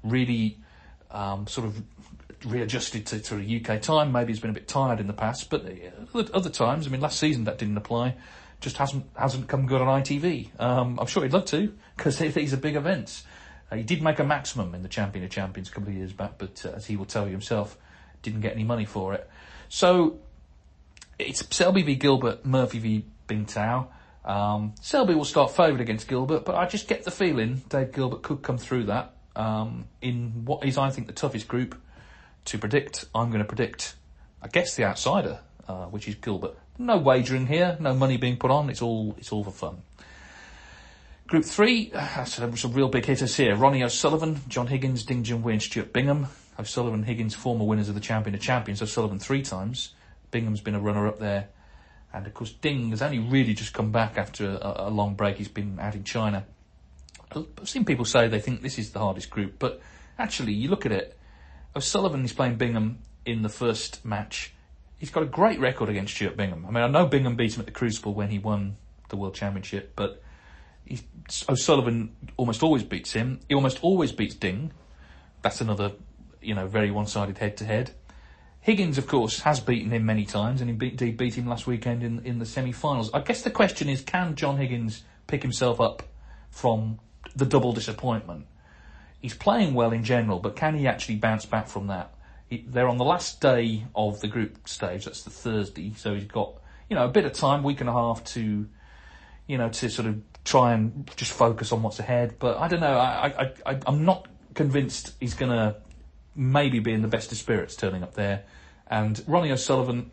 really 0.03 0.58
um, 1.12 1.47
sort 1.47 1.67
of 1.67 1.82
readjusted 2.45 3.05
to, 3.08 3.19
to 3.19 3.36
a 3.36 3.75
UK 3.75 3.82
time. 3.82 4.12
Maybe 4.12 4.32
he's 4.32 4.39
been 4.39 4.49
a 4.49 4.53
bit 4.53 4.67
tired 4.67 4.99
in 4.99 5.08
the 5.08 5.13
past, 5.13 5.49
but 5.49 5.65
other 6.34 6.49
times, 6.49 6.88
I 6.88 6.89
mean, 6.89 7.01
last 7.01 7.19
season 7.19 7.43
that 7.45 7.58
didn't 7.58 7.77
apply. 7.77 8.15
Just 8.62 8.77
hasn't 8.77 9.05
hasn't 9.15 9.47
come 9.47 9.67
good 9.67 9.82
on 9.82 10.01
ITV. 10.01 10.60
Um, 10.60 10.99
I'm 10.99 11.08
sure 11.08 11.23
he'd 11.23 11.32
love 11.32 11.45
to 11.45 11.73
because 11.95 12.17
these 12.19 12.53
are 12.53 12.58
big 12.58 12.75
events. 12.75 13.23
Uh, 13.71 13.77
he 13.77 13.84
did 13.84 14.01
make 14.01 14.19
a 14.19 14.23
maximum 14.23 14.75
in 14.75 14.84
the 14.84 14.89
Champion 14.89 15.23
of 15.23 15.32
Champions 15.32 15.69
a 15.69 15.71
couple 15.71 15.89
of 15.89 15.95
years 15.95 16.12
back, 16.12 16.34
but 16.38 16.65
uh, 16.65 16.69
as 16.69 16.86
he 16.86 16.97
will 16.97 17.05
tell 17.05 17.25
you 17.25 17.32
himself, 17.32 17.77
didn't 18.21 18.41
get 18.41 18.53
any 18.53 18.63
money 18.63 18.86
for 18.86 19.13
it. 19.13 19.29
So 19.69 20.19
it's 21.19 21.43
Selby 21.55 21.84
v 21.84 21.95
Gilbert, 21.95 22.45
Murphy 22.45 22.79
v 22.79 23.05
Bingtao. 23.27 23.88
Um, 24.25 24.73
Selby 24.82 25.15
will 25.15 25.25
start 25.25 25.51
favoured 25.51 25.82
against 25.82 26.08
Gilbert, 26.08 26.45
but 26.45 26.55
I 26.55 26.65
just 26.65 26.88
get 26.88 27.03
the 27.03 27.12
feeling 27.12 27.62
Dave 27.69 27.91
Gilbert 27.91 28.21
could 28.23 28.41
come 28.41 28.58
through 28.58 28.86
that 28.86 29.13
um, 29.36 29.86
in 30.01 30.45
what 30.45 30.65
is, 30.65 30.77
I 30.77 30.89
think, 30.89 31.08
the 31.08 31.13
toughest 31.13 31.47
group 31.47 31.75
to 32.45 32.58
predict, 32.58 33.05
I'm 33.13 33.29
going 33.29 33.41
to 33.41 33.47
predict, 33.47 33.95
I 34.41 34.47
guess, 34.47 34.75
the 34.75 34.84
outsider, 34.84 35.39
uh, 35.67 35.86
which 35.86 36.08
is 36.08 36.15
Gilbert. 36.15 36.58
No 36.77 36.97
wagering 36.97 37.47
here, 37.47 37.77
no 37.79 37.93
money 37.93 38.17
being 38.17 38.38
put 38.38 38.51
on. 38.51 38.69
It's 38.69 38.82
all 38.82 39.15
it's 39.17 39.32
all 39.32 39.43
for 39.43 39.51
fun. 39.51 39.82
Group 41.27 41.45
three, 41.45 41.91
uh, 41.93 42.23
some, 42.23 42.55
some 42.55 42.73
real 42.73 42.88
big 42.88 43.05
hitters 43.05 43.36
here. 43.36 43.55
Ronnie 43.55 43.84
O'Sullivan, 43.84 44.41
John 44.47 44.67
Higgins, 44.67 45.03
Ding 45.03 45.23
Junhui, 45.23 45.51
and 45.51 45.62
Stuart 45.62 45.93
Bingham. 45.93 46.27
O'Sullivan, 46.58 47.03
Higgins, 47.03 47.36
former 47.36 47.65
winners 47.65 47.88
of 47.89 47.95
the 47.95 48.01
Champion 48.01 48.34
of 48.34 48.41
Champions. 48.41 48.82
O'Sullivan 48.82 49.19
three 49.19 49.41
times. 49.41 49.93
Bingham's 50.31 50.61
been 50.61 50.75
a 50.75 50.79
runner-up 50.79 51.19
there. 51.19 51.49
And 52.11 52.25
of 52.25 52.33
course, 52.33 52.51
Ding 52.51 52.89
has 52.89 53.01
only 53.01 53.19
really 53.19 53.53
just 53.53 53.73
come 53.73 53.91
back 53.91 54.17
after 54.17 54.49
a, 54.49 54.87
a 54.87 54.89
long 54.89 55.13
break. 55.13 55.37
He's 55.37 55.47
been 55.47 55.79
out 55.79 55.95
in 55.95 56.03
China. 56.03 56.45
I've 57.31 57.69
seen 57.69 57.85
people 57.85 58.05
say 58.05 58.27
they 58.27 58.39
think 58.39 58.61
this 58.61 58.79
is 58.79 58.91
the 58.91 58.99
hardest 58.99 59.29
group, 59.29 59.55
but 59.59 59.79
actually, 60.17 60.53
you 60.53 60.69
look 60.69 60.87
at 60.87 60.91
it, 60.91 61.15
O'Sullivan 61.75 62.25
is 62.25 62.33
playing 62.33 62.55
Bingham 62.55 62.97
in 63.25 63.43
the 63.43 63.49
first 63.49 64.03
match. 64.03 64.53
He's 64.97 65.11
got 65.11 65.21
a 65.21 65.27
great 65.27 65.59
record 65.59 65.89
against 65.89 66.15
Stuart 66.15 66.35
Bingham. 66.35 66.65
I 66.65 66.71
mean, 66.71 66.83
I 66.83 66.87
know 66.87 67.05
Bingham 67.05 67.35
beat 67.35 67.53
him 67.53 67.59
at 67.59 67.67
the 67.67 67.71
Crucible 67.71 68.15
when 68.15 68.29
he 68.29 68.39
won 68.39 68.77
the 69.09 69.15
World 69.15 69.35
Championship, 69.35 69.93
but 69.95 70.23
O'Sullivan 71.47 72.15
almost 72.35 72.63
always 72.63 72.83
beats 72.83 73.13
him. 73.13 73.39
He 73.47 73.53
almost 73.53 73.83
always 73.83 74.11
beats 74.11 74.33
Ding. 74.33 74.71
That's 75.43 75.61
another, 75.61 75.91
you 76.41 76.55
know, 76.55 76.65
very 76.65 76.89
one-sided 76.89 77.37
head-to-head. 77.37 77.91
Higgins, 78.69 78.97
of 78.97 79.08
course, 79.08 79.41
has 79.41 79.60
beaten 79.60 79.91
him 79.91 80.05
many 80.05 80.25
times, 80.25 80.62
and 80.62 80.69
he 80.69 80.75
beat, 80.75 80.99
he 80.99 81.12
beat 81.12 81.36
him 81.36 81.47
last 81.47 81.67
weekend 81.67 82.03
in 82.03 82.25
in 82.25 82.39
the 82.39 82.45
semi-finals. 82.45 83.12
I 83.13 83.21
guess 83.21 83.41
the 83.41 83.51
question 83.51 83.89
is, 83.89 84.01
can 84.01 84.36
John 84.36 84.58
Higgins 84.58 85.03
pick 85.27 85.41
himself 85.41 85.82
up 85.82 86.03
from 86.49 86.99
the 87.36 87.45
double 87.45 87.73
disappointment? 87.73 88.45
he's 89.19 89.34
playing 89.34 89.73
well 89.73 89.91
in 89.91 90.03
general, 90.03 90.39
but 90.39 90.55
can 90.55 90.75
he 90.75 90.88
actually 90.88 91.15
bounce 91.15 91.45
back 91.45 91.67
from 91.67 91.88
that? 91.88 92.13
He, 92.47 92.65
they're 92.67 92.88
on 92.88 92.97
the 92.97 93.05
last 93.05 93.41
day 93.41 93.86
of 93.95 94.21
the 94.21 94.27
group 94.27 94.67
stage. 94.67 95.05
That's 95.05 95.23
the 95.23 95.29
Thursday, 95.29 95.93
so 95.95 96.13
he's 96.13 96.25
got 96.25 96.53
you 96.89 96.95
know, 96.95 97.05
a 97.05 97.10
bit 97.10 97.25
of 97.25 97.34
time, 97.34 97.63
week 97.63 97.82
and 97.82 97.89
a 97.89 97.93
half 97.93 98.23
to, 98.23 98.67
you 99.45 99.58
know, 99.58 99.69
to 99.69 99.89
sort 99.89 100.08
of 100.08 100.21
try 100.43 100.73
and 100.73 101.10
just 101.15 101.32
focus 101.32 101.71
on 101.71 101.84
what's 101.84 101.99
ahead. 101.99 102.38
But 102.39 102.58
I 102.58 102.67
don't 102.67 102.79
know. 102.79 102.97
I, 102.97 103.27
I, 103.27 103.53
I 103.65 103.79
I'm 103.86 104.05
not 104.05 104.27
convinced 104.55 105.13
he's 105.19 105.36
going 105.36 105.51
to 105.51 105.75
maybe 106.36 106.79
be 106.79 106.91
in 106.93 107.03
the 107.03 107.08
best 107.08 107.32
of 107.32 107.38
spirits 107.38 107.75
turning 107.75 108.01
up 108.01 108.15
there. 108.15 108.43
And 108.89 109.23
Ronnie 109.28 109.52
O'Sullivan, 109.52 110.12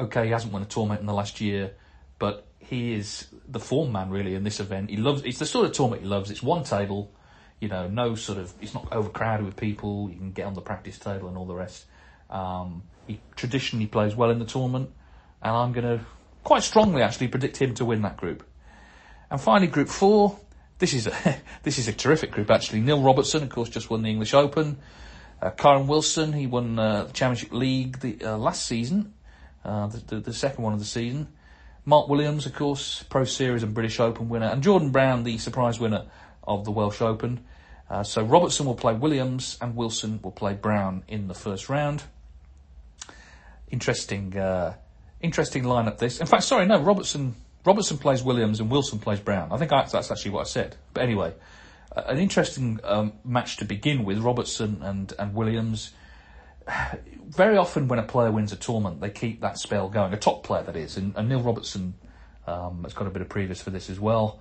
okay, 0.00 0.24
he 0.26 0.30
hasn't 0.30 0.52
won 0.52 0.62
a 0.62 0.66
tournament 0.66 1.00
in 1.00 1.06
the 1.06 1.12
last 1.12 1.40
year, 1.40 1.72
but 2.18 2.46
he 2.58 2.94
is 2.94 3.26
the 3.46 3.60
form 3.60 3.92
man 3.92 4.10
really 4.10 4.34
in 4.34 4.44
this 4.44 4.60
event. 4.60 4.90
He 4.90 4.96
loves. 4.96 5.22
It's 5.24 5.38
the 5.38 5.46
sort 5.46 5.66
of 5.66 5.72
tournament 5.72 6.02
he 6.02 6.08
loves. 6.08 6.30
It's 6.30 6.42
one 6.42 6.64
table, 6.64 7.12
you 7.60 7.68
know, 7.68 7.88
no 7.88 8.14
sort 8.14 8.38
of. 8.38 8.52
It's 8.60 8.74
not 8.74 8.92
overcrowded 8.92 9.44
with 9.44 9.56
people. 9.56 10.08
You 10.10 10.16
can 10.16 10.32
get 10.32 10.46
on 10.46 10.54
the 10.54 10.60
practice 10.60 10.98
table 10.98 11.28
and 11.28 11.36
all 11.36 11.46
the 11.46 11.54
rest. 11.54 11.86
Um, 12.30 12.82
he 13.06 13.20
traditionally 13.36 13.86
plays 13.86 14.14
well 14.14 14.30
in 14.30 14.38
the 14.38 14.44
tournament, 14.44 14.90
and 15.42 15.52
I'm 15.54 15.72
going 15.72 15.98
to 15.98 16.04
quite 16.44 16.62
strongly 16.62 17.02
actually 17.02 17.28
predict 17.28 17.56
him 17.56 17.74
to 17.74 17.84
win 17.84 18.02
that 18.02 18.16
group. 18.16 18.46
And 19.30 19.40
finally, 19.40 19.66
Group 19.66 19.88
Four. 19.88 20.38
This 20.78 20.94
is 20.94 21.06
a 21.06 21.36
this 21.62 21.78
is 21.78 21.88
a 21.88 21.92
terrific 21.92 22.30
group 22.30 22.50
actually. 22.50 22.80
Neil 22.80 23.02
Robertson, 23.02 23.42
of 23.42 23.48
course, 23.50 23.68
just 23.68 23.90
won 23.90 24.02
the 24.02 24.10
English 24.10 24.34
Open. 24.34 24.78
Uh, 25.40 25.50
Kyren 25.50 25.86
Wilson, 25.86 26.32
he 26.32 26.46
won 26.46 26.78
uh, 26.78 27.04
the 27.04 27.12
Championship 27.12 27.52
League 27.52 28.00
the 28.00 28.18
uh, 28.24 28.36
last 28.36 28.66
season, 28.66 29.14
uh, 29.64 29.86
the, 29.86 29.98
the, 29.98 30.20
the 30.20 30.32
second 30.32 30.64
one 30.64 30.72
of 30.72 30.78
the 30.78 30.84
season. 30.84 31.28
Mark 31.84 32.08
Williams, 32.08 32.44
of 32.46 32.54
course, 32.54 33.04
Pro 33.04 33.24
Series 33.24 33.62
and 33.62 33.72
British 33.72 34.00
Open 34.00 34.28
winner, 34.28 34.46
and 34.46 34.62
Jordan 34.62 34.90
Brown, 34.90 35.24
the 35.24 35.38
surprise 35.38 35.80
winner 35.80 36.06
of 36.42 36.64
the 36.64 36.70
Welsh 36.70 37.00
Open. 37.00 37.40
So 38.02 38.22
Robertson 38.22 38.66
will 38.66 38.74
play 38.74 38.92
Williams 38.92 39.56
and 39.62 39.74
Wilson 39.74 40.20
will 40.22 40.32
play 40.32 40.52
Brown 40.52 41.04
in 41.08 41.28
the 41.28 41.34
first 41.34 41.70
round. 41.70 42.02
Interesting, 43.70 44.34
interesting 45.22 45.62
lineup. 45.62 45.96
This, 45.96 46.20
in 46.20 46.26
fact, 46.26 46.42
sorry, 46.42 46.66
no, 46.66 46.78
Robertson 46.78 47.34
Robertson 47.64 47.96
plays 47.96 48.22
Williams 48.22 48.60
and 48.60 48.70
Wilson 48.70 48.98
plays 48.98 49.20
Brown. 49.20 49.50
I 49.52 49.56
think 49.56 49.70
that's 49.70 49.94
actually 49.94 50.32
what 50.32 50.40
I 50.40 50.44
said. 50.44 50.76
But 50.92 51.04
anyway, 51.04 51.32
an 51.96 52.18
interesting 52.18 52.80
um, 52.84 53.12
match 53.24 53.56
to 53.58 53.64
begin 53.64 54.04
with. 54.04 54.18
Robertson 54.18 54.82
and 54.82 55.12
and 55.18 55.34
Williams. 55.34 55.92
Very 57.28 57.56
often, 57.56 57.88
when 57.88 57.98
a 57.98 58.02
player 58.02 58.30
wins 58.30 58.52
a 58.52 58.56
tournament, 58.56 59.00
they 59.00 59.10
keep 59.10 59.40
that 59.40 59.58
spell 59.58 59.88
going. 59.88 60.12
A 60.12 60.16
top 60.16 60.44
player, 60.44 60.62
that 60.62 60.76
is. 60.76 60.96
And, 60.96 61.14
and 61.16 61.28
Neil 61.28 61.40
Robertson 61.40 61.94
um, 62.46 62.82
has 62.84 62.94
got 62.94 63.06
a 63.06 63.10
bit 63.10 63.22
of 63.22 63.28
previous 63.28 63.60
for 63.60 63.70
this 63.70 63.90
as 63.90 64.00
well. 64.00 64.40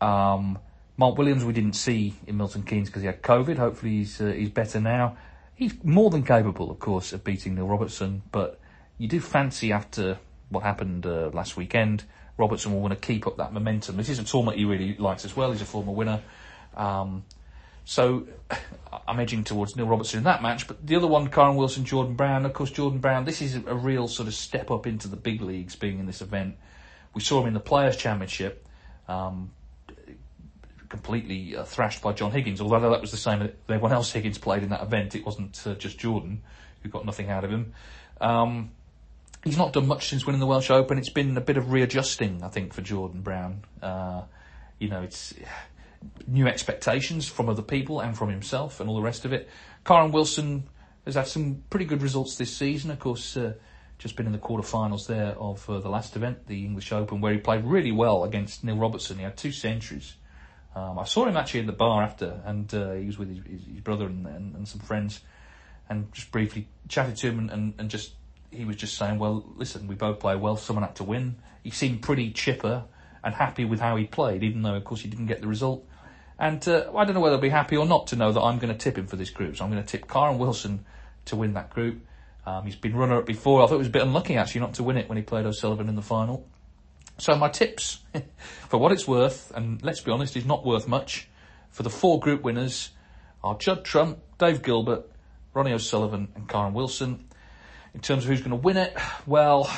Um, 0.00 0.58
Mark 0.98 1.18
Williams, 1.18 1.44
we 1.44 1.52
didn't 1.52 1.74
see 1.74 2.14
in 2.26 2.36
Milton 2.36 2.62
Keynes 2.62 2.88
because 2.88 3.02
he 3.02 3.06
had 3.06 3.22
COVID. 3.22 3.56
Hopefully, 3.56 3.92
he's 3.92 4.20
uh, 4.20 4.26
he's 4.26 4.50
better 4.50 4.80
now. 4.80 5.16
He's 5.54 5.82
more 5.82 6.10
than 6.10 6.22
capable, 6.22 6.70
of 6.70 6.78
course, 6.78 7.12
of 7.12 7.24
beating 7.24 7.54
Neil 7.54 7.66
Robertson. 7.66 8.22
But 8.30 8.60
you 8.98 9.08
do 9.08 9.20
fancy 9.20 9.72
after 9.72 10.18
what 10.48 10.62
happened 10.62 11.06
uh, 11.06 11.30
last 11.32 11.56
weekend 11.56 12.04
Robertson 12.38 12.72
will 12.72 12.80
want 12.80 12.92
to 12.94 13.06
keep 13.06 13.26
up 13.26 13.36
that 13.38 13.52
momentum. 13.52 13.96
This 13.96 14.08
is 14.08 14.18
a 14.18 14.24
tournament 14.24 14.58
he 14.58 14.64
really 14.64 14.96
likes 14.96 15.24
as 15.24 15.36
well. 15.36 15.52
He's 15.52 15.62
a 15.62 15.66
former 15.66 15.92
winner. 15.92 16.22
Um, 16.76 17.24
so 17.84 18.26
I'm 19.08 19.20
edging 19.20 19.44
towards 19.44 19.76
Neil 19.76 19.86
Robertson 19.86 20.18
in 20.18 20.24
that 20.24 20.42
match. 20.42 20.66
But 20.66 20.86
the 20.86 20.96
other 20.96 21.06
one, 21.06 21.28
Kyren 21.28 21.56
Wilson, 21.56 21.84
Jordan 21.84 22.14
Brown. 22.14 22.44
Of 22.46 22.52
course, 22.52 22.70
Jordan 22.70 22.98
Brown, 22.98 23.24
this 23.24 23.42
is 23.42 23.54
a 23.54 23.74
real 23.74 24.08
sort 24.08 24.28
of 24.28 24.34
step 24.34 24.70
up 24.70 24.86
into 24.86 25.08
the 25.08 25.16
big 25.16 25.40
leagues 25.40 25.76
being 25.76 25.98
in 25.98 26.06
this 26.06 26.20
event. 26.20 26.56
We 27.14 27.20
saw 27.20 27.40
him 27.40 27.48
in 27.48 27.54
the 27.54 27.60
Players' 27.60 27.96
Championship. 27.96 28.66
Um, 29.08 29.52
completely 30.88 31.56
uh, 31.56 31.64
thrashed 31.64 32.02
by 32.02 32.12
John 32.12 32.30
Higgins, 32.30 32.60
although 32.60 32.90
that 32.90 33.00
was 33.00 33.10
the 33.10 33.16
same 33.16 33.42
as 33.42 33.50
everyone 33.68 33.92
else 33.92 34.12
Higgins 34.12 34.38
played 34.38 34.62
in 34.62 34.70
that 34.70 34.82
event. 34.82 35.14
It 35.14 35.24
wasn't 35.24 35.60
uh, 35.66 35.74
just 35.74 35.98
Jordan 35.98 36.42
who 36.82 36.88
got 36.88 37.04
nothing 37.04 37.30
out 37.30 37.44
of 37.44 37.50
him. 37.50 37.72
Um, 38.20 38.70
he's 39.44 39.58
not 39.58 39.72
done 39.72 39.86
much 39.86 40.08
since 40.08 40.26
winning 40.26 40.40
the 40.40 40.46
Welsh 40.46 40.70
Open. 40.70 40.98
It's 40.98 41.10
been 41.10 41.36
a 41.36 41.40
bit 41.40 41.56
of 41.56 41.72
readjusting, 41.72 42.42
I 42.42 42.48
think, 42.48 42.72
for 42.72 42.82
Jordan 42.82 43.22
Brown. 43.22 43.62
Uh, 43.82 44.22
you 44.78 44.88
know, 44.88 45.02
it's 45.02 45.34
new 46.26 46.46
expectations 46.46 47.28
from 47.28 47.48
other 47.48 47.62
people 47.62 48.00
and 48.00 48.16
from 48.16 48.30
himself 48.30 48.80
and 48.80 48.88
all 48.88 48.96
the 48.96 49.02
rest 49.02 49.24
of 49.24 49.32
it. 49.32 49.48
Kyren 49.84 50.12
Wilson 50.12 50.68
has 51.04 51.14
had 51.14 51.26
some 51.26 51.62
pretty 51.70 51.84
good 51.84 52.02
results 52.02 52.36
this 52.36 52.54
season. 52.54 52.90
Of 52.90 52.98
course, 52.98 53.36
uh, 53.36 53.54
just 53.98 54.16
been 54.16 54.26
in 54.26 54.32
the 54.32 54.38
quarterfinals 54.38 55.06
there 55.06 55.34
of 55.38 55.68
uh, 55.70 55.78
the 55.78 55.88
last 55.88 56.16
event, 56.16 56.46
the 56.46 56.64
English 56.64 56.92
Open, 56.92 57.20
where 57.20 57.32
he 57.32 57.38
played 57.38 57.64
really 57.64 57.92
well 57.92 58.24
against 58.24 58.64
Neil 58.64 58.76
Robertson. 58.76 59.18
He 59.18 59.24
had 59.24 59.36
two 59.36 59.52
centuries. 59.52 60.14
Um, 60.74 60.98
I 60.98 61.04
saw 61.04 61.24
him 61.24 61.36
actually 61.36 61.60
in 61.60 61.66
the 61.66 61.72
bar 61.72 62.02
after, 62.02 62.42
and 62.44 62.72
uh, 62.74 62.92
he 62.92 63.06
was 63.06 63.16
with 63.16 63.28
his, 63.28 63.66
his 63.66 63.80
brother 63.80 64.06
and, 64.06 64.26
and, 64.26 64.54
and, 64.54 64.68
some 64.68 64.80
friends, 64.80 65.20
and 65.88 66.12
just 66.12 66.30
briefly 66.30 66.68
chatted 66.88 67.16
to 67.16 67.28
him 67.28 67.38
and, 67.38 67.50
and, 67.50 67.74
and 67.78 67.88
just 67.88 68.12
he 68.50 68.64
was 68.64 68.76
just 68.76 68.96
saying, 68.96 69.18
well, 69.18 69.44
listen, 69.56 69.86
we 69.86 69.94
both 69.94 70.20
play 70.20 70.36
well. 70.36 70.56
Someone 70.56 70.84
had 70.84 70.96
to 70.96 71.04
win. 71.04 71.36
He 71.62 71.70
seemed 71.70 72.02
pretty 72.02 72.30
chipper 72.30 72.84
and 73.26 73.34
happy 73.34 73.64
with 73.64 73.80
how 73.80 73.96
he 73.96 74.04
played, 74.04 74.44
even 74.44 74.62
though, 74.62 74.76
of 74.76 74.84
course, 74.84 75.00
he 75.00 75.08
didn't 75.08 75.26
get 75.26 75.40
the 75.40 75.48
result. 75.48 75.84
And 76.38 76.66
uh, 76.68 76.92
I 76.94 77.04
don't 77.04 77.14
know 77.14 77.20
whether 77.20 77.34
I'll 77.34 77.40
be 77.40 77.48
happy 77.48 77.76
or 77.76 77.84
not 77.84 78.06
to 78.08 78.16
know 78.16 78.30
that 78.30 78.40
I'm 78.40 78.58
going 78.58 78.72
to 78.72 78.78
tip 78.78 78.96
him 78.96 79.08
for 79.08 79.16
this 79.16 79.30
group. 79.30 79.56
So 79.56 79.64
I'm 79.64 79.70
going 79.72 79.82
to 79.82 79.88
tip 79.88 80.06
Kyren 80.06 80.38
Wilson 80.38 80.84
to 81.24 81.34
win 81.34 81.54
that 81.54 81.70
group. 81.70 82.06
Um, 82.46 82.64
he's 82.64 82.76
been 82.76 82.94
runner-up 82.94 83.26
before. 83.26 83.64
I 83.64 83.66
thought 83.66 83.74
it 83.74 83.78
was 83.78 83.88
a 83.88 83.90
bit 83.90 84.02
unlucky, 84.02 84.36
actually, 84.36 84.60
not 84.60 84.74
to 84.74 84.84
win 84.84 84.96
it 84.96 85.08
when 85.08 85.18
he 85.18 85.24
played 85.24 85.44
O'Sullivan 85.44 85.88
in 85.88 85.96
the 85.96 86.02
final. 86.02 86.46
So 87.18 87.34
my 87.34 87.48
tips, 87.48 87.98
for 88.68 88.78
what 88.78 88.92
it's 88.92 89.08
worth, 89.08 89.50
and 89.56 89.82
let's 89.82 90.00
be 90.00 90.12
honest, 90.12 90.36
is 90.36 90.46
not 90.46 90.64
worth 90.64 90.86
much, 90.86 91.26
for 91.70 91.82
the 91.82 91.90
four 91.90 92.20
group 92.20 92.42
winners 92.42 92.90
are 93.42 93.58
Judd 93.58 93.84
Trump, 93.84 94.20
Dave 94.38 94.62
Gilbert, 94.62 95.10
Ronnie 95.52 95.72
O'Sullivan 95.72 96.28
and 96.36 96.48
Kyren 96.48 96.74
Wilson. 96.74 97.24
In 97.92 98.00
terms 98.00 98.22
of 98.22 98.28
who's 98.28 98.40
going 98.40 98.50
to 98.50 98.56
win 98.56 98.76
it, 98.76 98.96
well, 99.26 99.68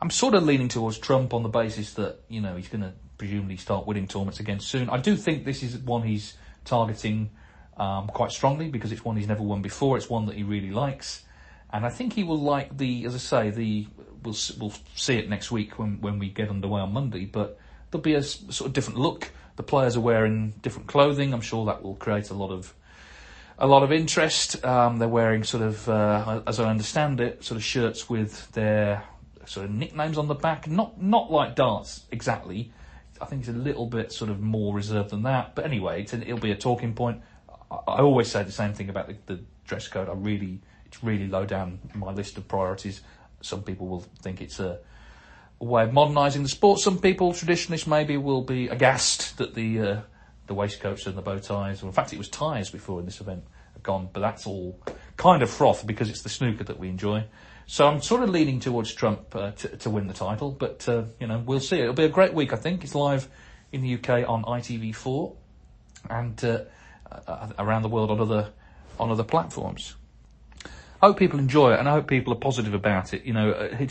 I'm 0.00 0.10
sort 0.10 0.34
of 0.34 0.42
leaning 0.44 0.68
towards 0.68 0.98
Trump 0.98 1.32
on 1.32 1.42
the 1.42 1.48
basis 1.48 1.94
that, 1.94 2.20
you 2.28 2.40
know, 2.40 2.56
he's 2.56 2.68
going 2.68 2.82
to 2.82 2.92
presumably 3.16 3.56
start 3.56 3.86
winning 3.86 4.06
tournaments 4.06 4.40
again 4.40 4.60
soon. 4.60 4.90
I 4.90 4.98
do 4.98 5.16
think 5.16 5.44
this 5.44 5.62
is 5.62 5.76
one 5.78 6.02
he's 6.02 6.34
targeting 6.64 7.30
um, 7.76 8.08
quite 8.08 8.30
strongly 8.30 8.68
because 8.68 8.92
it's 8.92 9.04
one 9.04 9.16
he's 9.16 9.28
never 9.28 9.42
won 9.42 9.62
before. 9.62 9.96
It's 9.96 10.10
one 10.10 10.26
that 10.26 10.36
he 10.36 10.42
really 10.42 10.70
likes. 10.70 11.24
And 11.72 11.84
I 11.84 11.90
think 11.90 12.12
he 12.12 12.24
will 12.24 12.38
like 12.38 12.76
the, 12.76 13.04
as 13.04 13.14
I 13.14 13.18
say, 13.18 13.50
the 13.50 13.86
we'll 14.22 14.36
we'll 14.58 14.72
see 14.94 15.16
it 15.16 15.28
next 15.28 15.50
week 15.50 15.78
when 15.78 16.00
when 16.00 16.18
we 16.18 16.28
get 16.28 16.48
underway 16.48 16.80
on 16.80 16.92
Monday. 16.92 17.24
But 17.24 17.58
there'll 17.90 18.02
be 18.02 18.14
a 18.14 18.22
sort 18.22 18.68
of 18.68 18.72
different 18.72 18.98
look. 18.98 19.30
The 19.56 19.62
players 19.62 19.96
are 19.96 20.00
wearing 20.00 20.54
different 20.62 20.88
clothing. 20.88 21.32
I'm 21.32 21.40
sure 21.40 21.66
that 21.66 21.82
will 21.82 21.96
create 21.96 22.30
a 22.30 22.34
lot 22.34 22.50
of 22.50 22.72
a 23.58 23.66
lot 23.66 23.82
of 23.82 23.90
interest. 23.90 24.64
Um, 24.64 24.98
they're 24.98 25.08
wearing 25.08 25.42
sort 25.42 25.62
of, 25.62 25.88
uh, 25.88 26.42
as 26.46 26.60
I 26.60 26.68
understand 26.68 27.20
it, 27.20 27.42
sort 27.42 27.56
of 27.56 27.64
shirts 27.64 28.08
with 28.08 28.52
their 28.52 29.02
sort 29.48 29.66
of 29.66 29.72
nicknames 29.72 30.18
on 30.18 30.28
the 30.28 30.34
back. 30.34 30.68
Not 30.68 31.00
not 31.00 31.30
like 31.30 31.54
darts 31.54 32.04
exactly. 32.10 32.72
I 33.20 33.24
think 33.24 33.40
it's 33.40 33.48
a 33.48 33.52
little 33.52 33.86
bit 33.86 34.12
sort 34.12 34.30
of 34.30 34.40
more 34.40 34.74
reserved 34.74 35.10
than 35.10 35.22
that. 35.22 35.54
But 35.54 35.64
anyway, 35.64 36.06
an, 36.12 36.22
it'll 36.22 36.38
be 36.38 36.50
a 36.50 36.56
talking 36.56 36.94
point. 36.94 37.22
I, 37.70 37.76
I, 37.88 38.00
always 38.00 38.30
say 38.30 38.42
the 38.42 38.52
same 38.52 38.74
thing 38.74 38.90
about 38.90 39.08
the, 39.08 39.16
the 39.26 39.40
dress 39.64 39.88
code. 39.88 40.08
I 40.08 40.12
really, 40.12 40.60
it's 40.84 41.02
really 41.02 41.26
low 41.26 41.46
down 41.46 41.78
my 41.94 42.12
list 42.12 42.36
of 42.36 42.46
priorities. 42.46 43.00
Some 43.40 43.62
people 43.62 43.86
will 43.86 44.04
think 44.20 44.40
it's 44.40 44.60
a, 44.60 44.78
a 45.60 45.64
way 45.64 45.84
of 45.84 45.92
modernising 45.92 46.42
the 46.42 46.48
sport. 46.48 46.80
Some 46.80 46.98
people, 46.98 47.32
traditionalists 47.32 47.86
maybe, 47.86 48.16
will 48.16 48.42
be 48.42 48.68
aghast 48.68 49.38
that 49.38 49.54
the 49.54 49.80
uh, 49.80 50.00
the 50.46 50.54
waistcoats 50.54 51.06
and 51.06 51.16
the 51.16 51.22
bow 51.22 51.38
ties. 51.38 51.82
Well, 51.82 51.88
in 51.88 51.94
fact, 51.94 52.12
it 52.12 52.18
was 52.18 52.28
ties 52.28 52.70
before 52.70 53.00
in 53.00 53.06
this 53.06 53.20
event 53.20 53.44
have 53.74 53.82
gone, 53.82 54.08
but 54.12 54.20
that's 54.20 54.46
all 54.46 54.78
kind 55.16 55.42
of 55.42 55.50
froth 55.50 55.86
because 55.86 56.08
it's 56.08 56.22
the 56.22 56.28
snooker 56.28 56.64
that 56.64 56.78
we 56.78 56.88
enjoy. 56.88 57.24
So 57.66 57.88
I'm 57.88 58.00
sort 58.00 58.22
of 58.22 58.30
leaning 58.30 58.60
towards 58.60 58.94
Trump 58.94 59.34
uh, 59.34 59.50
to, 59.50 59.68
to, 59.76 59.90
win 59.90 60.06
the 60.06 60.14
title, 60.14 60.52
but 60.52 60.88
uh, 60.88 61.04
you 61.18 61.26
know 61.26 61.42
we'll 61.44 61.60
see. 61.60 61.80
It'll 61.80 61.94
be 61.94 62.04
a 62.04 62.08
great 62.08 62.32
week, 62.32 62.52
I 62.52 62.56
think. 62.56 62.84
It's 62.84 62.94
live 62.94 63.28
in 63.72 63.82
the 63.82 63.94
UK 63.94 64.28
on 64.28 64.44
ITV4 64.44 65.34
and 66.08 66.44
uh, 66.44 66.60
uh, 67.26 67.48
around 67.58 67.82
the 67.82 67.88
world 67.88 68.10
on 68.10 68.20
other 68.20 68.52
on 69.00 69.10
other 69.10 69.24
platforms. 69.24 69.96
I 71.02 71.08
hope 71.08 71.18
people 71.18 71.38
enjoy 71.38 71.74
it, 71.74 71.80
and 71.80 71.88
I 71.88 71.92
hope 71.92 72.06
people 72.06 72.32
are 72.32 72.38
positive 72.38 72.72
about 72.72 73.12
it. 73.12 73.24
You 73.24 73.32
know, 73.32 73.50
uh, 73.50 73.86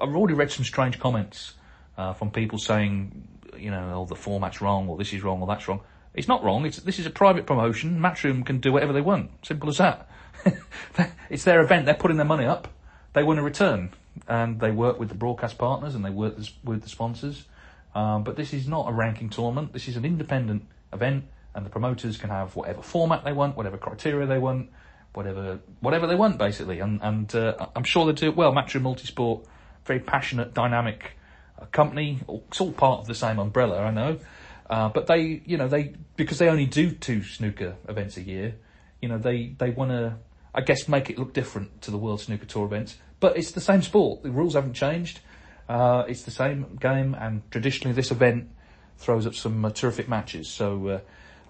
I've 0.00 0.14
already 0.14 0.34
read 0.34 0.50
some 0.52 0.64
strange 0.64 1.00
comments 1.00 1.54
uh, 1.96 2.12
from 2.12 2.30
people 2.30 2.58
saying 2.58 3.28
you 3.58 3.70
know, 3.70 3.92
oh, 3.94 4.04
the 4.04 4.14
format's 4.14 4.60
wrong, 4.60 4.88
or 4.88 4.96
this 4.96 5.12
is 5.12 5.22
wrong, 5.22 5.40
or 5.40 5.46
that's 5.46 5.66
wrong. 5.68 5.80
It's 6.14 6.28
not 6.28 6.42
wrong. 6.42 6.64
It's, 6.64 6.78
this 6.78 6.98
is 6.98 7.06
a 7.06 7.10
private 7.10 7.46
promotion. 7.46 7.98
Matchroom 7.98 8.44
can 8.44 8.58
do 8.58 8.72
whatever 8.72 8.92
they 8.92 9.00
want. 9.00 9.30
Simple 9.46 9.68
as 9.68 9.78
that. 9.78 10.08
it's 11.30 11.44
their 11.44 11.60
event. 11.60 11.86
They're 11.86 11.94
putting 11.94 12.16
their 12.16 12.26
money 12.26 12.46
up. 12.46 12.68
They 13.16 13.22
want 13.22 13.38
a 13.38 13.42
return, 13.42 13.94
and 14.28 14.60
they 14.60 14.70
work 14.70 15.00
with 15.00 15.08
the 15.08 15.14
broadcast 15.14 15.56
partners 15.56 15.94
and 15.94 16.04
they 16.04 16.10
work 16.10 16.36
with 16.62 16.82
the 16.82 16.88
sponsors. 16.90 17.44
Um, 17.94 18.24
but 18.24 18.36
this 18.36 18.52
is 18.52 18.68
not 18.68 18.90
a 18.90 18.92
ranking 18.92 19.30
tournament. 19.30 19.72
This 19.72 19.88
is 19.88 19.96
an 19.96 20.04
independent 20.04 20.66
event, 20.92 21.24
and 21.54 21.64
the 21.64 21.70
promoters 21.70 22.18
can 22.18 22.28
have 22.28 22.54
whatever 22.54 22.82
format 22.82 23.24
they 23.24 23.32
want, 23.32 23.56
whatever 23.56 23.78
criteria 23.78 24.26
they 24.26 24.36
want, 24.36 24.68
whatever 25.14 25.60
whatever 25.80 26.06
they 26.06 26.14
want, 26.14 26.36
basically. 26.36 26.80
And 26.80 27.00
and 27.02 27.34
uh, 27.34 27.68
I'm 27.74 27.84
sure 27.84 28.04
they 28.04 28.12
do 28.12 28.28
it 28.28 28.36
well. 28.36 28.52
Matchroom 28.52 28.82
Multisport, 28.82 29.46
very 29.86 30.00
passionate, 30.00 30.52
dynamic 30.52 31.12
a 31.56 31.64
company. 31.64 32.18
It's 32.28 32.60
all 32.60 32.72
part 32.72 33.00
of 33.00 33.06
the 33.06 33.14
same 33.14 33.38
umbrella, 33.38 33.80
I 33.80 33.92
know. 33.92 34.18
Uh, 34.68 34.90
but 34.90 35.06
they, 35.06 35.40
you 35.46 35.56
know, 35.56 35.68
they 35.68 35.94
because 36.16 36.36
they 36.36 36.50
only 36.50 36.66
do 36.66 36.90
two 36.90 37.22
snooker 37.22 37.76
events 37.88 38.18
a 38.18 38.22
year. 38.22 38.56
You 39.00 39.08
know, 39.08 39.16
they 39.16 39.54
they 39.56 39.70
want 39.70 39.92
to, 39.92 40.16
I 40.54 40.60
guess, 40.60 40.86
make 40.86 41.08
it 41.08 41.18
look 41.18 41.32
different 41.32 41.80
to 41.80 41.90
the 41.90 41.96
World 41.96 42.20
Snooker 42.20 42.44
Tour 42.44 42.66
events. 42.66 42.96
But 43.20 43.36
it's 43.36 43.52
the 43.52 43.60
same 43.60 43.82
sport. 43.82 44.22
The 44.22 44.30
rules 44.30 44.54
haven't 44.54 44.74
changed. 44.74 45.20
Uh, 45.68 46.04
it's 46.06 46.22
the 46.22 46.30
same 46.30 46.76
game, 46.80 47.14
and 47.14 47.42
traditionally 47.50 47.94
this 47.94 48.10
event 48.10 48.50
throws 48.98 49.26
up 49.26 49.34
some 49.34 49.64
uh, 49.64 49.70
terrific 49.70 50.08
matches. 50.08 50.48
So 50.48 50.88
uh, 50.88 51.00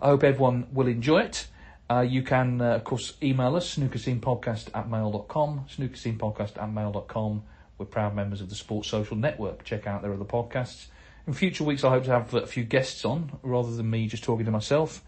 I 0.00 0.08
hope 0.08 0.24
everyone 0.24 0.68
will 0.72 0.88
enjoy 0.88 1.20
it. 1.20 1.46
Uh, 1.88 2.00
you 2.00 2.22
can, 2.22 2.60
uh, 2.60 2.74
of 2.74 2.84
course, 2.84 3.14
email 3.22 3.54
us, 3.54 3.76
snookerscenepodcast 3.76 4.70
at 4.74 4.90
mail.com, 4.90 5.66
snookerscenepodcast 5.76 6.60
at 6.60 6.72
mail.com. 6.72 7.42
We're 7.78 7.86
proud 7.86 8.16
members 8.16 8.40
of 8.40 8.48
the 8.48 8.54
Sports 8.54 8.88
Social 8.88 9.16
Network. 9.16 9.62
Check 9.64 9.86
out 9.86 10.02
their 10.02 10.12
other 10.12 10.24
podcasts. 10.24 10.86
In 11.26 11.34
future 11.34 11.64
weeks, 11.64 11.84
I 11.84 11.90
hope 11.90 12.04
to 12.04 12.10
have 12.10 12.34
a 12.34 12.46
few 12.46 12.64
guests 12.64 13.04
on, 13.04 13.38
rather 13.42 13.74
than 13.74 13.90
me 13.90 14.08
just 14.08 14.24
talking 14.24 14.46
to 14.46 14.50
myself. 14.50 15.02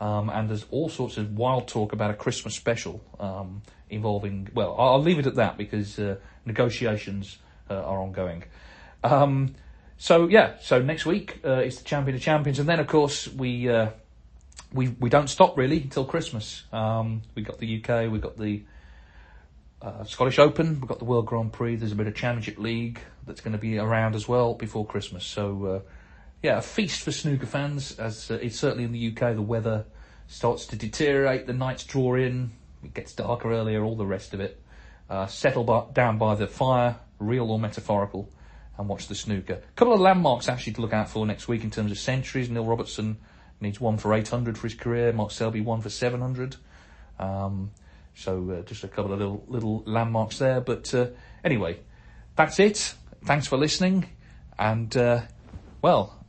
Um, 0.00 0.28
and 0.28 0.50
there's 0.50 0.66
all 0.70 0.88
sorts 0.88 1.16
of 1.16 1.36
wild 1.36 1.68
talk 1.68 1.92
about 1.92 2.10
a 2.10 2.14
Christmas 2.14 2.54
special 2.54 3.02
um, 3.20 3.62
involving, 3.88 4.48
well, 4.54 4.74
I'll 4.78 5.00
leave 5.00 5.18
it 5.18 5.26
at 5.26 5.36
that 5.36 5.56
because 5.56 5.98
uh, 5.98 6.16
negotiations 6.44 7.38
uh, 7.70 7.74
are 7.74 8.00
ongoing. 8.00 8.44
Um, 9.02 9.54
so, 9.96 10.28
yeah, 10.28 10.54
so 10.60 10.82
next 10.82 11.06
week 11.06 11.40
uh, 11.44 11.60
is 11.60 11.78
the 11.78 11.84
Champion 11.84 12.16
of 12.16 12.22
Champions. 12.22 12.58
And 12.58 12.68
then, 12.68 12.80
of 12.80 12.86
course, 12.86 13.28
we 13.28 13.68
uh, 13.68 13.90
we 14.72 14.88
we 14.88 15.08
don't 15.08 15.28
stop 15.28 15.56
really 15.56 15.80
until 15.80 16.04
Christmas. 16.04 16.64
Um, 16.72 17.22
we 17.34 17.42
got 17.42 17.58
the 17.58 17.82
UK, 17.82 18.10
we 18.10 18.18
got 18.18 18.36
the 18.36 18.64
uh, 19.80 20.04
Scottish 20.04 20.38
Open, 20.38 20.80
we've 20.80 20.88
got 20.88 20.98
the 20.98 21.04
World 21.04 21.26
Grand 21.26 21.52
Prix. 21.52 21.76
There's 21.76 21.92
a 21.92 21.96
bit 21.96 22.06
of 22.06 22.14
Championship 22.14 22.58
League 22.58 22.98
that's 23.26 23.40
going 23.40 23.52
to 23.52 23.58
be 23.58 23.78
around 23.78 24.14
as 24.14 24.26
well 24.26 24.54
before 24.54 24.84
Christmas. 24.84 25.24
So 25.24 25.64
uh, 25.66 25.80
yeah, 26.44 26.58
a 26.58 26.60
feast 26.60 27.00
for 27.00 27.10
snooker 27.10 27.46
fans. 27.46 27.98
As 27.98 28.30
uh, 28.30 28.34
it's 28.34 28.58
certainly 28.58 28.84
in 28.84 28.92
the 28.92 29.08
UK, 29.08 29.34
the 29.34 29.40
weather 29.40 29.86
starts 30.26 30.66
to 30.66 30.76
deteriorate. 30.76 31.46
The 31.46 31.54
nights 31.54 31.84
draw 31.84 32.16
in. 32.16 32.50
It 32.84 32.92
gets 32.92 33.14
darker 33.14 33.50
earlier. 33.50 33.82
All 33.82 33.96
the 33.96 34.04
rest 34.04 34.34
of 34.34 34.40
it. 34.40 34.60
Uh, 35.08 35.26
settle 35.26 35.64
by, 35.64 35.84
down 35.94 36.18
by 36.18 36.34
the 36.34 36.46
fire, 36.46 36.96
real 37.18 37.50
or 37.50 37.58
metaphorical, 37.58 38.30
and 38.76 38.90
watch 38.90 39.08
the 39.08 39.14
snooker. 39.14 39.54
A 39.54 39.72
couple 39.74 39.94
of 39.94 40.00
landmarks 40.00 40.46
actually 40.46 40.74
to 40.74 40.82
look 40.82 40.92
out 40.92 41.08
for 41.08 41.26
next 41.26 41.48
week 41.48 41.64
in 41.64 41.70
terms 41.70 41.90
of 41.90 41.98
centuries. 41.98 42.50
Neil 42.50 42.66
Robertson 42.66 43.16
needs 43.62 43.80
one 43.80 43.96
for 43.96 44.12
800 44.12 44.58
for 44.58 44.66
his 44.66 44.76
career. 44.76 45.14
Mark 45.14 45.30
Selby 45.30 45.62
one 45.62 45.80
for 45.80 45.88
700. 45.88 46.56
Um, 47.18 47.70
so 48.14 48.50
uh, 48.50 48.62
just 48.66 48.84
a 48.84 48.88
couple 48.88 49.14
of 49.14 49.18
little 49.18 49.44
little 49.48 49.82
landmarks 49.86 50.36
there. 50.36 50.60
But 50.60 50.92
uh, 50.92 51.06
anyway, 51.42 51.78
that's 52.36 52.60
it. 52.60 52.94
Thanks 53.24 53.46
for 53.46 53.56
listening. 53.56 54.10
And 54.58 54.94
uh, 54.94 55.22
well, 55.80 56.23